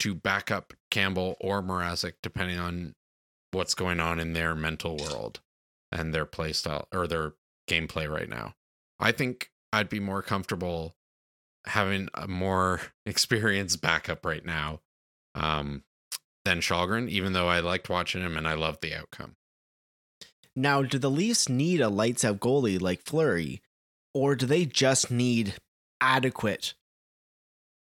to 0.00 0.14
back 0.14 0.50
up 0.50 0.72
Campbell 0.90 1.36
or 1.40 1.62
Mrazek, 1.62 2.14
depending 2.22 2.58
on 2.58 2.94
what's 3.52 3.74
going 3.74 4.00
on 4.00 4.18
in 4.18 4.32
their 4.32 4.54
mental 4.54 4.96
world 4.96 5.40
and 5.92 6.12
their 6.12 6.26
play 6.26 6.52
style 6.52 6.88
or 6.92 7.06
their 7.06 7.34
gameplay 7.68 8.10
right 8.10 8.28
now. 8.28 8.54
I 8.98 9.12
think 9.12 9.50
I'd 9.72 9.88
be 9.88 10.00
more 10.00 10.22
comfortable 10.22 10.96
having 11.66 12.08
a 12.14 12.28
more 12.28 12.80
experienced 13.06 13.80
backup 13.80 14.24
right 14.24 14.44
now. 14.44 14.80
Um, 15.34 15.82
than 16.44 16.60
Källgren, 16.60 17.08
even 17.08 17.32
though 17.32 17.48
I 17.48 17.60
liked 17.60 17.88
watching 17.88 18.22
him 18.22 18.36
and 18.36 18.46
I 18.46 18.54
loved 18.54 18.82
the 18.82 18.94
outcome. 18.94 19.36
Now, 20.54 20.82
do 20.82 20.98
the 20.98 21.10
Leafs 21.10 21.48
need 21.48 21.80
a 21.80 21.88
lights 21.88 22.24
out 22.24 22.38
goalie 22.38 22.80
like 22.80 23.02
Fleury, 23.02 23.60
or 24.12 24.36
do 24.36 24.46
they 24.46 24.64
just 24.66 25.10
need 25.10 25.54
adequate, 26.00 26.74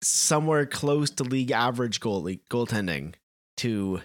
somewhere 0.02 0.66
close 0.66 1.10
to 1.10 1.22
league 1.22 1.52
average 1.52 2.00
goalie 2.00 2.40
goaltending 2.50 3.14
to 3.58 4.02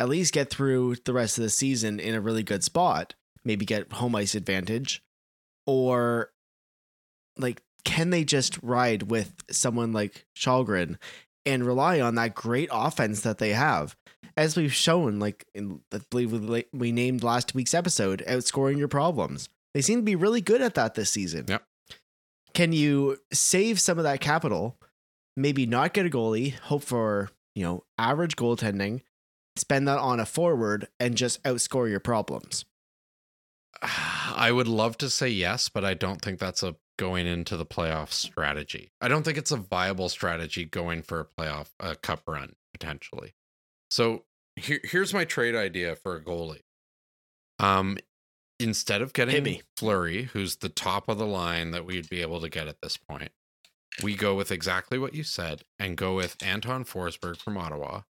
at 0.00 0.08
least 0.08 0.34
get 0.34 0.50
through 0.50 0.96
the 1.04 1.12
rest 1.12 1.38
of 1.38 1.44
the 1.44 1.50
season 1.50 2.00
in 2.00 2.14
a 2.14 2.20
really 2.20 2.42
good 2.42 2.64
spot? 2.64 3.14
Maybe 3.44 3.64
get 3.64 3.92
home 3.92 4.16
ice 4.16 4.34
advantage, 4.34 5.02
or 5.66 6.32
like 7.38 7.62
can 7.84 8.10
they 8.10 8.24
just 8.24 8.58
ride 8.62 9.04
with 9.04 9.34
someone 9.50 9.92
like 9.92 10.26
Källgren 10.34 10.96
and 11.46 11.64
rely 11.64 12.00
on 12.00 12.14
that 12.16 12.34
great 12.34 12.68
offense 12.72 13.20
that 13.22 13.38
they 13.38 13.52
have? 13.52 13.96
As 14.36 14.56
we've 14.56 14.74
shown, 14.74 15.18
like 15.18 15.46
in, 15.54 15.80
I 15.92 16.00
believe 16.10 16.32
we, 16.32 16.64
we 16.72 16.92
named 16.92 17.22
last 17.22 17.54
week's 17.54 17.74
episode, 17.74 18.24
outscoring 18.26 18.78
your 18.78 18.88
problems. 18.88 19.48
They 19.74 19.80
seem 19.80 20.00
to 20.00 20.04
be 20.04 20.16
really 20.16 20.40
good 20.40 20.62
at 20.62 20.74
that 20.74 20.94
this 20.94 21.10
season. 21.10 21.46
Yep. 21.48 21.64
Can 22.54 22.72
you 22.72 23.18
save 23.32 23.80
some 23.80 23.98
of 23.98 24.04
that 24.04 24.20
capital? 24.20 24.76
Maybe 25.36 25.66
not 25.66 25.92
get 25.92 26.06
a 26.06 26.10
goalie, 26.10 26.54
hope 26.54 26.84
for, 26.84 27.30
you 27.54 27.64
know, 27.64 27.84
average 27.98 28.36
goaltending, 28.36 29.02
spend 29.56 29.88
that 29.88 29.98
on 29.98 30.20
a 30.20 30.26
forward 30.26 30.88
and 31.00 31.16
just 31.16 31.42
outscore 31.42 31.90
your 31.90 32.00
problems. 32.00 32.64
I 33.82 34.52
would 34.52 34.68
love 34.68 34.96
to 34.98 35.10
say 35.10 35.28
yes, 35.28 35.68
but 35.68 35.84
I 35.84 35.94
don't 35.94 36.22
think 36.22 36.38
that's 36.38 36.62
a 36.62 36.76
going 36.96 37.26
into 37.26 37.56
the 37.56 37.66
playoff 37.66 38.10
strategy. 38.12 38.92
I 39.00 39.08
don't 39.08 39.22
think 39.24 39.38
it's 39.38 39.50
a 39.50 39.56
viable 39.56 40.08
strategy 40.08 40.64
going 40.64 41.02
for 41.02 41.20
a 41.20 41.24
playoff 41.24 41.70
a 41.80 41.96
cup 41.96 42.22
run 42.26 42.54
potentially. 42.72 43.34
So 43.90 44.24
here, 44.56 44.80
here's 44.84 45.12
my 45.14 45.24
trade 45.24 45.54
idea 45.54 45.96
for 45.96 46.16
a 46.16 46.20
goalie. 46.22 46.62
Um, 47.58 47.98
instead 48.60 49.02
of 49.02 49.12
getting. 49.12 49.62
Fleury, 49.76 50.24
who's 50.32 50.56
the 50.56 50.68
top 50.68 51.08
of 51.08 51.18
the 51.18 51.26
line 51.26 51.72
that 51.72 51.84
we'd 51.84 52.08
be 52.08 52.22
able 52.22 52.40
to 52.40 52.48
get 52.48 52.68
at 52.68 52.80
this 52.82 52.96
point, 52.96 53.30
we 54.02 54.14
go 54.16 54.34
with 54.34 54.50
exactly 54.50 54.98
what 54.98 55.14
you 55.14 55.22
said 55.22 55.62
and 55.78 55.96
go 55.96 56.14
with 56.14 56.36
Anton 56.42 56.84
Forsberg 56.84 57.36
from 57.36 57.56
Ottawa, 57.56 58.02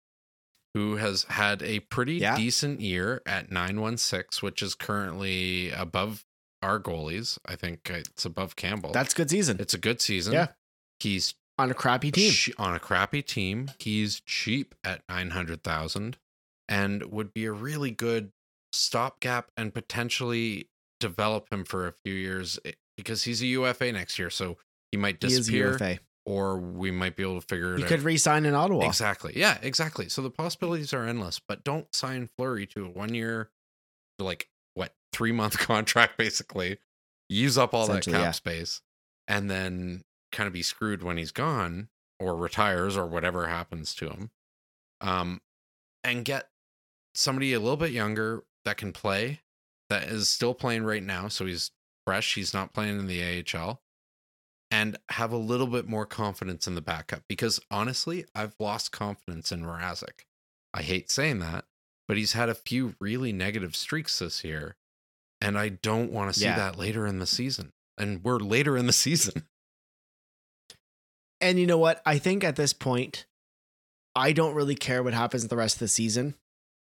who 0.73 0.95
has 0.97 1.23
had 1.29 1.61
a 1.63 1.79
pretty 1.81 2.15
Yeah. 2.15 2.35
decent 2.37 2.79
year 2.81 3.21
at 3.25 3.51
916, 3.51 4.39
which 4.45 4.61
is 4.61 4.75
currently 4.75 5.71
above 5.71 6.25
our 6.63 6.79
goalies. 6.79 7.37
I 7.45 7.55
think 7.55 7.89
it's 7.89 8.25
above 8.25 8.55
Campbell. 8.55 8.91
That's 8.91 9.13
good 9.13 9.29
season. 9.29 9.57
it's 9.59 9.73
a 9.73 9.77
good 9.77 10.01
season. 10.01 10.33
Yeah. 10.33 10.47
He's 10.99 11.35
on 11.59 11.69
a 11.69 11.73
crappy 11.73 12.09
team. 12.11 12.31
che- 12.31 12.53
on 12.57 12.73
a 12.73 12.79
crappy 12.79 13.21
team. 13.21 13.69
He's 13.79 14.19
cheap 14.21 14.73
at 14.83 15.01
900,000 15.09 16.17
and 16.69 17.03
would 17.11 17.33
be 17.33 17.45
a 17.45 17.51
really 17.51 17.91
good 17.91 18.31
stopgap 18.71 19.51
and 19.57 19.73
potentially 19.73 20.69
develop 20.99 21.51
him 21.51 21.65
for 21.65 21.87
a 21.87 21.93
few 22.05 22.13
years 22.13 22.57
eh, 22.65 22.71
because 22.97 23.23
he's 23.23 23.41
a 23.41 23.45
UFA 23.47 23.91
next 23.91 24.17
year. 24.17 24.29
So 24.29 24.57
he 24.91 24.97
might 24.97 25.17
He 25.21 25.27
is 25.27 25.37
disappear 25.39 25.71
UFA. 25.73 25.99
or 26.25 26.57
we 26.57 26.89
might 26.91 27.15
be 27.15 27.23
able 27.23 27.39
to 27.41 27.45
figure 27.45 27.73
it 27.73 27.79
He 27.79 27.83
out. 27.83 27.89
could 27.89 28.01
re-sign 28.01 28.45
in 28.45 28.55
Ottawa. 28.55 28.87
Exactly. 28.87 29.33
Yeah, 29.35 29.57
exactly. 29.61 30.09
So 30.09 30.21
the 30.21 30.29
possibilities 30.31 30.93
are 30.93 31.05
endless, 31.05 31.39
but 31.47 31.63
don't 31.63 31.93
sign 31.93 32.29
Fleury 32.37 32.65
to 32.67 32.85
a 32.85 32.89
one 32.89 33.13
year, 33.13 33.49
like 34.19 34.47
three 35.13 35.31
month 35.31 35.57
contract 35.59 36.17
basically. 36.17 36.79
Use 37.29 37.57
up 37.57 37.73
all 37.73 37.87
that 37.87 38.05
cap 38.05 38.13
yeah. 38.13 38.31
space 38.31 38.81
and 39.27 39.49
then 39.49 40.01
kind 40.31 40.47
of 40.47 40.53
be 40.53 40.61
screwed 40.61 41.01
when 41.01 41.17
he's 41.17 41.31
gone 41.31 41.87
or 42.19 42.35
retires 42.35 42.97
or 42.97 43.05
whatever 43.05 43.47
happens 43.47 43.95
to 43.95 44.09
him. 44.09 44.31
Um, 45.01 45.41
and 46.03 46.25
get 46.25 46.49
somebody 47.15 47.53
a 47.53 47.59
little 47.59 47.77
bit 47.77 47.91
younger 47.91 48.43
that 48.65 48.77
can 48.77 48.91
play, 48.91 49.41
that 49.89 50.03
is 50.03 50.29
still 50.29 50.53
playing 50.53 50.83
right 50.83 51.03
now. 51.03 51.27
So 51.27 51.45
he's 51.45 51.71
fresh. 52.05 52.35
He's 52.35 52.53
not 52.53 52.73
playing 52.73 52.99
in 52.99 53.07
the 53.07 53.43
AHL 53.55 53.81
and 54.71 54.97
have 55.09 55.31
a 55.31 55.37
little 55.37 55.67
bit 55.67 55.87
more 55.87 56.05
confidence 56.05 56.67
in 56.67 56.75
the 56.75 56.81
backup 56.81 57.21
because 57.27 57.59
honestly, 57.69 58.25
I've 58.33 58.55
lost 58.59 58.91
confidence 58.91 59.51
in 59.51 59.61
Mrazek. 59.61 60.25
I 60.73 60.81
hate 60.81 61.11
saying 61.11 61.39
that, 61.39 61.65
but 62.07 62.17
he's 62.17 62.33
had 62.33 62.49
a 62.49 62.55
few 62.55 62.95
really 62.99 63.31
negative 63.31 63.75
streaks 63.75 64.17
this 64.19 64.43
year, 64.43 64.75
and 65.43 65.57
I 65.57 65.69
don't 65.69 66.11
want 66.11 66.33
to 66.33 66.39
see 66.39 66.45
Yeah. 66.45 66.55
that 66.55 66.77
later 66.77 67.05
in 67.05 67.19
the 67.19 67.27
season. 67.27 67.71
And 67.97 68.23
we're 68.23 68.39
later 68.39 68.75
in 68.77 68.87
the 68.87 68.93
season. 69.05 69.43
And 71.41 71.59
you 71.59 71.67
know 71.67 71.77
what? 71.77 72.01
I 72.05 72.17
think 72.17 72.43
at 72.43 72.55
this 72.55 72.73
point, 72.73 73.25
I 74.15 74.31
don't 74.31 74.55
really 74.55 74.75
care 74.75 75.03
what 75.03 75.13
happens 75.13 75.47
the 75.47 75.57
rest 75.57 75.75
of 75.75 75.79
the 75.79 75.87
season. 75.87 76.35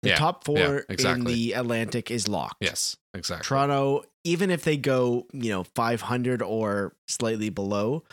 The 0.03 0.11
Yeah, 0.11 0.17
top 0.17 0.45
four 0.45 0.85
yeah, 0.89 1.13
in 1.15 1.25
the 1.25 1.53
Atlantic 1.55 2.11
is 2.11 2.29
locked. 2.29 2.57
Yes, 2.61 2.97
exactly. 3.15 3.47
Toronto, 3.47 4.05
even 4.23 4.51
if 4.51 4.63
they 4.63 4.77
go, 4.77 5.27
you 5.33 5.51
know, 5.51 5.65
500 5.65 6.43
or 6.43 6.95
slightly 7.09 7.49
below, 7.49 8.05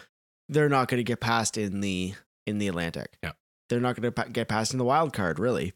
they're 0.47 0.69
not 0.69 0.87
going 0.87 0.99
to 0.99 1.03
get 1.03 1.19
past 1.19 1.57
in 1.57 1.81
the 1.81 2.13
in 2.47 2.57
the 2.59 2.67
Atlantic. 2.69 3.17
Yeah. 3.21 3.33
They're 3.69 3.81
not 3.81 3.95
going 3.95 4.03
to 4.03 4.11
pa- 4.11 4.29
get 4.31 4.47
past 4.47 4.71
in 4.73 4.77
the 4.79 4.85
wild 4.85 5.13
card, 5.13 5.37
really. 5.37 5.73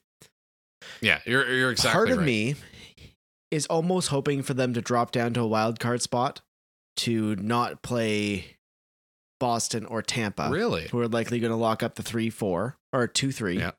Yeah, 1.01 1.19
you're 1.25 1.49
you're 1.53 1.71
exactly 1.71 1.93
Part 1.97 2.09
of 2.11 2.17
right. 2.19 2.25
me 2.25 2.55
is 3.51 3.65
almost 3.67 4.09
hoping 4.09 4.41
for 4.41 4.53
them 4.53 4.73
to 4.73 4.81
drop 4.81 5.11
down 5.11 5.33
to 5.33 5.41
a 5.41 5.47
wild 5.47 5.79
card 5.79 6.01
spot 6.01 6.41
to 6.97 7.35
not 7.37 7.81
play 7.81 8.57
Boston 9.39 9.85
or 9.85 10.01
Tampa 10.01 10.49
really. 10.49 10.87
who 10.89 10.99
are 10.99 11.07
likely 11.07 11.39
going 11.39 11.51
to 11.51 11.57
lock 11.57 11.83
up 11.83 11.95
the 11.95 12.03
three 12.03 12.29
four 12.29 12.77
or 12.93 13.07
two 13.07 13.31
three. 13.31 13.59
Yeah. 13.59 13.71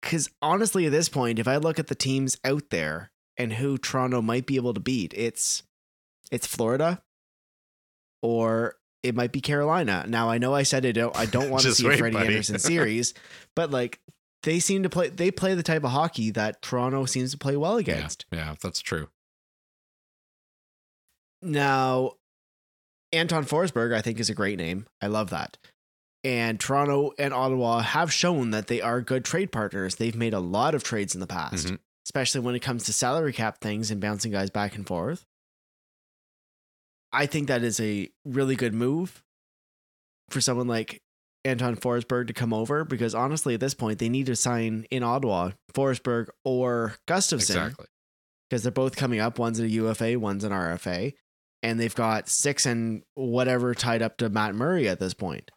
Because 0.00 0.30
honestly, 0.40 0.86
at 0.86 0.92
this 0.92 1.08
point, 1.08 1.38
if 1.38 1.46
I 1.46 1.56
look 1.56 1.78
at 1.78 1.88
the 1.88 1.94
teams 1.94 2.38
out 2.44 2.70
there 2.70 3.10
and 3.36 3.54
who 3.54 3.76
Toronto 3.76 4.22
might 4.22 4.46
be 4.46 4.56
able 4.56 4.72
to 4.72 4.80
beat, 4.80 5.12
it's 5.14 5.62
it's 6.30 6.46
Florida, 6.46 7.02
or 8.22 8.76
it 9.02 9.14
might 9.14 9.32
be 9.32 9.40
Carolina. 9.40 10.04
Now 10.08 10.30
I 10.30 10.38
know 10.38 10.54
I 10.54 10.62
said 10.62 10.86
I 10.86 10.92
don't 10.92 11.16
I 11.16 11.26
don't 11.26 11.50
want 11.50 11.64
to 11.64 11.72
see 11.72 11.86
a 11.86 11.96
Freddie 11.96 12.14
buddy. 12.14 12.26
Andersen 12.28 12.58
series, 12.58 13.14
but 13.54 13.70
like 13.70 14.00
they 14.42 14.58
seem 14.60 14.82
to 14.82 14.88
play 14.90 15.08
they 15.08 15.30
play 15.30 15.54
the 15.54 15.62
type 15.62 15.84
of 15.84 15.90
hockey 15.90 16.30
that 16.30 16.62
Toronto 16.62 17.04
seems 17.04 17.30
to 17.32 17.38
play 17.38 17.56
well 17.56 17.76
against. 17.76 18.24
yeah, 18.32 18.54
that's 18.62 18.80
true. 18.80 19.08
Now, 21.42 22.12
Anton 23.12 23.44
Forsberg, 23.44 23.94
I 23.94 24.02
think, 24.02 24.20
is 24.20 24.30
a 24.30 24.34
great 24.34 24.58
name. 24.58 24.86
I 25.00 25.06
love 25.06 25.30
that. 25.30 25.56
And 26.22 26.60
Toronto 26.60 27.12
and 27.18 27.32
Ottawa 27.32 27.80
have 27.80 28.12
shown 28.12 28.50
that 28.50 28.66
they 28.66 28.82
are 28.82 29.00
good 29.00 29.24
trade 29.24 29.50
partners. 29.52 29.96
They've 29.96 30.14
made 30.16 30.34
a 30.34 30.40
lot 30.40 30.74
of 30.74 30.82
trades 30.84 31.14
in 31.14 31.20
the 31.20 31.26
past, 31.26 31.66
Mhm. 31.68 31.78
especially 32.04 32.42
when 32.42 32.54
it 32.54 32.60
comes 32.60 32.84
to 32.84 32.92
salary 32.92 33.32
cap 33.32 33.60
things 33.60 33.90
and 33.90 34.00
bouncing 34.02 34.32
guys 34.32 34.50
back 34.50 34.74
and 34.76 34.86
forth. 34.86 35.24
I 37.12 37.26
think 37.26 37.48
that 37.48 37.62
is 37.64 37.80
a 37.80 38.10
really 38.24 38.54
good 38.54 38.74
move 38.74 39.24
for 40.28 40.40
someone 40.42 40.68
like 40.68 41.02
Anton 41.44 41.76
Forsberg 41.76 42.26
to 42.26 42.32
come 42.32 42.52
over 42.52 42.84
because 42.84 43.14
honestly, 43.14 43.54
at 43.54 43.60
this 43.60 43.74
point, 43.74 43.98
they 43.98 44.08
need 44.08 44.26
to 44.26 44.36
sign 44.36 44.86
in 44.90 45.02
Ottawa 45.02 45.52
Forsberg 45.72 46.28
or 46.44 46.96
Gustavsson 47.08 47.40
Exactly. 47.40 47.86
because 48.48 48.62
they're 48.62 48.72
both 48.72 48.96
coming 48.96 49.20
up. 49.20 49.38
One's 49.38 49.58
in 49.58 49.66
a 49.66 49.68
UFA, 49.68 50.18
one's 50.18 50.44
an 50.44 50.52
RFA, 50.52 51.14
and 51.62 51.80
they've 51.80 51.94
got 51.94 52.28
six 52.28 52.66
and 52.66 53.02
whatever 53.14 53.74
tied 53.74 54.02
up 54.02 54.18
to 54.18 54.28
Matt 54.28 54.54
Murray 54.54 54.88
at 54.88 55.00
this 55.00 55.14
point. 55.14 55.50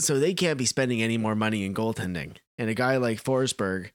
So 0.00 0.18
they 0.18 0.32
can't 0.34 0.58
be 0.58 0.66
spending 0.66 1.02
any 1.02 1.18
more 1.18 1.34
money 1.34 1.64
in 1.64 1.74
goaltending. 1.74 2.36
And 2.56 2.70
a 2.70 2.74
guy 2.74 2.96
like 2.98 3.22
Forsberg, 3.22 3.90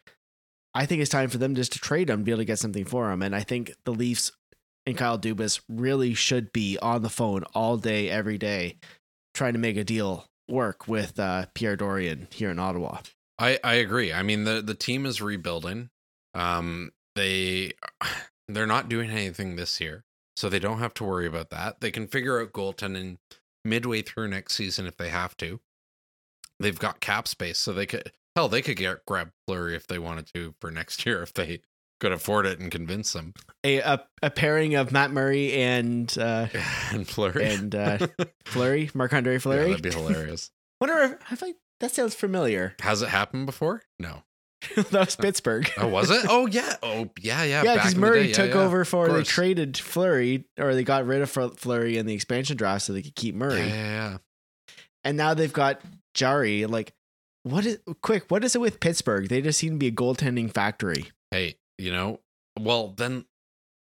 I 0.73 0.85
think 0.85 1.01
it's 1.01 1.09
time 1.09 1.29
for 1.29 1.37
them 1.37 1.55
just 1.55 1.73
to 1.73 1.79
trade 1.79 2.09
him, 2.09 2.23
be 2.23 2.31
able 2.31 2.39
to 2.41 2.45
get 2.45 2.59
something 2.59 2.85
for 2.85 3.11
him. 3.11 3.21
And 3.21 3.35
I 3.35 3.41
think 3.41 3.73
the 3.85 3.93
Leafs 3.93 4.31
and 4.85 4.97
Kyle 4.97 5.17
Dubas 5.17 5.61
really 5.69 6.13
should 6.13 6.51
be 6.51 6.77
on 6.81 7.01
the 7.03 7.09
phone 7.09 7.43
all 7.55 7.77
day, 7.77 8.09
every 8.09 8.37
day, 8.37 8.77
trying 9.33 9.53
to 9.53 9.59
make 9.59 9.77
a 9.77 9.83
deal 9.83 10.25
work 10.53 10.87
with 10.87 11.19
uh, 11.19 11.47
Pierre 11.53 11.75
Dorion 11.75 12.27
here 12.31 12.51
in 12.51 12.59
Ottawa. 12.59 12.99
I 13.39 13.59
I 13.63 13.73
agree. 13.75 14.13
I 14.13 14.23
mean 14.23 14.43
the 14.43 14.61
the 14.61 14.75
team 14.75 15.05
is 15.05 15.21
rebuilding. 15.21 15.89
Um 16.33 16.91
they 17.15 17.73
they're 18.47 18.67
not 18.67 18.89
doing 18.89 19.09
anything 19.09 19.55
this 19.55 19.81
year, 19.81 20.05
so 20.37 20.49
they 20.49 20.59
don't 20.59 20.79
have 20.79 20.93
to 20.95 21.03
worry 21.03 21.27
about 21.27 21.49
that. 21.49 21.81
They 21.81 21.91
can 21.91 22.07
figure 22.07 22.39
out 22.39 22.53
goaltending 22.53 23.17
midway 23.65 24.01
through 24.01 24.29
next 24.29 24.53
season 24.55 24.85
if 24.85 24.97
they 24.97 25.09
have 25.09 25.35
to. 25.37 25.59
They've 26.59 26.77
got 26.77 26.99
cap 26.99 27.27
space, 27.27 27.57
so 27.57 27.73
they 27.73 27.85
could 27.85 28.11
hell 28.35 28.47
they 28.47 28.61
could 28.61 28.77
get 28.77 29.05
grab 29.05 29.31
Fleury 29.47 29.75
if 29.75 29.87
they 29.87 29.99
wanted 29.99 30.27
to 30.33 30.53
for 30.61 30.71
next 30.71 31.05
year 31.05 31.23
if 31.23 31.33
they 31.33 31.61
could 32.03 32.11
afford 32.11 32.45
it 32.45 32.59
and 32.59 32.69
convince 32.69 33.13
them. 33.13 33.33
A, 33.63 33.77
a, 33.77 34.03
a 34.21 34.29
pairing 34.29 34.75
of 34.75 34.91
Matt 34.91 35.11
Murray 35.11 35.53
and 35.53 36.13
uh, 36.19 36.47
and 36.91 37.07
Fleury 37.07 37.45
and 37.45 37.73
uh, 37.73 38.07
Fleury, 38.45 38.91
Marc 38.93 39.13
Andre 39.13 39.33
yeah, 39.33 39.39
Fleury. 39.39 39.69
that'd 39.69 39.81
be 39.81 39.91
hilarious. 39.91 40.51
Wonder 40.81 41.17
if 41.21 41.31
I 41.31 41.35
think 41.35 41.55
that 41.79 41.91
sounds 41.91 42.13
familiar. 42.13 42.75
Has 42.81 43.01
it 43.01 43.07
happened 43.07 43.45
before? 43.45 43.83
No. 43.99 44.23
that 44.75 44.91
was 44.91 45.15
Pittsburgh. 45.15 45.71
Oh, 45.77 45.87
was 45.87 46.11
it? 46.11 46.25
Oh 46.27 46.45
yeah. 46.45 46.75
Oh 46.83 47.09
yeah, 47.21 47.43
yeah. 47.43 47.63
yeah, 47.63 47.75
because 47.75 47.95
Murray. 47.95 48.27
Yeah, 48.27 48.33
took 48.33 48.53
yeah. 48.53 48.59
over 48.59 48.83
for 48.83 49.07
they 49.07 49.23
traded 49.23 49.77
Fleury 49.77 50.43
or 50.59 50.75
they 50.75 50.83
got 50.83 51.05
rid 51.05 51.21
of 51.21 51.29
Fl- 51.29 51.47
Fleury 51.55 51.97
in 51.97 52.05
the 52.05 52.13
expansion 52.13 52.57
draft 52.57 52.83
so 52.83 52.91
they 52.91 53.01
could 53.01 53.15
keep 53.15 53.33
Yeah, 53.33 53.39
Murray, 53.39 53.67
yeah, 53.67 53.67
yeah. 53.69 54.17
and 55.05 55.15
now 55.15 55.33
they've 55.33 55.53
got 55.53 55.79
Jarry. 56.13 56.65
Like 56.65 56.93
what 57.43 57.65
is 57.65 57.79
quick? 58.01 58.25
What 58.27 58.43
is 58.43 58.55
it 58.55 58.59
with 58.59 58.81
Pittsburgh? 58.81 59.29
They 59.29 59.41
just 59.41 59.59
seem 59.59 59.71
to 59.71 59.77
be 59.77 59.87
a 59.87 59.91
goaltending 59.91 60.53
factory. 60.53 61.11
Hey, 61.31 61.55
you 61.77 61.91
know, 61.91 62.19
well 62.59 62.89
then 62.89 63.25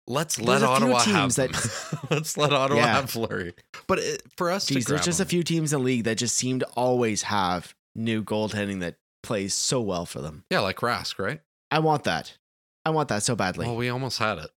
let's 0.07 0.39
let 0.39 0.61
Ottawa 0.63 0.99
have 0.99 1.35
them. 1.35 1.51
let's 2.09 2.37
let 2.37 2.53
Ottawa 2.53 2.79
Yeah. 2.79 2.93
have 2.95 3.09
Fleury. 3.09 3.53
But 3.87 3.99
it, 3.99 4.23
for 4.37 4.51
us 4.51 4.65
to 4.67 4.79
there's 4.79 5.05
just 5.05 5.19
a 5.19 5.25
few 5.25 5.43
teams 5.43 5.73
in 5.73 5.79
the 5.79 5.85
league 5.85 6.03
that 6.05 6.17
just 6.17 6.35
seem 6.37 6.59
to 6.59 6.65
always 6.75 7.23
have 7.23 7.73
new 7.95 8.23
goaltending 8.23 8.81
that 8.81 8.95
plays 9.23 9.53
so 9.53 9.81
well 9.81 10.05
for 10.05 10.21
them. 10.21 10.43
yeah, 10.51 10.59
like 10.59 10.77
Rask, 10.77 11.17
right? 11.17 11.41
I 11.71 11.79
want 11.79 12.03
that. 12.03 12.37
I 12.85 12.91
want 12.91 13.09
that 13.09 13.23
so 13.23 13.35
badly. 13.35 13.65
Well, 13.65 13.75
we 13.75 13.89
almost 13.89 14.19
had 14.19 14.37
it, 14.37 14.51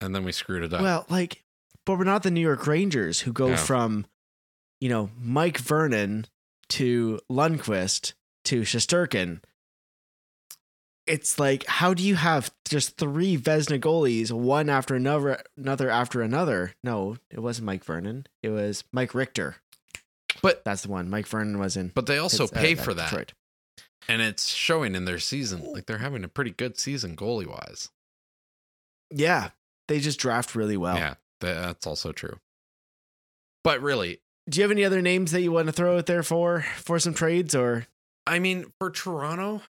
and 0.00 0.14
then 0.14 0.24
we 0.24 0.32
screwed 0.32 0.62
it 0.64 0.72
up. 0.72 0.80
Well, 0.80 1.04
like, 1.10 1.42
but 1.84 1.98
we're 1.98 2.04
not 2.04 2.22
the 2.22 2.30
New 2.30 2.40
York 2.40 2.66
Rangers 2.66 3.20
who 3.20 3.32
go 3.34 3.48
Yeah. 3.48 3.56
from, 3.56 4.06
you 4.80 4.88
know, 4.88 5.10
Mike 5.20 5.58
Vernon 5.58 6.26
to 6.70 7.20
Lundqvist 7.30 8.14
to 8.46 8.62
Shesterkin. 8.62 9.42
It's 11.06 11.38
like, 11.38 11.66
how 11.66 11.92
do 11.92 12.02
you 12.02 12.14
have 12.14 12.50
just 12.66 12.96
three 12.96 13.36
Vezina 13.36 13.78
goalies, 13.78 14.32
one 14.32 14.70
after 14.70 14.94
another, 14.94 15.42
another 15.56 15.90
after 15.90 16.22
another? 16.22 16.72
No, 16.82 17.18
it 17.30 17.40
wasn't 17.40 17.66
Mike 17.66 17.84
Vernon. 17.84 18.26
It 18.42 18.48
was 18.48 18.84
Mike 18.92 19.14
Richter. 19.14 19.56
But- 20.40 20.64
that's 20.64 20.82
the 20.82 20.88
one. 20.90 21.10
Mike 21.10 21.26
Vernon 21.26 21.58
was 21.58 21.76
in. 21.76 21.88
but 21.94 22.06
they 22.06 22.16
also 22.18 22.44
uh, 22.44 22.48
pay 22.48 22.74
uh, 22.74 22.82
for 22.82 22.94
that, 22.94 23.10
Detroit. 23.10 23.32
and 24.08 24.22
it's 24.22 24.48
showing 24.48 24.94
in 24.94 25.04
their 25.04 25.18
season. 25.18 25.62
Like 25.72 25.86
they're 25.86 25.98
having 25.98 26.24
a 26.24 26.28
pretty 26.28 26.50
good 26.52 26.78
season 26.78 27.16
goalie 27.16 27.46
wise. 27.46 27.90
Yeah, 29.10 29.50
they 29.88 30.00
just 30.00 30.18
draft 30.18 30.54
really 30.54 30.76
well. 30.76 30.96
Yeah, 30.96 31.14
that's 31.40 31.86
also 31.86 32.12
true. 32.12 32.38
But 33.62 33.80
really, 33.80 34.20
Do 34.48 34.58
you 34.58 34.62
have 34.62 34.70
any 34.70 34.84
other 34.84 35.00
names 35.02 35.32
that 35.32 35.42
you 35.42 35.52
want 35.52 35.66
to 35.66 35.72
throw 35.72 35.98
out 35.98 36.06
there 36.06 36.22
for 36.22 36.62
for 36.76 36.98
some 36.98 37.14
trades 37.14 37.54
or? 37.54 37.86
I 38.26 38.38
mean, 38.38 38.72
for 38.78 38.90
Toronto, 38.90 39.62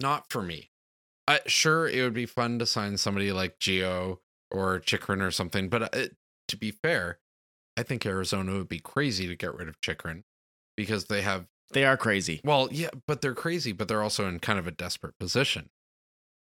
not 0.00 0.30
for 0.30 0.42
me. 0.42 0.70
Uh, 1.26 1.38
sure, 1.46 1.88
it 1.88 2.02
would 2.02 2.12
be 2.14 2.26
fun 2.26 2.58
to 2.58 2.66
sign 2.66 2.96
somebody 2.96 3.32
like 3.32 3.58
Geo 3.58 4.20
or 4.50 4.80
Chychrun 4.80 5.22
or 5.22 5.30
something, 5.30 5.68
but 5.68 5.94
uh, 5.96 6.08
to 6.48 6.56
be 6.56 6.70
fair, 6.70 7.18
I 7.76 7.82
think 7.82 8.04
Arizona 8.06 8.52
would 8.52 8.68
be 8.68 8.78
crazy 8.78 9.26
to 9.26 9.34
get 9.34 9.54
rid 9.54 9.68
of 9.68 9.80
Chychrun 9.80 10.24
because 10.76 11.06
they 11.06 11.22
have, 11.22 11.46
They 11.72 11.84
are 11.84 11.96
crazy. 11.96 12.40
well, 12.44 12.68
yeah, 12.70 12.90
but 13.06 13.20
they're 13.22 13.34
crazy, 13.34 13.72
but 13.72 13.88
they're 13.88 14.02
also 14.02 14.28
in 14.28 14.38
kind 14.38 14.58
of 14.58 14.66
a 14.66 14.70
desperate 14.70 15.18
position. 15.18 15.70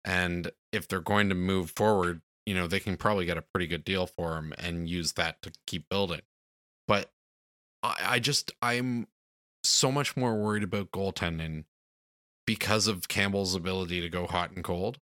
And 0.04 0.52
if 0.72 0.86
they're 0.86 1.00
going 1.00 1.28
to 1.28 1.34
move 1.34 1.72
forward, 1.74 2.22
you 2.46 2.54
know, 2.54 2.66
they 2.66 2.80
can 2.80 2.96
probably 2.96 3.26
get 3.26 3.36
a 3.36 3.42
pretty 3.42 3.66
good 3.66 3.84
deal 3.84 4.06
for 4.06 4.36
him 4.36 4.54
and 4.56 4.88
use 4.88 5.14
that 5.14 5.42
to 5.42 5.52
keep 5.66 5.88
building. 5.90 6.22
But 6.86 7.10
I, 7.82 7.96
I 8.02 8.18
just, 8.20 8.52
I'm 8.62 9.08
so 9.64 9.90
much 9.92 10.16
more 10.16 10.36
worried 10.36 10.62
about 10.62 10.92
goaltending 10.92 11.64
because 12.48 12.86
of 12.86 13.08
Campbell's 13.08 13.54
ability 13.54 14.00
to 14.00 14.08
go 14.08 14.26
hot 14.26 14.52
and 14.52 14.64
cold. 14.64 14.96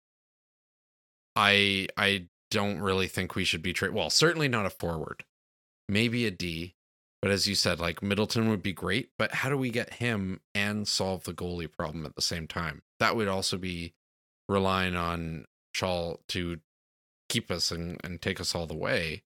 I 1.37 1.89
I 1.95 2.29
don't 2.51 2.81
really 2.81 3.07
think 3.07 3.35
we 3.35 3.45
should 3.45 3.61
be 3.61 3.75
trade. 3.75 3.93
Well, 3.93 4.09
certainly 4.09 4.49
not 4.49 4.65
a 4.65 4.71
forward, 4.71 5.25
maybe 5.87 6.25
a 6.25 6.31
D. 6.31 6.75
But 7.21 7.31
as 7.31 7.47
you 7.47 7.55
said, 7.55 7.81
like 7.81 8.03
Middleton 8.03 8.49
would 8.49 8.63
be 8.63 8.73
great. 8.73 9.11
But 9.19 9.35
how 9.35 9.51
do 9.51 9.59
we 9.59 9.69
get 9.69 9.95
him 9.95 10.41
and 10.55 10.89
solve 10.89 11.25
the 11.25 11.35
goalie 11.35 11.71
problem 11.71 12.07
at 12.07 12.15
the 12.15 12.23
same 12.23 12.47
time? 12.47 12.81
That 12.99 13.15
would 13.15 13.29
also 13.29 13.59
be 13.59 13.93
relying 14.49 14.97
on 14.97 15.45
Shaw 15.75 16.17
to 16.29 16.61
keep 17.29 17.51
us 17.51 17.71
and, 17.71 18.01
and 18.03 18.23
take 18.23 18.41
us 18.41 18.55
all 18.55 18.67
the 18.67 18.75
way, 18.75 19.23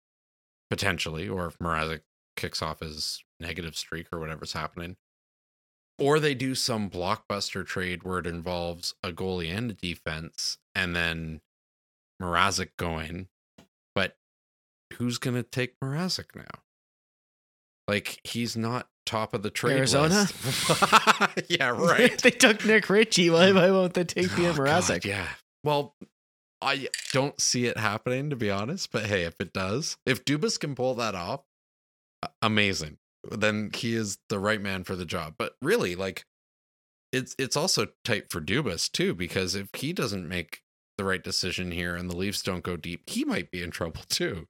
potentially, 0.71 1.29
or 1.29 1.49
if 1.49 1.59
Mrazek 1.59 2.01
kicks 2.35 2.63
off 2.63 2.81
his 2.81 3.23
negative 3.41 3.77
streak 3.77 4.07
or 4.11 4.21
whatever's 4.21 4.55
happening. 4.55 4.97
Or 5.99 6.21
they 6.21 6.35
do 6.35 6.55
some 6.55 6.91
blockbuster 6.91 7.67
trade 7.67 8.03
where 8.03 8.19
it 8.19 8.27
involves 8.27 8.95
a 9.03 9.13
goalie 9.13 9.51
and 9.57 9.71
a 9.71 9.75
defense, 9.75 10.59
and 10.75 10.95
then 10.95 11.41
Mrazek 12.23 12.71
going. 12.79 13.29
But 13.95 14.17
who's 14.95 15.17
gonna 15.19 15.43
take 15.43 15.81
Mrazek 15.81 16.35
now? 16.37 16.61
Like 17.89 18.21
he's 18.25 18.57
not 18.57 18.89
top 19.07 19.33
of 19.33 19.43
the 19.43 19.51
trade. 19.51 19.79
Arizona? 19.79 20.27
list. 20.45 21.49
yeah, 21.49 21.69
right. 21.75 22.19
they 22.21 22.31
took 22.31 22.65
Nick 22.65 22.91
Ritchie. 22.91 23.31
Why, 23.31 23.53
why 23.53 23.71
won't 23.71 23.95
they 23.95 24.05
take 24.05 24.33
Oh, 24.33 24.37
God, 24.43 24.57
Mrazek? 24.57 25.05
yeah. 25.05 25.29
Well, 25.65 25.95
I 26.61 26.89
don't 27.13 27.41
see 27.41 27.67
it 27.67 27.79
happening 27.79 28.29
to 28.31 28.37
be 28.37 28.51
honest, 28.51 28.91
but 28.93 29.07
hey, 29.07 29.23
if 29.23 29.41
it 29.41 29.53
does, 29.53 29.97
if 30.05 30.25
Dubas 30.25 30.59
can 30.59 30.75
pull 30.75 30.95
that 30.97 31.15
off, 31.15 31.41
amazing. 32.43 32.99
Then 33.31 33.71
he 33.75 33.95
is 33.95 34.19
the 34.29 34.39
right 34.39 34.61
man 34.61 34.85
for 34.85 34.97
the 34.97 35.05
job. 35.05 35.35
But 35.39 35.55
really, 35.63 35.95
like 35.95 36.25
it's 37.13 37.35
it's 37.39 37.57
also 37.57 37.89
tight 38.05 38.31
for 38.31 38.41
Dubas 38.41 38.91
too 38.91 39.15
because 39.15 39.55
if 39.55 39.69
he 39.75 39.93
doesn't 39.93 40.29
make 40.29 40.61
the 40.99 41.05
right 41.05 41.23
decision 41.23 41.71
here 41.71 41.95
and 41.95 42.11
the 42.11 42.17
Leafs 42.17 42.43
don't 42.43 42.65
go 42.65 42.77
deep, 42.77 43.09
he 43.09 43.25
might 43.25 43.51
be 43.51 43.63
in 43.63 43.71
trouble 43.71 44.03
too. 44.09 44.47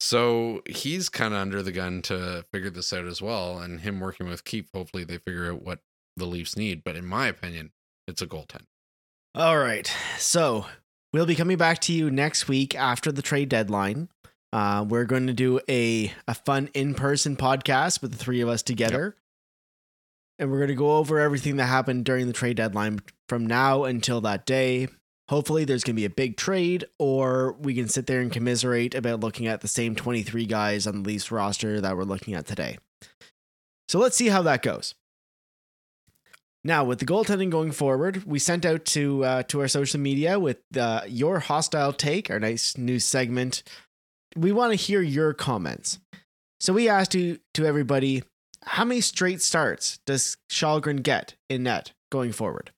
So 0.00 0.62
he's 0.68 1.08
kind 1.08 1.34
of 1.34 1.40
under 1.40 1.62
the 1.62 1.72
gun 1.72 2.02
to 2.02 2.44
figure 2.52 2.70
this 2.70 2.92
out 2.92 3.06
as 3.06 3.20
well. 3.20 3.58
And 3.58 3.80
him 3.80 3.98
working 3.98 4.28
with 4.28 4.44
Keefe, 4.44 4.68
hopefully 4.72 5.04
they 5.04 5.18
figure 5.18 5.52
out 5.52 5.62
what 5.62 5.80
the 6.16 6.26
Leafs 6.26 6.56
need. 6.56 6.84
But 6.84 6.96
in 6.96 7.04
my 7.04 7.26
opinion, 7.26 7.72
it's 8.06 8.22
a 8.22 8.26
goaltend. 8.26 8.66
All 9.34 9.58
right. 9.58 9.92
So 10.18 10.66
we'll 11.12 11.26
be 11.26 11.34
coming 11.34 11.56
back 11.56 11.80
to 11.82 11.92
you 11.92 12.10
next 12.10 12.46
week 12.46 12.76
after 12.76 13.10
the 13.10 13.22
trade 13.22 13.48
deadline. 13.48 14.08
Uh, 14.52 14.84
we're 14.88 15.04
going 15.04 15.26
to 15.26 15.32
do 15.32 15.60
a, 15.68 16.12
a 16.26 16.34
fun 16.34 16.70
in 16.74 16.94
person 16.94 17.36
podcast 17.36 18.00
with 18.00 18.12
the 18.12 18.18
three 18.18 18.40
of 18.40 18.48
us 18.48 18.62
together. 18.62 19.16
And 20.38 20.50
we're 20.50 20.58
going 20.58 20.68
to 20.68 20.74
go 20.74 20.96
over 20.96 21.18
everything 21.18 21.56
that 21.56 21.66
happened 21.66 22.04
during 22.04 22.26
the 22.26 22.32
trade 22.32 22.56
deadline 22.56 23.00
from 23.28 23.46
now 23.46 23.84
until 23.84 24.20
that 24.22 24.46
day. 24.46 24.88
Hopefully, 25.28 25.64
there's 25.64 25.84
going 25.84 25.94
to 25.94 26.00
be 26.00 26.06
a 26.06 26.10
big 26.10 26.38
trade, 26.38 26.86
or 26.98 27.52
we 27.60 27.74
can 27.74 27.88
sit 27.88 28.06
there 28.06 28.20
and 28.20 28.32
commiserate 28.32 28.94
about 28.94 29.20
looking 29.20 29.46
at 29.46 29.60
the 29.60 29.68
same 29.68 29.94
23 29.94 30.46
guys 30.46 30.86
on 30.86 31.02
the 31.02 31.08
Leafs 31.08 31.30
roster 31.30 31.82
that 31.82 31.96
we're 31.96 32.04
looking 32.04 32.34
at 32.34 32.46
today. 32.46 32.78
So 33.88 33.98
let's 33.98 34.16
see 34.16 34.28
how 34.28 34.40
that 34.42 34.62
goes. 34.62 34.94
Now, 36.64 36.84
with 36.84 36.98
the 36.98 37.06
goaltending 37.06 37.50
going 37.50 37.72
forward, 37.72 38.24
we 38.24 38.38
sent 38.38 38.64
out 38.64 38.84
to 38.86 39.24
uh, 39.24 39.42
to 39.44 39.60
our 39.60 39.68
social 39.68 40.00
media 40.00 40.38
with 40.38 40.58
uh, 40.76 41.02
your 41.06 41.40
hostile 41.40 41.92
take, 41.92 42.30
our 42.30 42.40
nice 42.40 42.76
new 42.76 42.98
segment. 42.98 43.62
We 44.38 44.52
want 44.52 44.70
to 44.72 44.76
hear 44.76 45.02
your 45.02 45.34
comments. 45.34 45.98
So 46.60 46.72
we 46.72 46.88
asked 46.88 47.14
you 47.14 47.38
to 47.54 47.66
everybody, 47.66 48.22
how 48.64 48.84
many 48.84 49.00
straight 49.00 49.42
starts 49.42 49.98
does 50.06 50.36
Källgren 50.50 51.02
get 51.02 51.34
in 51.48 51.64
net 51.64 51.92
going 52.10 52.32
forward? 52.32 52.70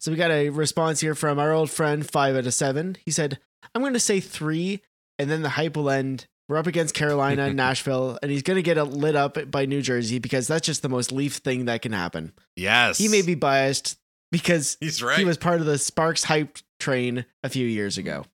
So 0.00 0.10
we 0.10 0.16
got 0.16 0.30
a 0.30 0.50
response 0.50 1.00
here 1.00 1.14
from 1.14 1.38
our 1.38 1.52
old 1.52 1.70
friend, 1.70 2.08
five 2.08 2.36
out 2.36 2.46
of 2.46 2.54
seven. 2.54 2.96
He 3.04 3.10
said, 3.10 3.38
I'm 3.74 3.82
going 3.82 3.94
to 3.94 4.00
say 4.00 4.20
three, 4.20 4.82
and 5.18 5.30
then 5.30 5.42
the 5.42 5.50
hype 5.50 5.76
will 5.76 5.90
end. 5.90 6.26
We're 6.48 6.56
up 6.56 6.66
against 6.66 6.94
Carolina 6.94 7.44
and 7.44 7.56
Nashville, 7.56 8.18
and 8.22 8.30
he's 8.30 8.42
going 8.42 8.56
to 8.56 8.62
get 8.62 8.78
lit 8.88 9.16
up 9.16 9.50
by 9.50 9.66
New 9.66 9.82
Jersey 9.82 10.18
because 10.18 10.46
that's 10.46 10.66
just 10.66 10.82
the 10.82 10.88
most 10.88 11.12
Leaf 11.12 11.36
thing 11.36 11.66
that 11.66 11.82
can 11.82 11.92
happen. 11.92 12.32
Yes. 12.56 12.98
He 12.98 13.08
may 13.08 13.22
be 13.22 13.34
biased 13.34 13.98
because 14.32 14.76
He's 14.80 15.02
right. 15.02 15.18
he 15.18 15.24
was 15.24 15.36
part 15.36 15.60
of 15.60 15.66
the 15.66 15.78
Sparks 15.78 16.24
hype 16.24 16.58
train 16.80 17.26
a 17.42 17.48
few 17.48 17.66
years 17.66 17.98
ago. 17.98 18.24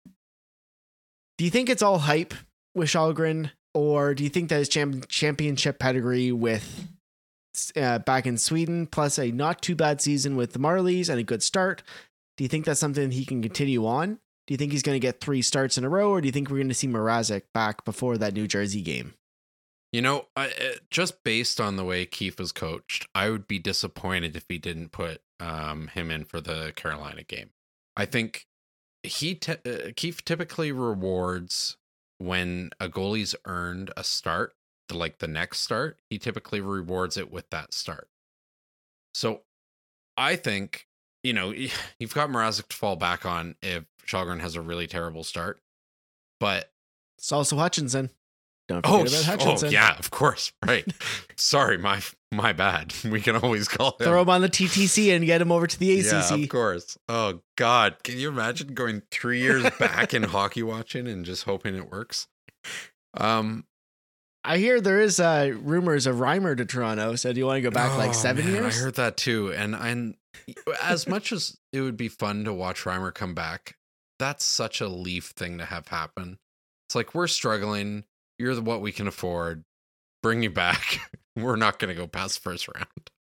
Do 1.36 1.44
you 1.44 1.50
think 1.50 1.68
it's 1.68 1.82
all 1.82 1.98
hype 1.98 2.34
with 2.74 2.90
Källgren, 2.90 3.50
or 3.72 4.14
do 4.14 4.22
you 4.22 4.30
think 4.30 4.48
that 4.50 4.58
his 4.58 4.68
champ- 4.68 5.08
championship 5.08 5.78
pedigree 5.78 6.30
with 6.30 6.88
uh, 7.76 7.98
back 8.00 8.26
in 8.26 8.38
Sweden, 8.38 8.86
plus 8.86 9.18
a 9.18 9.30
not 9.30 9.62
too 9.62 9.74
bad 9.74 10.00
season 10.00 10.36
with 10.36 10.52
the 10.52 10.58
Marlies 10.58 11.08
and 11.08 11.18
a 11.18 11.24
good 11.24 11.42
start, 11.42 11.82
do 12.36 12.44
you 12.44 12.48
think 12.48 12.64
that's 12.64 12.80
something 12.80 13.10
he 13.10 13.24
can 13.24 13.42
continue 13.42 13.86
on? 13.86 14.18
Do 14.46 14.52
you 14.52 14.58
think 14.58 14.72
he's 14.72 14.82
going 14.82 14.96
to 14.96 15.00
get 15.00 15.20
three 15.20 15.42
starts 15.42 15.78
in 15.78 15.84
a 15.84 15.88
row, 15.88 16.10
or 16.10 16.20
do 16.20 16.26
you 16.26 16.32
think 16.32 16.50
we're 16.50 16.58
going 16.58 16.68
to 16.68 16.74
see 16.74 16.88
Mrazek 16.88 17.42
back 17.52 17.84
before 17.84 18.18
that 18.18 18.34
New 18.34 18.46
Jersey 18.46 18.82
game? 18.82 19.14
You 19.92 20.02
know, 20.02 20.26
I, 20.36 20.48
uh, 20.48 20.78
just 20.90 21.22
based 21.24 21.60
on 21.60 21.76
the 21.76 21.84
way 21.84 22.04
Keefe 22.04 22.38
was 22.38 22.52
coached, 22.52 23.06
I 23.14 23.30
would 23.30 23.46
be 23.46 23.58
disappointed 23.58 24.36
if 24.36 24.44
he 24.48 24.58
didn't 24.58 24.90
put 24.90 25.22
um, 25.40 25.88
him 25.88 26.10
in 26.10 26.24
for 26.24 26.40
the 26.40 26.72
Carolina 26.74 27.22
game. 27.22 27.50
I 27.96 28.04
think 28.04 28.46
he 29.04 29.34
t- 29.34 29.52
uh, 29.52 29.90
typically 29.96 30.72
rewards 30.72 31.76
when 32.18 32.70
a 32.80 32.88
goalie's 32.88 33.34
earned 33.44 33.92
a 33.96 34.04
start, 34.04 34.54
like 34.92 35.18
the 35.18 35.28
next 35.28 35.60
start. 35.60 35.98
He 36.08 36.18
typically 36.18 36.60
rewards 36.60 37.16
it 37.16 37.30
with 37.30 37.48
that 37.50 37.74
start. 37.74 38.08
So 39.14 39.42
I 40.16 40.36
think 40.36 40.86
you 41.22 41.32
know 41.32 41.50
you've 41.98 42.14
got 42.14 42.30
Mrazek 42.30 42.68
to 42.68 42.76
fall 42.76 42.96
back 42.96 43.26
on 43.26 43.56
if 43.62 43.84
Källgren 44.06 44.40
has 44.40 44.56
a 44.56 44.60
really 44.60 44.86
terrible 44.86 45.24
start, 45.24 45.60
but 46.40 46.70
It's 47.18 47.32
also 47.32 47.56
Hutchinson. 47.56 48.10
Don't 48.68 48.84
forget 48.84 48.94
Oh, 48.94 49.00
about 49.02 49.24
Hutchinson. 49.24 49.68
oh 49.68 49.70
yeah, 49.72 49.98
of 49.98 50.10
course. 50.10 50.52
Right. 50.66 50.86
Sorry, 51.36 51.76
my 51.78 52.00
my 52.32 52.52
bad. 52.52 52.94
We 53.04 53.20
can 53.20 53.36
always 53.36 53.68
call 53.68 53.90
him. 53.98 54.06
Throw 54.06 54.22
him 54.22 54.30
on 54.30 54.40
the 54.40 54.48
TTC 54.48 55.14
and 55.14 55.26
get 55.26 55.40
him 55.42 55.52
over 55.52 55.66
to 55.66 55.78
the 55.78 56.00
ACC. 56.00 56.30
Yeah, 56.30 56.34
of 56.34 56.48
course. 56.48 56.96
Oh 57.08 57.40
God, 57.56 57.96
can 58.02 58.18
you 58.18 58.28
imagine 58.28 58.74
going 58.74 59.02
three 59.10 59.40
years 59.40 59.64
back 59.78 60.14
in 60.14 60.22
hockey 60.34 60.62
watching 60.62 61.06
and 61.06 61.24
just 61.24 61.44
hoping 61.44 61.74
it 61.74 61.90
works? 61.90 62.26
Um, 63.14 63.64
I 64.42 64.58
hear 64.58 64.80
there 64.80 65.00
is 65.00 65.20
uh, 65.20 65.54
rumors 65.62 66.06
of 66.06 66.16
Reimer 66.16 66.56
to 66.56 66.64
Toronto. 66.64 67.16
So 67.16 67.32
do 67.32 67.38
you 67.38 67.46
want 67.46 67.58
to 67.58 67.62
go 67.62 67.70
back 67.70 67.96
like 67.96 68.14
seven 68.14 68.44
man, 68.46 68.54
years? 68.54 68.76
I 68.78 68.80
heard 68.80 68.94
that 68.96 69.16
too. 69.16 69.52
And 69.52 69.74
and 69.74 70.14
as 70.82 71.06
much 71.06 71.32
as 71.32 71.56
it 71.72 71.80
would 71.80 71.96
be 71.96 72.08
fun 72.08 72.44
to 72.44 72.52
watch 72.52 72.82
Reimer 72.84 73.12
come 73.14 73.34
back, 73.34 73.76
that's 74.18 74.44
such 74.44 74.80
a 74.80 74.88
Leaf 74.88 75.26
thing 75.36 75.58
to 75.58 75.64
have 75.64 75.88
happen. 75.88 76.38
It's 76.88 76.94
like 76.94 77.14
we're 77.14 77.26
struggling. 77.26 78.04
You're 78.38 78.54
the, 78.54 78.62
what 78.62 78.80
we 78.80 78.92
can 78.92 79.06
afford. 79.06 79.64
Bring 80.22 80.42
you 80.42 80.50
back. 80.50 81.00
we're 81.36 81.56
not 81.56 81.78
going 81.78 81.88
to 81.88 81.94
go 81.94 82.06
past 82.06 82.40
first 82.40 82.68
round. 82.68 82.86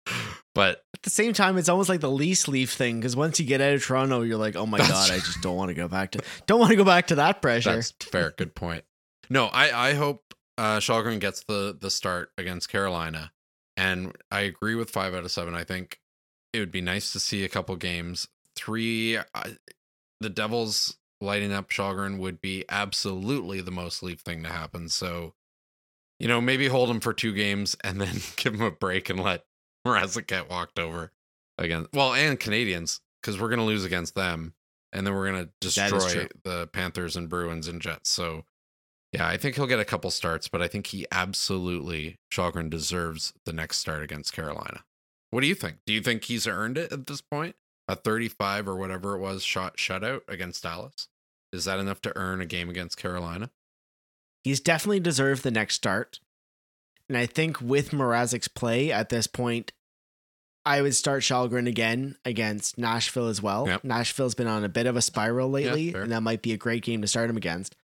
But 0.54 0.84
At 0.94 1.04
the 1.04 1.10
same 1.10 1.32
time, 1.32 1.58
it's 1.58 1.70
almost 1.70 1.88
like 1.88 2.02
the 2.02 2.12
least 2.12 2.50
leaf 2.50 2.74
thing 2.74 3.00
because 3.00 3.16
once 3.16 3.40
you 3.40 3.46
get 3.46 3.62
out 3.62 3.74
of 3.74 3.82
Toronto, 3.82 4.22
you're 4.22 4.38
like, 4.38 4.58
oh 4.58 4.66
my 4.66 4.80
god, 4.80 5.10
I 5.10 5.20
just 5.20 5.42
don't 5.42 5.56
want 5.56 5.70
to 5.70 5.74
go 5.74 5.88
back 5.88 6.12
to 6.12 6.22
don't 6.46 6.60
want 6.60 6.72
to 6.72 6.76
go 6.76 6.84
back 6.84 7.08
to 7.08 7.16
that 7.16 7.42
pressure. 7.42 7.74
that's 7.76 7.94
fair. 8.02 8.32
Good 8.32 8.54
point. 8.54 8.84
No, 9.30 9.46
I 9.46 9.92
I 9.92 9.94
hope 9.94 10.34
uh 10.58 10.78
Källgren 10.80 11.22
gets 11.22 11.46
the 11.46 11.78
the 11.80 11.90
start 11.90 12.32
against 12.38 12.68
Carolina, 12.68 13.32
and 13.78 14.14
I 14.30 14.42
agree 14.42 14.76
with 14.76 14.90
five 14.90 15.14
out 15.14 15.24
of 15.24 15.32
seven. 15.32 15.56
I 15.56 15.64
think 15.64 16.02
it 16.52 16.60
would 16.60 16.72
be 16.72 16.82
nice 16.82 17.14
to 17.14 17.20
see 17.22 17.46
a 17.46 17.50
couple 17.50 17.78
games. 17.78 18.28
Three, 18.58 19.18
I, 19.18 19.56
the 20.20 20.30
Devils 20.30 20.98
lighting 21.22 21.54
up 21.54 21.70
Källgren 21.70 22.18
would 22.20 22.42
be 22.42 22.66
absolutely 22.70 23.62
the 23.62 23.72
most 23.72 24.02
Leaf 24.04 24.20
thing 24.22 24.44
to 24.44 24.50
happen. 24.50 24.90
So, 24.90 25.34
you 26.20 26.28
know, 26.28 26.42
maybe 26.42 26.68
hold 26.68 26.90
him 26.90 27.00
for 27.00 27.14
two 27.14 27.34
games 27.34 27.76
and 27.84 28.00
then 28.00 28.18
give 28.36 28.56
him 28.56 28.62
a 28.62 28.72
break 28.72 29.10
and 29.10 29.20
let 29.20 29.46
Mrazek 29.88 30.28
get 30.28 30.50
walked 30.50 30.80
over 30.80 31.12
again. 31.58 31.88
Well, 31.94 32.14
and 32.14 32.40
Canadians 32.40 33.02
because 33.22 33.40
we're 33.40 33.50
gonna 33.50 33.66
lose 33.66 33.86
against 33.86 34.16
them, 34.16 34.54
and 34.92 35.06
then 35.06 35.14
we're 35.14 35.28
gonna 35.28 35.50
destroy 35.60 36.28
the 36.44 36.68
Panthers 36.68 37.16
and 37.16 37.30
Bruins 37.30 37.68
and 37.68 37.82
Jets. 37.82 38.10
So. 38.10 38.46
Yeah, 39.14 39.28
I 39.28 39.36
think 39.36 39.56
he'll 39.56 39.68
get 39.68 39.78
a 39.78 39.84
couple 39.84 40.10
starts, 40.10 40.48
but 40.48 40.62
I 40.62 40.70
think 40.70 40.88
he 40.88 41.06
absolutely 41.12 42.18
Källgren 42.34 42.70
deserves 42.70 43.34
the 43.44 43.52
next 43.52 43.80
start 43.80 44.04
against 44.04 44.32
Carolina. 44.32 44.86
What 45.32 45.42
do 45.42 45.48
you 45.48 45.56
think? 45.56 45.80
Do 45.86 45.92
you 45.92 46.00
think 46.00 46.24
he's 46.24 46.48
earned 46.48 46.78
it 46.78 46.94
at 46.94 47.08
this 47.08 47.20
point? 47.20 47.58
A 47.92 47.96
35 47.98 48.70
or 48.70 48.78
whatever 48.78 49.16
it 49.16 49.20
was 49.20 49.44
shot 49.44 49.76
shutout 49.76 50.22
against 50.30 50.64
Dallas? 50.64 51.10
Is 51.52 51.66
that 51.66 51.78
enough 51.78 52.02
to 52.04 52.18
earn 52.18 52.40
a 52.40 52.46
game 52.46 52.70
against 52.70 52.96
Carolina? 52.96 53.50
He's 54.46 54.62
definitely 54.62 55.02
deserved 55.02 55.44
the 55.44 55.52
next 55.52 55.76
start. 55.76 56.22
And 57.10 57.18
I 57.18 57.26
think 57.26 57.60
with 57.60 57.92
Mrazek's 57.92 58.48
play 58.48 58.94
at 58.94 59.10
this 59.10 59.28
point, 59.28 59.74
I 60.66 60.82
would 60.82 60.96
start 60.96 61.24
Källgren 61.24 61.68
again 61.68 62.16
against 62.24 62.78
Nashville 62.78 63.28
as 63.28 63.42
well. 63.42 63.68
Yep. 63.68 63.84
Nashville's 63.84 64.36
been 64.36 64.48
on 64.48 64.64
a 64.64 64.70
bit 64.70 64.86
of 64.86 64.96
a 64.96 65.02
spiral 65.02 65.50
lately, 65.50 65.92
fair. 65.92 66.04
and 66.04 66.12
that 66.14 66.22
might 66.22 66.42
be 66.42 66.54
a 66.54 66.58
great 66.58 66.84
game 66.84 67.02
to 67.02 67.10
start 67.10 67.30
him 67.30 67.36
against. 67.36 67.76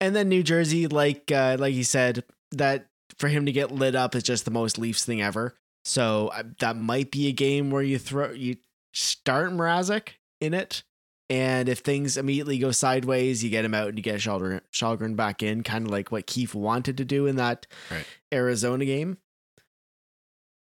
And 0.00 0.16
then 0.16 0.30
New 0.30 0.42
Jersey, 0.42 0.86
like 0.86 1.30
uh, 1.30 1.58
like 1.60 1.74
you 1.74 1.84
said, 1.84 2.24
that 2.52 2.86
for 3.18 3.28
him 3.28 3.44
to 3.44 3.52
get 3.52 3.70
lit 3.70 3.94
up 3.94 4.14
is 4.14 4.22
just 4.22 4.46
the 4.46 4.50
most 4.50 4.78
Leafs 4.78 5.04
thing 5.04 5.20
ever. 5.20 5.54
So 5.84 6.28
uh, 6.28 6.44
that 6.60 6.76
might 6.76 7.10
be 7.10 7.28
a 7.28 7.32
game 7.32 7.70
where 7.70 7.82
you 7.82 7.98
throw 7.98 8.30
you 8.30 8.56
start 8.92 9.50
Mrazek 9.50 10.08
in 10.40 10.54
it, 10.54 10.82
and 11.30 11.68
if 11.68 11.78
things 11.78 12.16
immediately 12.16 12.58
go 12.58 12.72
sideways, 12.72 13.42
you 13.42 13.50
get 13.50 13.64
him 13.64 13.74
out 13.74 13.88
and 13.88 13.98
you 13.98 14.02
get 14.02 14.20
Källgren, 14.20 14.60
Källgren 14.72 15.16
back 15.16 15.42
in, 15.42 15.62
kind 15.62 15.86
of 15.86 15.90
like 15.90 16.12
what 16.12 16.26
Keefe 16.26 16.54
wanted 16.54 16.96
to 16.98 17.04
do 17.04 17.26
in 17.26 17.36
that 17.36 17.66
Right. 17.90 18.06
Arizona 18.32 18.84
game. 18.84 19.18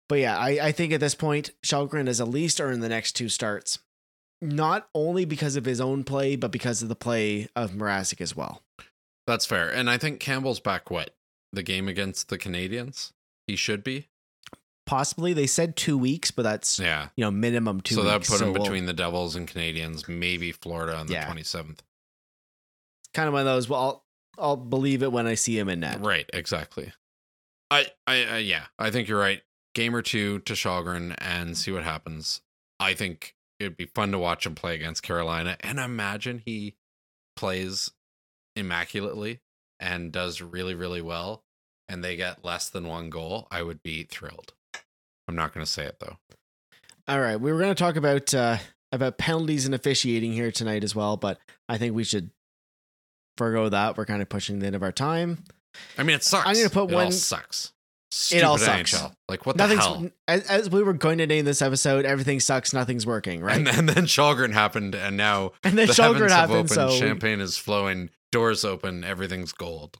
But 0.08 0.18
yeah, 0.18 0.36
I, 0.36 0.58
I 0.60 0.72
think 0.72 0.92
at 0.92 1.00
this 1.00 1.14
point, 1.14 1.50
Källgren 1.62 2.08
has 2.08 2.20
at 2.20 2.28
least 2.28 2.60
earned 2.60 2.82
the 2.82 2.88
next 2.88 3.12
two 3.12 3.28
starts. 3.28 3.78
Not 4.42 4.88
only 4.94 5.24
because 5.24 5.56
of 5.56 5.64
his 5.64 5.80
own 5.80 6.02
play, 6.02 6.34
but 6.34 6.50
because 6.50 6.82
of 6.82 6.88
the 6.88 6.96
play 6.96 7.48
of 7.54 7.72
Mrazek 7.72 8.20
as 8.20 8.34
well. 8.34 8.62
That's 9.26 9.46
fair. 9.46 9.70
And 9.72 9.88
I 9.88 9.98
think 9.98 10.18
Campbell's 10.18 10.60
back 10.60 10.90
what? 10.90 11.14
The 11.52 11.62
game 11.62 11.88
against 11.88 12.28
the 12.28 12.38
Canadians? 12.38 13.12
He 13.46 13.56
should 13.56 13.84
be. 13.84 14.08
Possibly 14.90 15.32
they 15.32 15.46
said 15.46 15.76
two 15.76 15.96
weeks, 15.96 16.32
but 16.32 16.42
that's 16.42 16.80
Yeah. 16.80 17.10
you 17.14 17.22
know 17.22 17.30
minimum 17.30 17.80
two. 17.80 17.94
so 17.94 18.02
that 18.02 18.26
put 18.26 18.40
him 18.40 18.52
we'll- 18.52 18.62
between 18.64 18.86
the 18.86 18.92
Devils 18.92 19.36
and 19.36 19.46
Canadians, 19.46 20.08
maybe 20.08 20.50
Florida 20.50 20.96
on 20.96 21.06
the 21.06 21.12
Yeah. 21.12 21.26
27th. 21.26 21.78
kind 23.14 23.28
of 23.28 23.32
one 23.32 23.40
of 23.42 23.46
those. 23.46 23.68
Well, 23.68 23.80
I'll, 23.80 24.04
I'll 24.36 24.56
believe 24.56 25.04
it 25.04 25.12
when 25.12 25.28
I 25.28 25.34
see 25.34 25.56
him 25.56 25.68
in 25.68 25.78
net. 25.80 26.00
Right, 26.00 26.28
exactly. 26.32 26.92
I, 27.70 27.86
I, 28.08 28.24
I, 28.24 28.38
yeah, 28.38 28.66
I 28.80 28.90
think 28.90 29.06
you're 29.06 29.20
right. 29.20 29.42
Game 29.76 29.94
or 29.94 30.02
two 30.02 30.40
to 30.40 30.54
Källgren 30.54 31.14
and 31.18 31.56
see 31.56 31.70
what 31.70 31.84
happens. 31.84 32.40
I 32.80 32.94
think 32.94 33.36
it'd 33.60 33.76
be 33.76 33.86
fun 33.86 34.10
to 34.10 34.18
watch 34.18 34.44
him 34.44 34.56
play 34.56 34.74
against 34.74 35.04
Carolina, 35.04 35.56
and 35.60 35.78
imagine 35.78 36.42
he 36.44 36.74
plays 37.36 37.90
immaculately 38.56 39.38
and 39.78 40.10
does 40.10 40.40
really, 40.42 40.74
really 40.74 41.00
well, 41.02 41.44
and 41.88 42.02
they 42.02 42.16
get 42.16 42.44
less 42.44 42.68
than 42.68 42.88
one 42.88 43.08
goal. 43.08 43.46
I 43.52 43.62
would 43.62 43.84
be 43.84 44.02
thrilled. 44.02 44.54
I'm 45.30 45.36
not 45.36 45.54
going 45.54 45.64
to 45.64 45.70
say 45.70 45.84
it 45.84 45.96
though. 46.00 46.16
All 47.06 47.20
right, 47.20 47.40
we 47.40 47.52
were 47.52 47.58
going 47.58 47.74
to 47.74 47.80
talk 47.80 47.94
about 47.96 48.34
uh, 48.34 48.58
about 48.92 49.16
penalties 49.16 49.64
and 49.64 49.74
officiating 49.74 50.32
here 50.32 50.50
tonight 50.50 50.82
as 50.82 50.94
well, 50.94 51.16
but 51.16 51.38
I 51.68 51.78
think 51.78 51.94
we 51.94 52.02
should 52.04 52.30
forego 53.38 53.68
that. 53.68 53.96
We're 53.96 54.06
kind 54.06 54.22
of 54.22 54.28
pushing 54.28 54.58
the 54.58 54.66
end 54.66 54.76
of 54.76 54.82
our 54.82 54.92
time. 54.92 55.44
I 55.96 56.02
mean, 56.02 56.16
it 56.16 56.24
sucks. 56.24 56.48
I'm 56.48 56.54
gonna 56.54 56.68
put 56.68 56.90
it 56.90 56.94
one- 56.94 57.06
All 57.06 57.12
sucks. 57.12 57.72
Stupid 58.12 58.40
It 58.40 58.44
all 58.44 58.58
sucks. 58.58 58.92
NHL. 58.92 59.12
Like 59.28 59.46
what 59.46 59.56
the 59.56 59.62
Nothing's 59.62 59.84
hell? 59.84 60.10
as, 60.26 60.42
as 60.50 60.68
we 60.68 60.82
were 60.82 60.94
going 60.94 61.18
to 61.18 61.28
name 61.28 61.44
this 61.44 61.62
episode. 61.62 62.04
Everything 62.04 62.40
sucks. 62.40 62.72
Nothing's 62.72 63.06
working. 63.06 63.40
Right. 63.40 63.56
And, 63.56 63.68
and 63.78 63.88
then 63.88 64.06
Källgren 64.06 64.52
happened, 64.52 64.96
and 64.96 65.16
now 65.16 65.52
And 65.62 65.78
then 65.78 65.86
the 65.86 65.92
Källgren 65.92 66.28
heavens 66.28 66.32
have 66.32 66.50
happened, 66.50 66.56
opened, 66.56 66.70
so 66.70 66.90
champagne 66.90 67.40
is 67.40 67.56
flowing, 67.56 68.10
doors 68.32 68.64
open, 68.64 69.04
everything's 69.04 69.52
gold. 69.52 69.98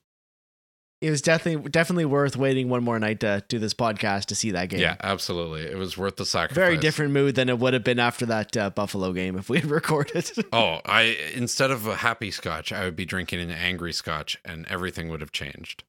It 1.01 1.11
was 1.11 1.23
definitely 1.23 1.71
definitely 1.71 2.05
worth 2.05 2.37
waiting 2.37 2.69
one 2.69 2.85
more 2.85 2.99
night 2.99 3.21
to 3.21 3.43
do 3.49 3.59
this 3.59 3.73
podcast 3.73 4.27
to 4.27 4.35
see 4.35 4.51
that 4.51 4.69
game. 4.69 4.81
Yeah, 4.81 4.97
absolutely. 5.03 5.63
It 5.63 5.79
was 5.79 5.97
worth 5.97 6.17
the 6.17 6.27
sacrifice. 6.27 6.55
Very 6.55 6.77
different 6.77 7.13
mood 7.13 7.35
than 7.37 7.49
it 7.49 7.59
would 7.59 7.73
have 7.73 7.85
been 7.85 7.99
after 7.99 8.27
that 8.27 8.57
uh, 8.57 8.71
Buffalo 8.71 9.13
game 9.13 9.37
if 9.39 9.49
we 9.49 9.61
had 9.61 9.71
recorded. 9.71 10.31
Oh, 10.53 10.81
I 10.85 11.17
instead 11.35 11.71
of 11.71 11.87
a 11.87 11.97
happy 11.97 12.31
scotch, 12.31 12.73
I 12.73 12.85
would 12.85 12.97
be 12.97 13.07
drinking 13.07 13.41
an 13.41 13.51
angry 13.51 13.93
scotch, 13.93 14.39
and 14.45 14.67
everything 14.69 15.09
would 15.09 15.21
have 15.23 15.33
changed. 15.33 15.85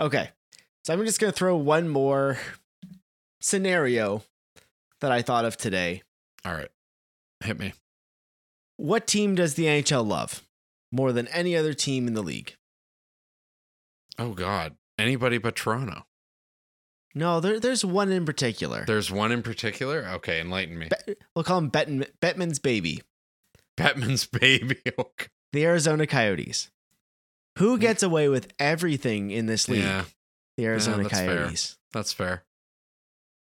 okay, 0.00 0.30
so 0.84 0.92
I'm 0.92 1.04
just 1.04 1.20
gonna 1.20 1.32
throw 1.32 1.56
one 1.56 1.88
more 1.88 2.38
scenario 3.40 4.22
that 5.00 5.12
I 5.12 5.22
thought 5.22 5.44
of 5.44 5.56
today. 5.56 6.02
All 6.44 6.54
right, 6.54 6.70
hit 7.42 7.58
me. 7.58 7.72
What 8.76 9.06
team 9.06 9.34
does 9.34 9.54
the 9.54 9.64
NHL 9.66 10.06
love 10.06 10.42
more 10.90 11.12
than 11.12 11.28
any 11.28 11.56
other 11.56 11.74
team 11.74 12.06
in 12.08 12.14
the 12.14 12.22
league? 12.22 12.56
Oh 14.18 14.32
God, 14.32 14.76
anybody 14.98 15.38
but 15.38 15.56
Toronto. 15.56 16.06
No, 17.14 17.40
there, 17.40 17.60
there's 17.60 17.84
one 17.84 18.10
in 18.10 18.24
particular. 18.24 18.84
There's 18.86 19.10
one 19.10 19.30
in 19.30 19.42
particular. 19.42 20.06
Okay, 20.14 20.40
enlighten 20.40 20.78
me. 20.78 20.88
We'll 21.34 21.44
call 21.44 21.58
him 21.58 21.70
Bettman, 21.70 22.08
Bettman's 22.20 22.58
baby, 22.58 23.02
Batman's 23.76 24.26
baby. 24.26 24.78
Oh, 24.98 25.02
okay. 25.02 25.28
the 25.52 25.64
Arizona 25.64 26.06
Coyotes. 26.06 26.70
Who 27.58 27.76
mm. 27.76 27.80
gets 27.80 28.02
away 28.02 28.28
with 28.28 28.52
everything 28.58 29.30
in 29.30 29.46
this 29.46 29.68
league? 29.68 29.82
Yeah, 29.82 30.04
the 30.56 30.66
Arizona 30.66 31.04
that's 31.04 31.18
fair. 31.18 31.36
Coyotes. 31.36 31.78
that's 31.92 32.12
fair. 32.12 32.44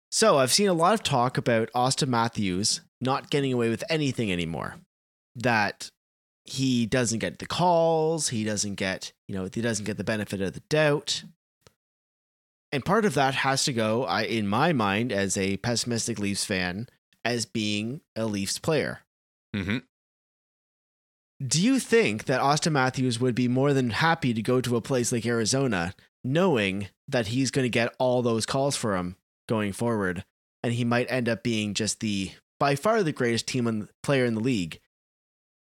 So 0.09 0.37
I've 0.37 0.53
seen 0.53 0.69
a 0.69 0.73
lot 0.73 0.93
of 0.93 1.03
talk 1.03 1.37
about 1.37 1.69
Auston 1.75 2.07
Matthews 2.07 2.81
not 3.01 3.29
getting 3.29 3.51
away 3.51 3.69
with 3.69 3.83
anything 3.89 4.31
anymore. 4.31 4.75
That 5.35 5.91
he 6.47 6.85
doesn't 6.85 7.19
get 7.19 7.39
the 7.39 7.45
calls, 7.45 8.29
he 8.29 8.43
doesn't 8.43 8.75
get, 8.75 9.11
you 9.27 9.35
know, 9.35 9.47
he 9.53 9.61
doesn't 9.61 9.85
get 9.85 9.97
the 9.97 10.03
benefit 10.03 10.41
of 10.41 10.53
the 10.53 10.61
doubt. 10.61 11.23
And 12.71 12.83
part 12.83 13.05
of 13.05 13.13
that 13.13 13.35
has 13.35 13.63
to 13.65 13.73
go, 13.73 14.05
I 14.05 14.23
in 14.23 14.47
my 14.47 14.73
mind, 14.73 15.11
as 15.11 15.37
a 15.37 15.57
pessimistic 15.57 16.19
Leafs 16.19 16.45
fan, 16.45 16.87
as 17.23 17.45
being 17.45 18.01
a 18.15 18.25
Leafs 18.25 18.59
player. 18.59 19.01
hmm 19.53 19.79
Do 21.45 21.61
you 21.61 21.79
think 21.79 22.25
that 22.25 22.41
Auston 22.41 22.71
Matthews 22.71 23.19
would 23.19 23.35
be 23.35 23.47
more 23.47 23.73
than 23.73 23.89
happy 23.91 24.33
to 24.33 24.41
go 24.41 24.61
to 24.61 24.75
a 24.75 24.81
place 24.81 25.11
like 25.11 25.25
Arizona, 25.25 25.93
knowing 26.23 26.87
that 27.07 27.27
he's 27.27 27.51
going 27.51 27.65
to 27.65 27.69
get 27.69 27.93
all 27.99 28.21
those 28.21 28.45
calls 28.45 28.75
for 28.75 28.95
him 28.95 29.17
going 29.47 29.73
forward, 29.73 30.25
and 30.63 30.73
he 30.73 30.83
might 30.83 31.11
end 31.11 31.29
up 31.29 31.43
being 31.43 31.73
just 31.73 31.99
the 31.99 32.31
by 32.59 32.75
far 32.75 33.03
the 33.03 33.11
greatest 33.11 33.47
team 33.47 33.67
and 33.67 33.87
player 34.01 34.25
in 34.25 34.33
the 34.33 34.41
league 34.41 34.79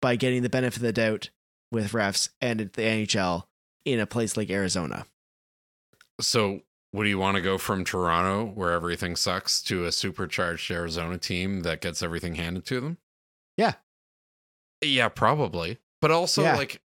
by 0.04 0.16
getting 0.16 0.42
the 0.42 0.50
benefit 0.50 0.76
of 0.76 0.82
the 0.82 0.92
doubt 0.92 1.30
with 1.72 1.92
refs 1.92 2.28
and 2.38 2.60
the 2.60 2.66
NHL 2.66 3.44
in 3.86 3.98
a 3.98 4.06
place 4.06 4.36
like 4.36 4.50
Arizona? 4.50 5.06
So, 6.20 6.60
would 6.92 7.06
you 7.06 7.16
want 7.18 7.36
to 7.36 7.40
go 7.40 7.56
from 7.56 7.84
Toronto, 7.84 8.44
where 8.44 8.72
everything 8.72 9.16
sucks, 9.16 9.62
to 9.62 9.86
a 9.86 9.90
supercharged 9.92 10.70
Arizona 10.70 11.16
team 11.16 11.62
that 11.62 11.80
gets 11.80 12.02
everything 12.02 12.34
handed 12.34 12.66
to 12.66 12.82
them? 12.82 12.98
Yeah. 13.56 13.76
Yeah, 14.82 15.08
probably. 15.08 15.78
But 16.02 16.10
also, 16.10 16.42
Yeah. 16.42 16.56
like, 16.56 16.82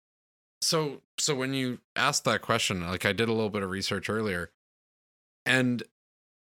so 0.62 1.02
so 1.20 1.36
when 1.36 1.54
you 1.54 1.82
asked 1.98 2.24
that 2.24 2.42
question, 2.42 2.88
like, 2.88 3.06
I 3.06 3.12
did 3.12 3.28
a 3.28 3.34
little 3.34 3.50
bit 3.50 3.64
of 3.64 3.70
research 3.70 4.10
earlier, 4.10 4.50
and 5.46 5.84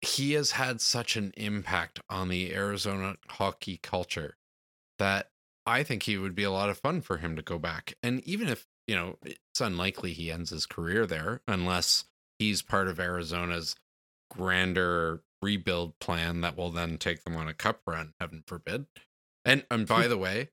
he 0.01 0.33
has 0.33 0.53
had 0.53 0.81
such 0.81 1.17
an 1.17 1.35
impact 1.37 2.01
on 2.09 2.31
the 2.31 2.55
Arizona 2.55 3.17
hockey 3.29 3.77
culture 3.77 4.39
that 4.99 5.32
I 5.67 5.83
think 5.83 6.05
he 6.05 6.17
would 6.17 6.35
be 6.35 6.43
a 6.43 6.51
lot 6.51 6.71
of 6.71 6.79
fun 6.79 7.01
for 7.01 7.19
him 7.19 7.37
to 7.37 7.43
go 7.43 7.59
back. 7.59 7.95
And 8.03 8.21
even 8.27 8.49
if, 8.49 8.67
you 8.87 8.95
know, 8.95 9.17
it's 9.25 9.61
unlikely 9.61 10.13
he 10.13 10.31
ends 10.31 10.51
his 10.51 10.67
career 10.67 11.07
there 11.07 11.41
unless 11.47 12.05
he's 12.39 12.63
part 12.63 12.89
of 12.89 12.99
Arizona's 12.99 13.77
grander 14.31 15.23
rebuild 15.41 15.99
plan 15.99 16.41
that 16.41 16.57
will 16.57 16.71
then 16.71 16.99
take 16.99 17.25
them 17.25 17.37
on 17.37 17.49
a 17.49 17.55
cup 17.55 17.81
run, 17.87 18.15
heaven 18.21 18.43
forbid. 18.47 18.87
And 19.45 19.65
and 19.71 19.87
by 19.87 20.07
the 20.09 20.19
way, 20.19 20.49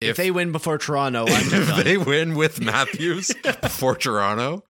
If, 0.00 0.16
they 0.16 0.30
win 0.30 0.52
before 0.52 0.78
Toronto, 0.78 1.26
I'm 1.26 1.26
if 1.52 1.68
done. 1.68 1.84
they 1.84 1.96
win 1.96 2.34
with 2.36 2.60
Matthews 2.60 3.32
before 3.62 3.96
Toronto, 3.96 4.64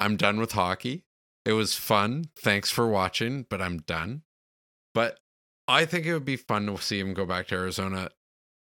I'm 0.00 0.16
done 0.16 0.38
with 0.40 0.52
hockey. 0.52 1.04
It 1.44 1.52
was 1.52 1.74
fun. 1.74 2.26
Thanks 2.38 2.70
for 2.70 2.88
watching, 2.88 3.46
but 3.50 3.60
I'm 3.60 3.78
done. 3.78 4.22
But 4.94 5.18
I 5.68 5.84
think 5.84 6.06
it 6.06 6.14
would 6.14 6.24
be 6.24 6.36
fun 6.36 6.66
to 6.66 6.78
see 6.78 6.98
him 7.00 7.14
go 7.14 7.26
back 7.26 7.48
to 7.48 7.54
Arizona 7.56 8.10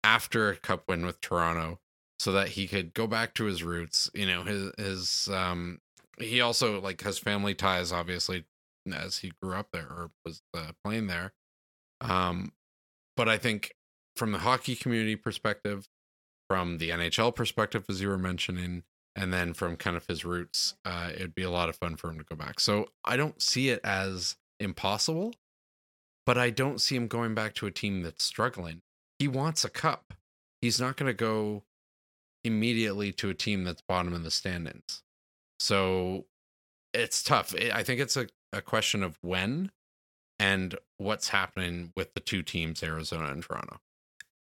after 0.05 0.51
a 0.51 0.57
cup 0.57 0.85
win 0.89 1.07
with 1.07 1.21
Toronto 1.21 1.79
so 2.19 2.33
that 2.33 2.51
he 2.51 2.67
could 2.67 2.95
go 2.95 3.07
back 3.07 3.35
to 3.35 3.45
his 3.45 3.63
roots. 3.63 4.11
You 4.15 4.27
know, 4.27 4.43
his 4.45 4.73
his 4.79 5.29
um 5.33 5.81
he 6.19 6.41
also 6.41 6.81
like 6.81 7.03
has 7.03 7.19
family 7.19 7.55
ties 7.55 7.93
obviously 7.93 8.45
as 8.93 9.19
he 9.19 9.33
grew 9.43 9.55
up 9.55 9.69
there 9.73 9.87
or 9.87 10.11
was 10.25 10.43
uh, 10.57 10.73
playing 10.85 11.07
there. 11.07 11.33
Um 12.01 12.53
but 13.17 13.29
I 13.29 13.39
think 13.39 13.73
from 14.17 14.33
the 14.33 14.39
hockey 14.39 14.77
community 14.77 15.17
perspective, 15.17 15.89
from 16.49 16.79
the 16.79 16.91
NHL 16.91 17.35
perspective, 17.35 17.85
as 17.89 18.01
you 18.01 18.09
were 18.09 18.19
mentioning, 18.19 18.83
and 19.17 19.33
then 19.33 19.53
from 19.55 19.77
kind 19.77 19.97
of 19.97 20.07
his 20.07 20.25
roots, 20.25 20.75
uh, 20.85 21.11
it'd 21.15 21.35
be 21.35 21.43
a 21.43 21.51
lot 21.51 21.69
of 21.69 21.77
fun 21.77 21.97
for 21.97 22.11
him 22.11 22.19
to 22.19 22.25
go 22.25 22.37
back. 22.37 22.61
So 22.61 22.89
I 23.05 23.17
don't 23.17 23.41
see 23.41 23.69
it 23.69 23.81
as 23.85 24.37
impossible, 24.59 25.35
but 26.25 26.39
I 26.39 26.51
don't 26.51 26.81
see 26.81 26.97
him 26.97 27.09
going 27.09 27.35
back 27.35 27.55
to 27.57 27.67
a 27.67 27.71
team 27.71 28.03
that's 28.03 28.25
struggling. 28.25 28.81
He 29.23 29.29
wants 29.29 29.65
a 29.65 29.71
cup. 29.71 30.15
He's 30.61 30.81
not 30.81 30.97
going 30.97 31.07
to 31.07 31.15
go 31.15 31.63
immediately 32.43 33.13
to 33.13 33.31
a 33.31 33.35
team 33.35 33.63
that's 33.63 33.81
bottom 33.81 34.15
in 34.15 34.25
the 34.25 34.33
standings. 34.33 35.05
So 35.61 36.25
it's 36.93 37.23
tough. 37.23 37.55
I 37.73 37.85
think 37.85 38.01
it's 38.01 38.17
a, 38.17 38.27
a 38.53 38.61
question 38.61 39.05
of 39.05 39.17
when 39.23 39.71
and 40.41 40.75
what's 40.99 41.29
happening 41.29 41.93
with 41.97 42.15
the 42.15 42.21
two 42.21 42.43
teams, 42.43 42.83
Arizona 42.83 43.31
and 43.31 43.45
Toronto. 43.45 43.79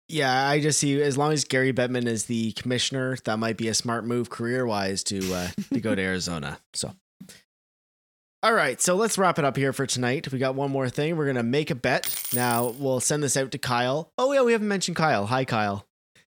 Yeah, 0.08 0.44
I 0.48 0.58
just 0.58 0.80
see 0.80 1.00
as 1.00 1.16
long 1.16 1.32
as 1.32 1.44
Gary 1.44 1.72
Bettman 1.72 2.06
is 2.06 2.24
the 2.24 2.50
commissioner, 2.54 3.16
that 3.26 3.38
might 3.38 3.56
be 3.56 3.68
a 3.68 3.74
smart 3.74 4.04
move 4.04 4.28
career 4.28 4.66
wise 4.66 5.04
to 5.04 5.34
uh, 5.34 5.48
to 5.72 5.80
go 5.80 5.94
to 5.94 6.02
Arizona. 6.02 6.58
So, 6.72 6.96
all 8.44 8.52
right, 8.52 8.78
so 8.80 8.94
let's 8.94 9.16
wrap 9.16 9.38
it 9.38 9.44
up 9.44 9.56
here 9.56 9.72
for 9.72 9.86
tonight. 9.86 10.30
We 10.30 10.38
got 10.38 10.54
one 10.54 10.70
more 10.70 10.88
thing. 10.90 11.16
We're 11.16 11.26
gonna 11.26 11.42
make 11.42 11.70
a 11.70 11.74
bet. 11.74 12.14
Now 12.34 12.74
we'll 12.78 13.00
send 13.00 13.22
this 13.22 13.36
out 13.38 13.50
to 13.52 13.58
Kyle. 13.58 14.10
Oh 14.18 14.32
yeah, 14.32 14.42
we 14.42 14.52
haven't 14.52 14.68
mentioned 14.68 14.96
Kyle. 14.98 15.26
Hi, 15.26 15.44
Kyle. 15.46 15.86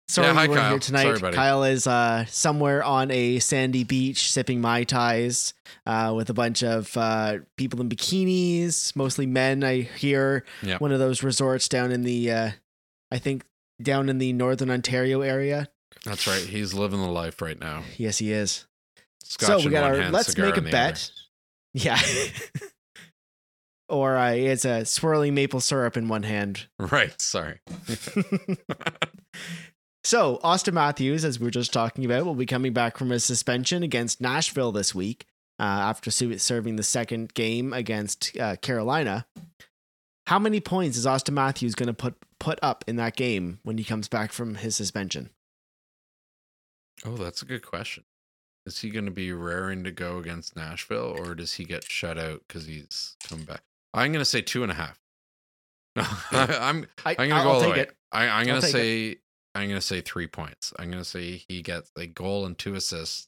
Sorry 0.08 0.28
Yeah, 0.28 0.34
hi, 0.36 0.44
you 0.44 0.50
weren't 0.52 0.62
Kyle. 0.62 0.70
here 0.70 0.80
tonight. 0.80 1.18
Sorry. 1.18 1.34
Kyle 1.34 1.64
is 1.64 1.88
uh, 1.88 2.26
somewhere 2.28 2.84
on 2.84 3.10
a 3.10 3.40
sandy 3.40 3.84
beach 3.84 4.32
sipping 4.32 4.62
mai 4.62 4.84
tais 4.84 5.56
uh, 5.88 6.14
with 6.16 6.30
a 6.30 6.34
bunch 6.36 6.64
of 6.64 6.96
uh, 6.96 7.40
people 7.58 7.82
in 7.82 7.90
bikinis, 7.90 8.96
mostly 8.96 9.26
men. 9.26 9.64
I 9.64 9.82
hear 9.82 10.46
Yep. 10.62 10.80
one 10.80 10.92
of 10.92 11.00
those 11.00 11.24
resorts 11.24 11.68
down 11.68 11.92
in 11.92 12.04
the, 12.04 12.32
uh, 12.32 12.52
I 13.10 13.18
think 13.18 13.46
down 13.82 14.08
in 14.10 14.20
the 14.20 14.32
northern 14.32 14.70
Ontario 14.70 15.22
area. 15.22 15.70
That's 16.06 16.28
right. 16.28 16.44
He's 16.44 16.76
living 16.76 17.02
the 17.02 17.10
life 17.10 17.42
right 17.42 17.60
now. 17.60 17.82
Yes, 17.98 18.20
he 18.20 18.32
is. 18.32 18.68
Scotch 19.24 19.48
so 19.48 19.66
we 19.66 19.72
got 19.72 19.84
our. 19.86 20.12
Let's 20.12 20.38
make 20.38 20.56
a 20.56 20.62
bet. 20.62 21.10
Yeah. 21.76 22.00
or 23.90 24.16
uh, 24.16 24.32
it's 24.32 24.66
a 24.66 24.86
swirling 24.86 25.36
maple 25.36 25.60
syrup 25.60 25.98
in 25.98 26.08
one 26.08 26.24
hand. 26.24 26.68
Right. 26.80 27.20
Sorry. 27.22 27.60
So, 30.06 30.40
Auston 30.44 30.74
Matthews, 30.74 31.26
as 31.26 31.40
we 31.40 31.46
were 31.46 31.52
just 31.52 31.74
talking 31.74 32.06
about, 32.06 32.26
will 32.26 32.36
be 32.36 32.46
coming 32.46 32.74
back 32.74 32.96
from 32.96 33.10
his 33.10 33.24
suspension 33.24 33.82
against 33.82 34.22
Nashville 34.22 34.72
this 34.72 34.94
week 34.94 35.26
uh, 35.60 35.64
after 35.64 36.12
serving 36.12 36.76
the 36.76 36.84
second 36.84 37.34
game 37.34 37.74
against 37.74 38.38
uh, 38.38 38.56
Carolina. 38.58 39.26
How 40.28 40.38
many 40.38 40.60
points 40.60 40.96
is 40.96 41.08
Auston 41.08 41.34
Matthews 41.34 41.74
going 41.74 41.88
to 41.88 41.94
put 41.94 42.14
put 42.40 42.60
up 42.62 42.84
in 42.88 42.98
that 42.98 43.16
game 43.16 43.58
when 43.64 43.80
he 43.80 43.84
comes 43.84 44.08
back 44.08 44.32
from 44.32 44.54
his 44.54 44.76
suspension? 44.76 45.32
Oh, 47.04 47.16
that's 47.16 47.42
a 47.42 47.46
good 47.46 47.66
question. 47.66 48.04
Is 48.66 48.80
he 48.80 48.90
going 48.90 49.06
to 49.06 49.12
be 49.12 49.32
raring 49.32 49.84
to 49.84 49.92
go 49.92 50.18
against 50.18 50.56
Nashville, 50.56 51.16
or 51.18 51.36
does 51.36 51.54
he 51.54 51.66
get 51.66 51.84
shut 51.84 52.18
out 52.18 52.42
because 52.48 52.66
he's 52.66 53.16
come 53.28 53.44
back? 53.44 53.62
I'm 53.94 54.12
going 54.12 54.22
to 54.22 54.26
say 54.26 54.42
two 54.42 54.64
and 54.64 54.72
a 54.72 54.76
half. 54.76 55.00
I'm 55.96 56.88
I, 57.06 57.16
I'm 57.18 57.30
going 57.30 57.30
to 57.30 57.44
go 57.44 57.50
all 57.50 57.62
the 57.62 57.70
way. 57.70 57.80
it. 57.82 57.96
I, 58.12 58.28
I'm 58.28 58.46
going 58.46 58.62
to 58.62 58.68
say 58.68 59.18
I'm 59.54 59.68
going 59.68 59.80
to 59.80 59.86
say 59.86 60.02
three 60.02 60.28
points. 60.28 60.74
I'm 60.78 60.90
going 60.90 61.04
to 61.04 61.10
say 61.10 61.44
he 61.48 61.62
gets 61.62 61.92
a 61.98 62.08
goal 62.08 62.46
and 62.46 62.58
two 62.58 62.76
assists, 62.76 63.28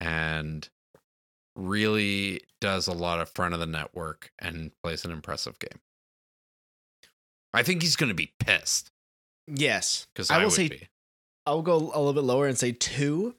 and 0.00 0.68
really 1.54 2.42
does 2.60 2.86
a 2.86 2.92
lot 2.92 3.20
of 3.20 3.30
front 3.30 3.54
of 3.54 3.60
the 3.60 3.66
network 3.66 4.30
and 4.38 4.72
plays 4.82 5.04
an 5.04 5.10
impressive 5.10 5.58
game. 5.58 5.80
I 7.54 7.62
think 7.62 7.80
he's 7.80 7.96
going 7.96 8.10
to 8.10 8.14
be 8.14 8.34
pissed 8.38 8.90
Yes, 9.46 10.06
because 10.12 10.30
I 10.30 10.40
I, 10.40 10.44
will 10.44 10.50
say 10.50 10.68
be. 10.68 10.88
I'll 11.46 11.62
go 11.62 11.76
a 11.76 11.98
little 11.98 12.12
bit 12.12 12.24
lower 12.24 12.46
and 12.46 12.58
say 12.58 12.72
two. 12.72 13.34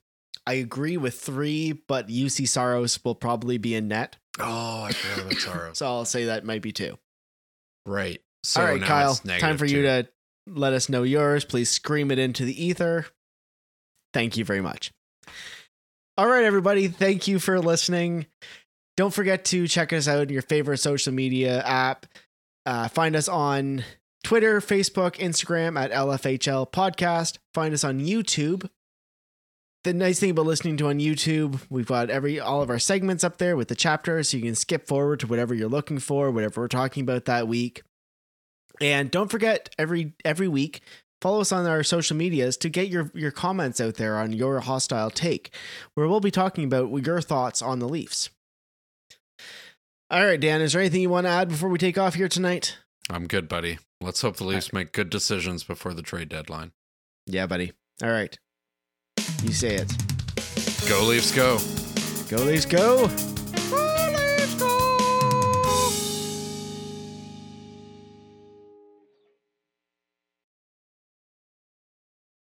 I 0.47 0.53
agree 0.53 0.97
with 0.97 1.19
three, 1.19 1.73
but 1.73 2.07
Juuse 2.07 2.47
Saros 2.47 3.03
will 3.03 3.15
probably 3.15 3.57
be 3.57 3.75
in 3.75 3.87
net, 3.89 4.17
Oh, 4.39 4.83
I 4.83 4.91
forgot 4.93 5.25
about 5.27 5.39
Saros. 5.39 5.77
so 5.77 5.85
I'll 5.85 6.05
say 6.05 6.25
that 6.25 6.45
might 6.45 6.61
be 6.61 6.71
two. 6.71 6.97
right. 7.85 8.21
So 8.43 8.61
All 8.61 8.67
right, 8.67 8.81
Kyle, 8.81 9.13
time 9.15 9.57
for 9.57 9.65
you 9.65 9.81
to 9.81 10.07
let 10.47 10.71
us 10.73 10.87
know 10.87 11.03
yours. 11.03 11.43
Please 11.43 11.69
scream 11.69 12.11
it 12.11 12.19
into 12.19 12.45
the 12.45 12.63
ether. 12.65 13.05
Thank 14.13 14.37
you 14.37 14.45
very 14.45 14.61
much. 14.61 14.91
All 16.17 16.27
right, 16.27 16.45
everybody. 16.45 16.87
Thank 16.87 17.27
you 17.27 17.39
for 17.39 17.59
listening. 17.59 18.25
Don't 18.95 19.13
forget 19.13 19.43
to 19.45 19.67
check 19.67 19.91
us 19.91 20.07
out 20.07 20.21
in 20.23 20.29
your 20.29 20.41
favorite 20.43 20.77
social 20.77 21.13
media 21.13 21.61
app. 21.63 22.05
Uh, 22.65 22.87
find 22.87 23.15
us 23.15 23.27
on 23.27 23.83
Twitter, 24.23 24.61
Facebook, 24.61 25.15
Instagram 25.17 25.77
at 25.79 25.91
LFHL 25.91 26.71
Podcast. 26.71 27.37
Find 27.53 27.73
us 27.73 27.83
on 27.83 27.99
YouTube. 27.99 28.69
The 29.87 29.93
nice 29.93 30.19
thing 30.19 30.31
about 30.31 30.45
listening 30.45 30.75
to 30.77 30.89
on 30.89 30.99
YouTube, 30.99 31.61
we've 31.69 31.85
got 31.85 32.09
every 32.09 32.41
all 32.41 32.61
of 32.61 32.69
our 32.69 32.77
segments 32.77 33.23
up 33.23 33.37
there 33.37 33.55
with 33.55 33.69
the 33.69 33.75
chapters, 33.75 34.27
so 34.27 34.35
you 34.35 34.43
can 34.43 34.53
skip 34.53 34.85
forward 34.85 35.21
to 35.21 35.27
whatever 35.27 35.53
you're 35.53 35.69
looking 35.69 35.99
for, 35.99 36.29
whatever 36.29 36.59
we're 36.59 36.67
talking 36.67 37.03
about 37.03 37.23
that 37.23 37.47
week. 37.47 37.83
And 38.81 39.09
don't 39.09 39.31
forget 39.31 39.73
every 39.79 40.11
every 40.25 40.49
week 40.49 40.81
follow 41.21 41.39
us 41.39 41.53
on 41.53 41.65
our 41.65 41.83
social 41.83 42.17
medias 42.17 42.57
to 42.57 42.69
get 42.69 42.89
your 42.89 43.09
your 43.13 43.31
comments 43.31 43.79
out 43.79 43.93
there 43.93 44.17
on 44.17 44.33
your 44.33 44.59
hostile 44.59 45.09
take, 45.09 45.55
where 45.93 46.09
we'll 46.09 46.19
be 46.19 46.31
talking 46.31 46.65
about 46.65 46.93
your 47.05 47.21
thoughts 47.21 47.61
on 47.61 47.79
the 47.79 47.87
Leafs. 47.87 48.29
All 50.11 50.25
right, 50.25 50.37
Dan, 50.37 50.59
is 50.59 50.73
there 50.73 50.81
anything 50.81 50.99
you 50.99 51.09
want 51.09 51.27
to 51.27 51.31
add 51.31 51.47
before 51.47 51.69
we 51.69 51.77
take 51.77 51.97
off 51.97 52.15
here 52.15 52.27
tonight? 52.27 52.77
I'm 53.09 53.25
good, 53.25 53.47
buddy. 53.47 53.79
Let's 54.01 54.19
hope 54.19 54.35
the 54.35 54.43
Leafs 54.43 54.73
make 54.73 54.91
good 54.91 55.09
decisions 55.09 55.63
before 55.63 55.93
the 55.93 56.01
trade 56.01 56.27
deadline. 56.27 56.73
Yeah, 57.25 57.47
buddy. 57.47 57.71
All 58.03 58.11
right. 58.11 58.37
You 59.43 59.53
say 59.53 59.75
it. 59.75 59.93
Go 60.89 61.03
Leafs, 61.03 61.31
go. 61.31 61.59
Go 62.29 62.43
Leafs, 62.43 62.65
go. 62.65 63.09